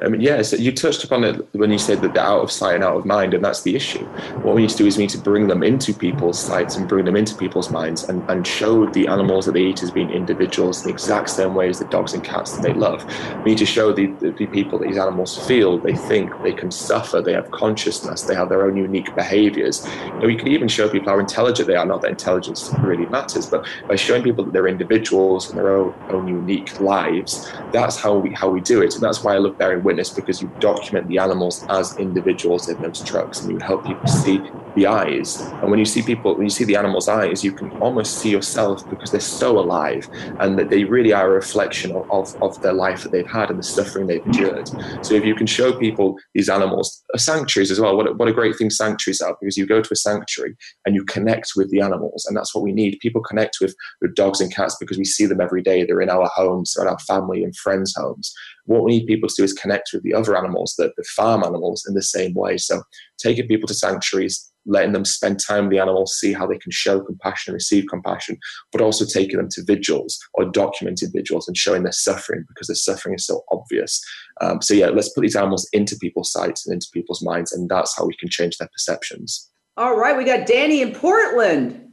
I 0.00 0.08
mean, 0.08 0.20
yes, 0.20 0.52
you 0.52 0.70
touched 0.70 1.02
upon 1.02 1.24
it 1.24 1.52
when 1.52 1.72
you 1.72 1.78
said 1.78 2.00
that 2.02 2.14
they're 2.14 2.22
out 2.22 2.42
of 2.42 2.52
sight 2.52 2.76
and 2.76 2.84
out 2.84 2.96
of 2.96 3.04
mind, 3.04 3.34
and 3.34 3.44
that's 3.44 3.62
the 3.62 3.74
issue. 3.74 4.04
What 4.44 4.54
we 4.54 4.62
need 4.62 4.70
to 4.70 4.76
do 4.76 4.86
is 4.86 4.96
we 4.96 5.02
need 5.02 5.10
to 5.10 5.18
bring 5.18 5.48
them 5.48 5.64
into 5.64 5.92
people's 5.92 6.38
sights 6.38 6.76
and 6.76 6.88
bring 6.88 7.06
them 7.06 7.16
into 7.16 7.34
people's 7.34 7.70
minds 7.72 8.04
and, 8.04 8.22
and 8.30 8.46
show 8.46 8.86
the 8.86 9.08
animals 9.08 9.46
that 9.46 9.52
they 9.52 9.64
eat 9.64 9.82
as 9.82 9.90
being 9.90 10.08
individuals 10.10 10.82
in 10.82 10.84
the 10.86 10.92
exact 10.92 11.28
same 11.28 11.56
way 11.56 11.68
as 11.68 11.80
the 11.80 11.86
dogs 11.86 12.14
and 12.14 12.22
cats 12.22 12.52
that 12.52 12.62
they 12.62 12.72
love. 12.72 13.04
We 13.38 13.50
need 13.50 13.58
to 13.58 13.66
show 13.66 13.92
the, 13.92 14.06
the, 14.20 14.46
people 14.46 14.78
that 14.78 14.86
these 14.86 14.96
animals 14.96 15.36
feel, 15.48 15.76
they 15.76 15.96
think, 15.96 16.30
they 16.44 16.52
can 16.52 16.70
suffer, 16.70 17.20
they 17.20 17.32
have 17.32 17.50
consciousness, 17.50 18.22
they 18.22 18.36
have 18.36 18.48
their 18.48 18.64
own 18.66 18.76
unique 18.76 19.12
behaviors. 19.16 19.84
Know, 19.84 20.26
we 20.26 20.36
could 20.36 20.48
even 20.48 20.68
show 20.68 20.88
people 20.88 21.08
how 21.08 21.18
intelligent 21.18 21.66
they 21.66 21.74
are, 21.74 21.84
not 21.84 22.02
that 22.02 22.12
intelligence 22.12 22.70
really 22.78 23.06
matters, 23.06 23.46
but 23.46 23.66
by 23.88 23.96
showing 23.96 24.22
people 24.22 24.44
that 24.44 24.52
they're 24.52 24.68
individuals 24.68 25.50
and 25.50 25.58
their 25.58 25.76
own, 25.76 25.94
own 26.10 26.28
unique 26.28 26.78
lives, 26.78 27.50
that's 27.72 27.98
how 27.98 28.16
we, 28.16 28.30
how 28.30 28.48
we 28.48 28.60
do 28.60 28.82
it. 28.82 28.94
And 28.94 29.02
that's 29.02 29.24
why 29.24 29.34
I 29.34 29.38
love 29.38 29.58
witness 29.80 30.10
because 30.10 30.40
you 30.40 30.50
document 30.60 31.08
the 31.08 31.18
animals 31.18 31.64
as 31.68 31.96
individuals 31.98 32.68
in 32.68 32.80
those 32.82 33.02
trucks 33.02 33.40
and 33.40 33.52
you 33.52 33.58
help 33.58 33.84
people 33.84 34.06
see 34.06 34.40
the 34.76 34.86
eyes. 34.86 35.40
And 35.40 35.70
when 35.70 35.78
you 35.78 35.84
see 35.84 36.02
people, 36.02 36.34
when 36.34 36.44
you 36.44 36.50
see 36.50 36.64
the 36.64 36.76
animal's 36.76 37.08
eyes, 37.08 37.44
you 37.44 37.52
can 37.52 37.70
almost 37.78 38.18
see 38.18 38.30
yourself 38.30 38.88
because 38.88 39.10
they're 39.10 39.20
so 39.20 39.58
alive 39.58 40.08
and 40.38 40.58
that 40.58 40.70
they 40.70 40.84
really 40.84 41.12
are 41.12 41.26
a 41.26 41.34
reflection 41.34 41.92
of, 41.92 42.10
of, 42.10 42.42
of 42.42 42.60
their 42.62 42.72
life 42.72 43.02
that 43.02 43.12
they've 43.12 43.26
had 43.26 43.50
and 43.50 43.58
the 43.58 43.62
suffering 43.62 44.06
they've 44.06 44.24
endured. 44.24 44.68
So 45.04 45.14
if 45.14 45.24
you 45.24 45.34
can 45.34 45.46
show 45.46 45.76
people 45.76 46.16
these 46.34 46.48
animals, 46.48 47.02
uh, 47.14 47.18
sanctuaries 47.18 47.70
as 47.70 47.80
well, 47.80 47.96
what 47.96 48.08
a, 48.08 48.12
what 48.12 48.28
a 48.28 48.32
great 48.32 48.56
thing 48.56 48.70
sanctuaries 48.70 49.20
are 49.20 49.36
because 49.40 49.56
you 49.56 49.66
go 49.66 49.82
to 49.82 49.92
a 49.92 49.96
sanctuary 49.96 50.56
and 50.86 50.94
you 50.94 51.04
connect 51.04 51.52
with 51.56 51.70
the 51.70 51.80
animals. 51.80 52.26
And 52.26 52.36
that's 52.36 52.54
what 52.54 52.62
we 52.62 52.72
need. 52.72 52.98
People 53.00 53.22
connect 53.22 53.58
with, 53.60 53.74
with 54.00 54.14
dogs 54.14 54.40
and 54.40 54.54
cats 54.54 54.76
because 54.78 54.98
we 54.98 55.04
see 55.04 55.26
them 55.26 55.40
every 55.40 55.62
day. 55.62 55.84
They're 55.84 56.00
in 56.00 56.10
our 56.10 56.30
homes, 56.34 56.74
they're 56.74 56.86
in 56.86 56.92
our 56.92 56.98
family 57.00 57.42
and 57.44 57.56
friends' 57.56 57.94
homes. 57.96 58.32
What 58.70 58.84
we 58.84 58.92
need 58.92 59.06
people 59.06 59.28
to 59.28 59.34
do 59.36 59.42
is 59.42 59.52
connect 59.52 59.90
with 59.92 60.04
the 60.04 60.14
other 60.14 60.36
animals, 60.36 60.76
the, 60.78 60.92
the 60.96 61.02
farm 61.02 61.42
animals, 61.42 61.84
in 61.88 61.94
the 61.94 62.02
same 62.04 62.34
way. 62.34 62.56
So 62.56 62.84
taking 63.18 63.48
people 63.48 63.66
to 63.66 63.74
sanctuaries, 63.74 64.48
letting 64.64 64.92
them 64.92 65.04
spend 65.04 65.40
time 65.40 65.64
with 65.64 65.72
the 65.72 65.80
animals, 65.80 66.16
see 66.16 66.32
how 66.32 66.46
they 66.46 66.56
can 66.56 66.70
show 66.70 67.00
compassion 67.00 67.50
and 67.50 67.54
receive 67.54 67.86
compassion, 67.90 68.38
but 68.70 68.80
also 68.80 69.04
taking 69.04 69.38
them 69.38 69.48
to 69.50 69.64
vigils 69.64 70.20
or 70.34 70.44
documented 70.44 71.10
vigils 71.12 71.48
and 71.48 71.56
showing 71.56 71.82
their 71.82 71.90
suffering 71.90 72.44
because 72.46 72.68
their 72.68 72.76
suffering 72.76 73.16
is 73.16 73.26
so 73.26 73.42
obvious. 73.50 74.00
Um, 74.40 74.62
so 74.62 74.72
yeah, 74.72 74.90
let's 74.90 75.12
put 75.12 75.22
these 75.22 75.34
animals 75.34 75.68
into 75.72 75.96
people's 75.96 76.30
sights 76.30 76.64
and 76.64 76.72
into 76.72 76.86
people's 76.94 77.24
minds, 77.24 77.50
and 77.50 77.68
that's 77.68 77.98
how 77.98 78.06
we 78.06 78.14
can 78.18 78.28
change 78.28 78.58
their 78.58 78.68
perceptions. 78.68 79.50
All 79.76 79.96
right. 79.96 80.16
We 80.16 80.22
got 80.22 80.46
Danny 80.46 80.80
in 80.80 80.92
Portland. 80.92 81.88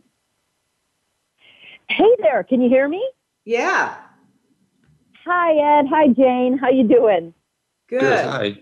Hey 1.90 2.16
there, 2.20 2.44
can 2.44 2.62
you 2.62 2.70
hear 2.70 2.88
me? 2.88 3.04
Yeah. 3.46 3.96
Hi 5.28 5.80
Ed, 5.80 5.88
hi 5.90 6.08
Jane, 6.08 6.58
how 6.58 6.70
you 6.70 6.88
doing? 6.88 7.34
Good. 7.90 8.26
Hi. 8.26 8.56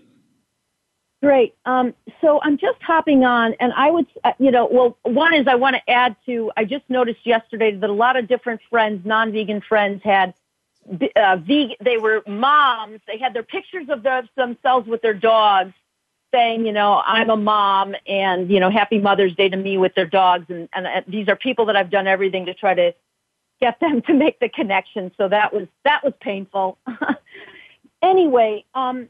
Great. 1.22 1.54
Um, 1.64 1.94
so 2.20 2.40
I'm 2.42 2.58
just 2.58 2.82
hopping 2.82 3.24
on, 3.24 3.54
and 3.60 3.72
I 3.74 3.88
would, 3.88 4.06
uh, 4.24 4.32
you 4.40 4.50
know, 4.50 4.68
well, 4.70 4.98
one 5.04 5.32
is 5.32 5.46
I 5.46 5.54
want 5.54 5.76
to 5.76 5.90
add 5.90 6.16
to. 6.26 6.50
I 6.56 6.64
just 6.64 6.82
noticed 6.88 7.20
yesterday 7.24 7.76
that 7.76 7.88
a 7.88 7.92
lot 7.92 8.16
of 8.16 8.26
different 8.26 8.60
friends, 8.68 9.06
non-vegan 9.06 9.60
friends, 9.60 10.02
had 10.02 10.34
uh, 11.14 11.36
vegan. 11.36 11.76
They 11.80 11.98
were 11.98 12.24
moms. 12.26 12.98
They 13.06 13.18
had 13.18 13.32
their 13.32 13.44
pictures 13.44 13.86
of 13.88 14.02
their, 14.02 14.28
themselves 14.36 14.88
with 14.88 15.02
their 15.02 15.14
dogs, 15.14 15.72
saying, 16.34 16.66
you 16.66 16.72
know, 16.72 17.00
I'm 17.06 17.30
a 17.30 17.36
mom, 17.36 17.94
and 18.08 18.50
you 18.50 18.58
know, 18.58 18.70
Happy 18.70 18.98
Mother's 18.98 19.36
Day 19.36 19.48
to 19.48 19.56
me 19.56 19.78
with 19.78 19.94
their 19.94 20.06
dogs. 20.06 20.46
And, 20.48 20.68
and 20.74 20.88
uh, 20.88 21.02
these 21.06 21.28
are 21.28 21.36
people 21.36 21.66
that 21.66 21.76
I've 21.76 21.90
done 21.90 22.08
everything 22.08 22.46
to 22.46 22.54
try 22.54 22.74
to 22.74 22.92
get 23.60 23.80
them 23.80 24.02
to 24.02 24.14
make 24.14 24.40
the 24.40 24.48
connection. 24.48 25.12
So 25.16 25.28
that 25.28 25.52
was 25.52 25.66
that 25.84 26.04
was 26.04 26.12
painful. 26.20 26.78
anyway, 28.02 28.64
um, 28.74 29.08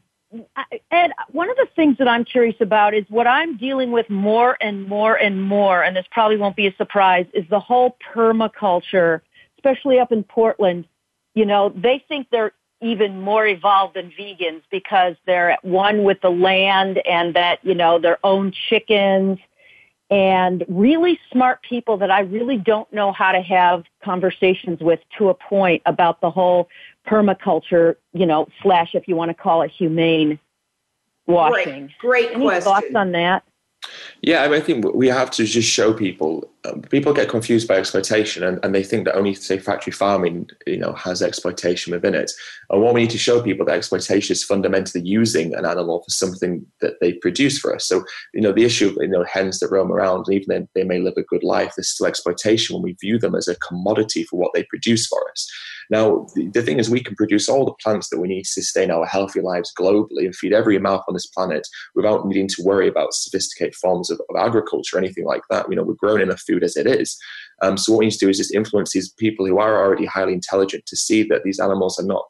Ed, 0.91 1.13
one 1.31 1.51
of 1.51 1.57
the 1.57 1.69
things 1.77 1.99
that 1.99 2.09
I'm 2.09 2.25
curious 2.25 2.57
about 2.61 2.95
is 2.95 3.05
what 3.09 3.27
I'm 3.27 3.57
dealing 3.57 3.93
with 3.93 4.09
more 4.11 4.57
and 4.61 4.87
more 4.87 5.15
and 5.15 5.43
more, 5.43 5.83
and 5.83 5.97
this 5.97 6.07
probably 6.11 6.37
won't 6.37 6.57
be 6.57 6.67
a 6.67 6.75
surprise, 6.77 7.27
is 7.33 7.45
the 7.49 7.61
whole 7.61 7.97
permaculture, 8.15 9.21
especially 9.59 9.99
up 9.99 10.13
in 10.13 10.25
Portland. 10.25 10.87
You 11.35 11.47
know, 11.47 11.73
they 11.75 12.05
think 12.09 12.29
they're 12.31 12.53
even 12.83 13.21
more 13.21 13.47
evolved 13.47 13.95
than 13.95 14.11
vegans 14.19 14.63
because 14.71 15.17
they're 15.27 15.51
at 15.51 15.65
one 15.65 16.03
with 16.03 16.21
the 16.21 16.31
land 16.31 16.99
and 17.07 17.35
that, 17.35 17.65
you 17.65 17.75
know, 17.75 17.99
their 17.99 18.19
own 18.25 18.53
chickens 18.69 19.39
and 20.11 20.65
really 20.69 21.19
smart 21.33 21.63
people 21.63 21.97
that 21.99 22.11
I 22.11 22.21
really 22.21 22.59
don't 22.59 22.91
know 22.93 23.13
how 23.13 23.33
to 23.33 23.41
have 23.41 23.85
conversations 24.05 24.81
with 24.81 25.01
to 25.19 25.29
a 25.29 25.35
point 25.35 25.83
about 25.85 26.21
the 26.21 26.31
whole 26.31 26.69
permaculture, 27.07 27.97
you 28.13 28.27
know, 28.27 28.49
slash 28.63 28.95
if 28.95 29.09
you 29.09 29.17
want 29.17 29.31
to 29.31 29.35
call 29.35 29.63
it 29.63 29.71
humane 29.71 30.39
washing. 31.27 31.93
Great, 32.01 32.27
great 32.27 32.31
Any 32.35 32.45
question. 32.45 32.63
thoughts 32.63 32.95
on 32.95 33.13
that? 33.13 33.43
Yeah, 34.23 34.43
I, 34.43 34.49
mean, 34.49 34.61
I 34.61 34.65
think 34.65 34.95
we 34.95 35.09
have 35.09 35.31
to 35.33 35.45
just 35.45 35.69
show 35.69 35.93
people 35.93 36.51
um, 36.65 36.83
people 36.83 37.13
get 37.13 37.29
confused 37.29 37.69
by 37.69 37.77
exploitation 37.77 38.43
and, 38.43 38.59
and 38.65 38.75
they 38.75 38.83
think 38.83 39.05
that 39.05 39.15
only 39.15 39.35
say 39.35 39.59
factory 39.59 39.93
farming 39.93 40.49
you 40.67 40.79
know 40.79 40.95
has 40.95 41.23
exploitation 41.23 41.93
within 41.93 42.15
it. 42.15 42.33
And 42.71 42.83
what 42.83 42.95
we 42.95 43.03
need 43.03 43.11
to 43.11 43.19
show 43.19 43.43
people 43.43 43.67
that 43.67 43.77
exploitation 43.77 44.33
is 44.33 44.43
fundamentally 44.43 45.05
using 45.05 45.55
an 45.55 45.65
animal 45.65 46.03
for 46.03 46.11
something 46.11 46.67
that 46.81 46.95
they 47.01 47.13
produce 47.13 47.59
for 47.59 47.75
us. 47.75 47.87
So 47.87 48.05
you 48.35 48.41
know 48.41 48.53
the 48.53 48.65
issue 48.65 48.89
of 48.89 48.97
you 49.01 49.09
know 49.09 49.25
hens 49.25 49.61
that 49.61 49.71
roam 49.71 49.93
around 49.93 50.27
even 50.31 50.47
though 50.49 50.69
they 50.75 50.85
may 50.85 50.99
live 50.99 51.15
a 51.17 51.23
good 51.23 51.45
life 51.45 51.75
there's 51.77 51.89
still 51.89 52.07
exploitation 52.07 52.75
when 52.75 52.83
we 52.83 52.95
view 52.95 53.19
them 53.19 53.35
as 53.35 53.49
a 53.49 53.57
commodity 53.57 54.25
for 54.25 54.37
what 54.39 54.53
they 54.55 54.65
produce 54.65 55.07
for 55.07 55.31
us 55.31 55.51
now, 55.91 56.27
the, 56.35 56.49
the, 56.49 56.63
thing 56.63 56.79
is, 56.79 56.91
we 56.91 57.03
can 57.03 57.15
produce 57.15 57.49
all 57.49 57.65
the 57.65 57.75
plants 57.83 58.09
that 58.11 58.21
we 58.21 58.29
need 58.29 58.45
to 58.45 58.51
sustain 58.51 58.91
our 58.91 59.07
healthy 59.07 59.41
lives 59.41 59.73
globally 59.79 60.25
and 60.25 60.35
feed 60.35 60.53
every 60.53 60.79
mouth 60.79 61.05
on 61.09 61.15
this 61.15 61.27
planet 61.27 61.67
without 61.95 62.27
needing 62.27 62.49
to 62.49 62.63
worry 62.63 62.89
about 62.89 63.15
sophisticated 63.15 63.75
forms 63.75 64.11
of, 64.11 64.21
of 64.29 64.37
agriculture 64.37 64.97
or 64.97 64.99
anything 64.99 65.25
like 65.25 65.43
that. 65.51 65.69
You 65.69 65.77
know, 65.77 65.83
we're 65.83 65.95
growing 65.95 66.23
enough 66.23 66.41
food 66.41 66.65
as 66.65 66.77
it 66.77 66.87
is. 66.87 67.17
Um, 67.63 67.77
so 67.77 67.93
what 67.93 68.01
we 68.01 68.07
need 68.07 68.13
to 68.13 68.19
do 68.19 68.29
is 68.29 68.39
just 68.39 68.55
influence 68.55 68.93
these 68.93 69.13
people 69.13 69.47
who 69.47 69.59
are 69.59 69.83
already 69.83 70.07
highly 70.07 70.33
intelligent 70.33 70.87
to 70.87 70.97
see 70.97 71.23
that 71.25 71.43
these 71.45 71.61
animals 71.61 71.99
are 71.99 72.07
not 72.07 72.25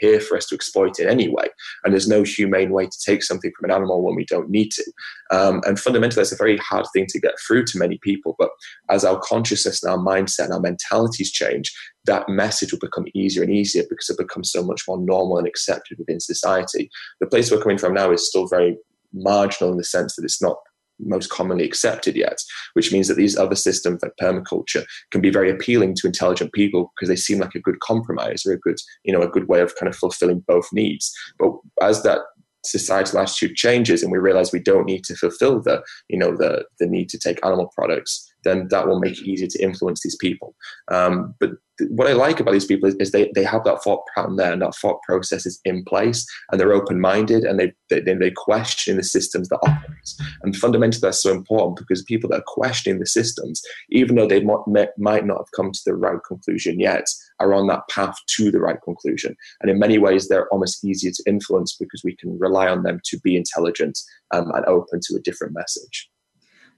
here 0.00 0.20
for 0.20 0.36
us 0.36 0.46
to 0.46 0.54
exploit 0.54 0.98
it 0.98 1.08
anyway. 1.08 1.46
And 1.84 1.92
there's 1.92 2.08
no 2.08 2.22
humane 2.22 2.70
way 2.70 2.86
to 2.86 2.98
take 3.04 3.22
something 3.22 3.52
from 3.56 3.70
an 3.70 3.76
animal 3.76 4.02
when 4.02 4.14
we 4.14 4.24
don't 4.24 4.50
need 4.50 4.70
to. 4.72 4.84
Um, 5.30 5.60
and 5.66 5.78
fundamentally, 5.78 6.20
that's 6.20 6.32
a 6.32 6.36
very 6.36 6.56
hard 6.58 6.86
thing 6.92 7.06
to 7.08 7.20
get 7.20 7.34
through 7.46 7.64
to 7.66 7.78
many 7.78 7.98
people. 7.98 8.34
But 8.38 8.50
as 8.90 9.04
our 9.04 9.18
consciousness 9.20 9.82
and 9.82 9.92
our 9.92 9.98
mindset 9.98 10.44
and 10.44 10.54
our 10.54 10.60
mentalities 10.60 11.30
change, 11.32 11.74
that 12.04 12.28
message 12.28 12.72
will 12.72 12.78
become 12.78 13.06
easier 13.14 13.42
and 13.42 13.52
easier 13.52 13.84
because 13.88 14.08
it 14.08 14.18
becomes 14.18 14.50
so 14.50 14.62
much 14.62 14.82
more 14.86 14.98
normal 14.98 15.38
and 15.38 15.46
accepted 15.46 15.98
within 15.98 16.20
society. 16.20 16.88
The 17.20 17.26
place 17.26 17.50
we're 17.50 17.62
coming 17.62 17.78
from 17.78 17.94
now 17.94 18.12
is 18.12 18.28
still 18.28 18.46
very 18.46 18.76
marginal 19.12 19.72
in 19.72 19.78
the 19.78 19.84
sense 19.84 20.14
that 20.16 20.24
it's 20.24 20.42
not 20.42 20.58
most 20.98 21.30
commonly 21.30 21.64
accepted 21.64 22.16
yet, 22.16 22.38
which 22.74 22.92
means 22.92 23.08
that 23.08 23.16
these 23.16 23.36
other 23.36 23.54
systems 23.54 24.02
like 24.02 24.12
permaculture 24.20 24.84
can 25.10 25.20
be 25.20 25.30
very 25.30 25.50
appealing 25.50 25.94
to 25.94 26.06
intelligent 26.06 26.52
people 26.52 26.92
because 26.94 27.08
they 27.08 27.16
seem 27.16 27.38
like 27.38 27.54
a 27.54 27.60
good 27.60 27.80
compromise 27.80 28.44
or 28.46 28.52
a 28.52 28.58
good, 28.58 28.76
you 29.04 29.12
know, 29.12 29.22
a 29.22 29.28
good 29.28 29.48
way 29.48 29.60
of 29.60 29.74
kind 29.76 29.88
of 29.88 29.96
fulfilling 29.96 30.40
both 30.46 30.68
needs. 30.72 31.12
But 31.38 31.52
as 31.82 32.02
that 32.02 32.20
societal 32.64 33.20
attitude 33.20 33.54
changes 33.54 34.02
and 34.02 34.10
we 34.10 34.18
realize 34.18 34.52
we 34.52 34.60
don't 34.60 34.86
need 34.86 35.04
to 35.04 35.14
fulfill 35.14 35.62
the, 35.62 35.82
you 36.08 36.18
know, 36.18 36.36
the 36.36 36.64
the 36.78 36.86
need 36.86 37.08
to 37.10 37.18
take 37.18 37.44
animal 37.44 37.70
products, 37.74 38.32
then 38.44 38.68
that 38.70 38.86
will 38.86 39.00
make 39.00 39.18
it 39.18 39.26
easier 39.26 39.48
to 39.48 39.62
influence 39.62 40.02
these 40.02 40.16
people. 40.16 40.54
Um, 40.90 41.34
but 41.38 41.50
what 41.90 42.06
I 42.06 42.12
like 42.12 42.40
about 42.40 42.52
these 42.52 42.64
people 42.64 42.88
is, 42.88 42.94
is, 42.96 43.12
they, 43.12 43.30
they 43.34 43.44
have 43.44 43.64
that 43.64 43.82
thought 43.82 44.04
pattern 44.14 44.36
there 44.36 44.52
and 44.52 44.62
that 44.62 44.74
thought 44.74 45.02
process 45.02 45.46
is 45.46 45.60
in 45.64 45.84
place 45.84 46.26
and 46.50 46.60
they're 46.60 46.72
open 46.72 47.00
minded 47.00 47.44
and 47.44 47.58
they, 47.58 47.72
they, 47.90 48.00
they 48.00 48.30
question 48.30 48.96
the 48.96 49.02
systems 49.02 49.48
that 49.48 49.58
operate. 49.62 50.14
And 50.42 50.56
fundamentally, 50.56 51.00
that's 51.00 51.22
so 51.22 51.32
important 51.32 51.78
because 51.78 52.02
people 52.02 52.30
that 52.30 52.40
are 52.40 52.44
questioning 52.46 52.98
the 52.98 53.06
systems, 53.06 53.62
even 53.90 54.16
though 54.16 54.26
they 54.26 54.42
might, 54.42 54.88
might 54.98 55.26
not 55.26 55.38
have 55.38 55.52
come 55.54 55.72
to 55.72 55.82
the 55.84 55.94
right 55.94 56.18
conclusion 56.26 56.80
yet, 56.80 57.04
are 57.40 57.52
on 57.52 57.66
that 57.66 57.88
path 57.90 58.16
to 58.28 58.50
the 58.50 58.60
right 58.60 58.80
conclusion. 58.82 59.36
And 59.60 59.70
in 59.70 59.78
many 59.78 59.98
ways, 59.98 60.28
they're 60.28 60.48
almost 60.48 60.84
easier 60.84 61.10
to 61.12 61.24
influence 61.26 61.76
because 61.78 62.02
we 62.02 62.16
can 62.16 62.38
rely 62.38 62.68
on 62.68 62.82
them 62.82 63.00
to 63.04 63.20
be 63.20 63.36
intelligent 63.36 63.98
um, 64.32 64.50
and 64.54 64.64
open 64.66 65.00
to 65.02 65.16
a 65.16 65.20
different 65.20 65.54
message. 65.54 66.08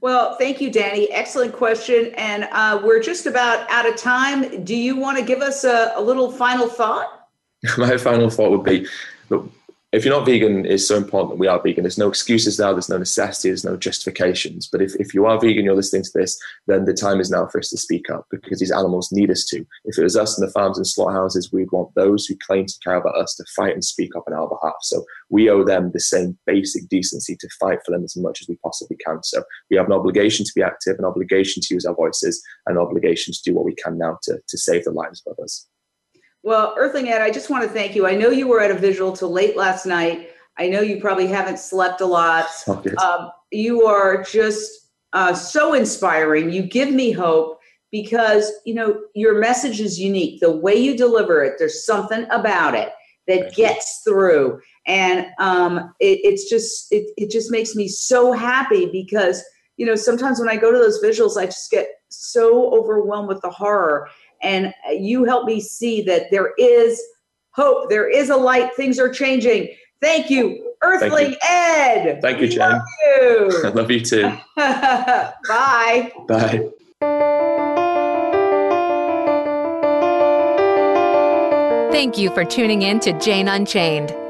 Well, 0.01 0.37
thank 0.37 0.61
you, 0.61 0.71
Danny. 0.71 1.11
Excellent 1.11 1.53
question. 1.53 2.15
And 2.17 2.49
uh, 2.53 2.81
we're 2.85 3.03
just 3.03 3.27
about 3.27 3.69
out 3.71 3.89
of 3.89 3.97
time. 3.97 4.65
Do 4.65 4.77
you 4.77 4.97
want 4.97 5.19
to 5.19 5.25
give 5.25 5.41
us 5.41 5.65
a, 5.65 5.93
a 5.97 6.03
little 6.03 6.31
final 6.31 6.69
thought? 6.69 7.29
My 7.79 7.97
final 7.97 8.31
thought 8.31 8.51
would 8.51 8.65
be 8.65 8.87
look, 9.29 9.51
if 9.91 10.05
you're 10.05 10.15
not 10.15 10.27
vegan, 10.27 10.67
it's 10.67 10.87
so 10.87 10.99
important 10.99 11.31
that 11.31 11.39
we 11.39 11.47
are 11.47 11.63
vegan. 11.63 11.83
There's 11.83 11.97
no 11.97 12.09
excuses 12.09 12.59
now, 12.59 12.73
there's 12.73 12.91
no 12.91 12.99
necessity, 12.99 13.49
there's 13.49 13.65
no 13.65 13.77
justifications. 13.77 14.69
But 14.71 14.83
if, 14.83 14.95
if 14.97 15.15
you 15.15 15.25
are 15.25 15.41
vegan, 15.41 15.65
you're 15.65 15.75
listening 15.75 16.03
to 16.03 16.11
this, 16.15 16.39
then 16.67 16.85
the 16.85 16.93
time 16.93 17.21
is 17.21 17.31
now 17.31 17.47
for 17.47 17.59
us 17.59 17.71
to 17.71 17.79
speak 17.79 18.11
up 18.11 18.27
because 18.31 18.59
these 18.59 18.71
animals 18.71 19.11
need 19.13 19.31
us 19.31 19.47
to. 19.47 19.65
If 19.87 19.97
it 19.97 20.03
was 20.03 20.15
us 20.15 20.39
in 20.39 20.45
the 20.45 20.53
farms 20.53 20.77
and 20.77 20.87
slaughterhouses, 20.87 21.51
we'd 21.53 21.73
want 21.73 21.95
those 21.95 22.27
who 22.27 22.37
claim 22.37 22.67
to 22.67 22.79
care 22.85 22.97
about 22.97 23.17
us 23.17 23.35
to 23.37 23.45
fight 23.57 23.73
and 23.73 23.83
speak 23.83 24.15
up 24.15 24.25
on 24.27 24.35
our 24.35 24.47
behalf. 24.47 24.77
So 24.83 25.05
we 25.31 25.49
owe 25.49 25.65
them 25.65 25.91
the 25.93 26.01
same 26.01 26.37
basic 26.45 26.87
decency 26.91 27.35
to 27.37 27.49
fight 27.59 27.79
for 27.87 27.93
them 27.93 28.05
as 28.05 28.15
much 28.15 28.43
as 28.43 28.49
we 28.49 28.57
possibly 28.57 28.99
can. 28.99 29.23
So 29.23 29.43
we 29.71 29.79
have 29.79 29.87
an 29.87 29.93
obligation 29.93 30.45
to 30.45 30.53
be 30.55 30.63
active, 30.63 30.99
an 30.99 31.07
obligation 31.07 31.63
to 31.63 31.75
use 31.75 31.87
our 31.87 31.95
voices, 31.95 32.43
an 32.67 32.77
obligation 32.77 33.33
to 33.33 33.41
do 33.43 33.55
what 33.55 33.65
we 33.65 33.75
can 33.75 33.97
now 33.97 34.19
to, 34.25 34.39
to 34.47 34.59
save 34.59 34.85
the 34.85 34.91
lives 34.91 35.23
of 35.27 35.33
others. 35.33 35.67
Well, 36.49 36.73
Earthling 36.79 37.11
Ed, 37.11 37.21
I 37.21 37.31
just 37.31 37.51
want 37.51 37.65
to 37.65 37.69
thank 37.69 37.95
you. 37.95 38.07
I 38.07 38.15
know 38.15 38.31
you 38.31 38.49
were 38.49 38.63
at 38.63 38.71
a 38.71 38.75
vigil 38.75 39.13
till 39.13 39.31
late 39.31 39.55
last 39.55 39.85
night. 39.85 40.31
I 40.57 40.67
know 40.67 40.81
you 40.81 40.99
probably 40.99 41.27
haven't 41.27 41.59
slept 41.59 42.01
a 42.01 42.07
lot. 42.07 42.47
Um, 42.97 43.31
you 43.53 43.85
are 43.85 44.23
just 44.23 44.89
uh, 45.13 45.35
so 45.35 45.75
inspiring. 45.75 46.51
You 46.51 46.63
give 46.63 46.91
me 46.91 47.13
hope 47.13 47.61
because 47.93 48.51
you 48.65 48.73
know 48.73 48.99
your 49.15 49.39
message 49.39 49.79
is 49.79 50.01
unique. 50.01 50.41
The 50.41 50.51
way 50.51 50.75
you 50.75 50.97
deliver 50.97 51.45
it, 51.45 51.57
there's 51.59 51.85
something 51.85 52.27
about 52.31 52.75
it 52.75 52.95
that 53.27 53.55
gets 53.55 54.01
through, 54.03 54.59
and 54.87 55.27
um, 55.39 55.93
it, 56.01 56.21
it's 56.23 56.49
just 56.49 56.91
it, 56.91 57.11
it 57.19 57.31
just 57.31 57.51
makes 57.51 57.75
me 57.75 57.89
so 57.89 58.33
happy 58.33 58.87
because 58.91 59.45
you 59.77 59.85
know 59.85 59.97
sometimes 59.97 60.41
when 60.41 60.49
I 60.49 60.57
go 60.57 60.73
to 60.73 60.79
those 60.79 60.97
vigils, 60.97 61.37
I 61.37 61.45
just 61.45 61.71
get 61.71 61.89
so 62.09 62.73
overwhelmed 62.73 63.29
with 63.29 63.43
the 63.43 63.51
horror 63.51 64.09
and 64.43 64.75
uh, 64.89 64.93
you 64.93 65.25
help 65.25 65.47
me 65.47 65.61
see 65.61 66.03
that 66.03 66.31
there 66.31 66.53
is 66.59 67.03
hope, 67.51 67.91
there 67.91 68.09
is 68.09 68.31
a 68.31 68.37
light, 68.37 68.75
things 68.77 68.99
are 68.99 69.11
changing. 69.11 69.69
Thank 70.01 70.31
you, 70.31 70.75
Earthling 70.83 71.37
Thank 71.41 72.05
you. 72.05 72.11
Ed. 72.11 72.23
Thank 72.23 72.41
you, 72.41 72.49
Jen. 72.49 72.71
Love 72.71 72.83
you. 73.07 73.63
I 73.65 73.69
love 73.69 73.91
you 73.91 74.01
too. 74.01 74.33
Bye. 74.57 76.13
Bye. 76.29 76.69
Thank 81.91 82.17
you 82.17 82.31
for 82.31 82.45
tuning 82.45 82.83
in 82.83 83.01
to 83.01 83.13
Jane 83.19 83.49
Unchained. 83.49 84.15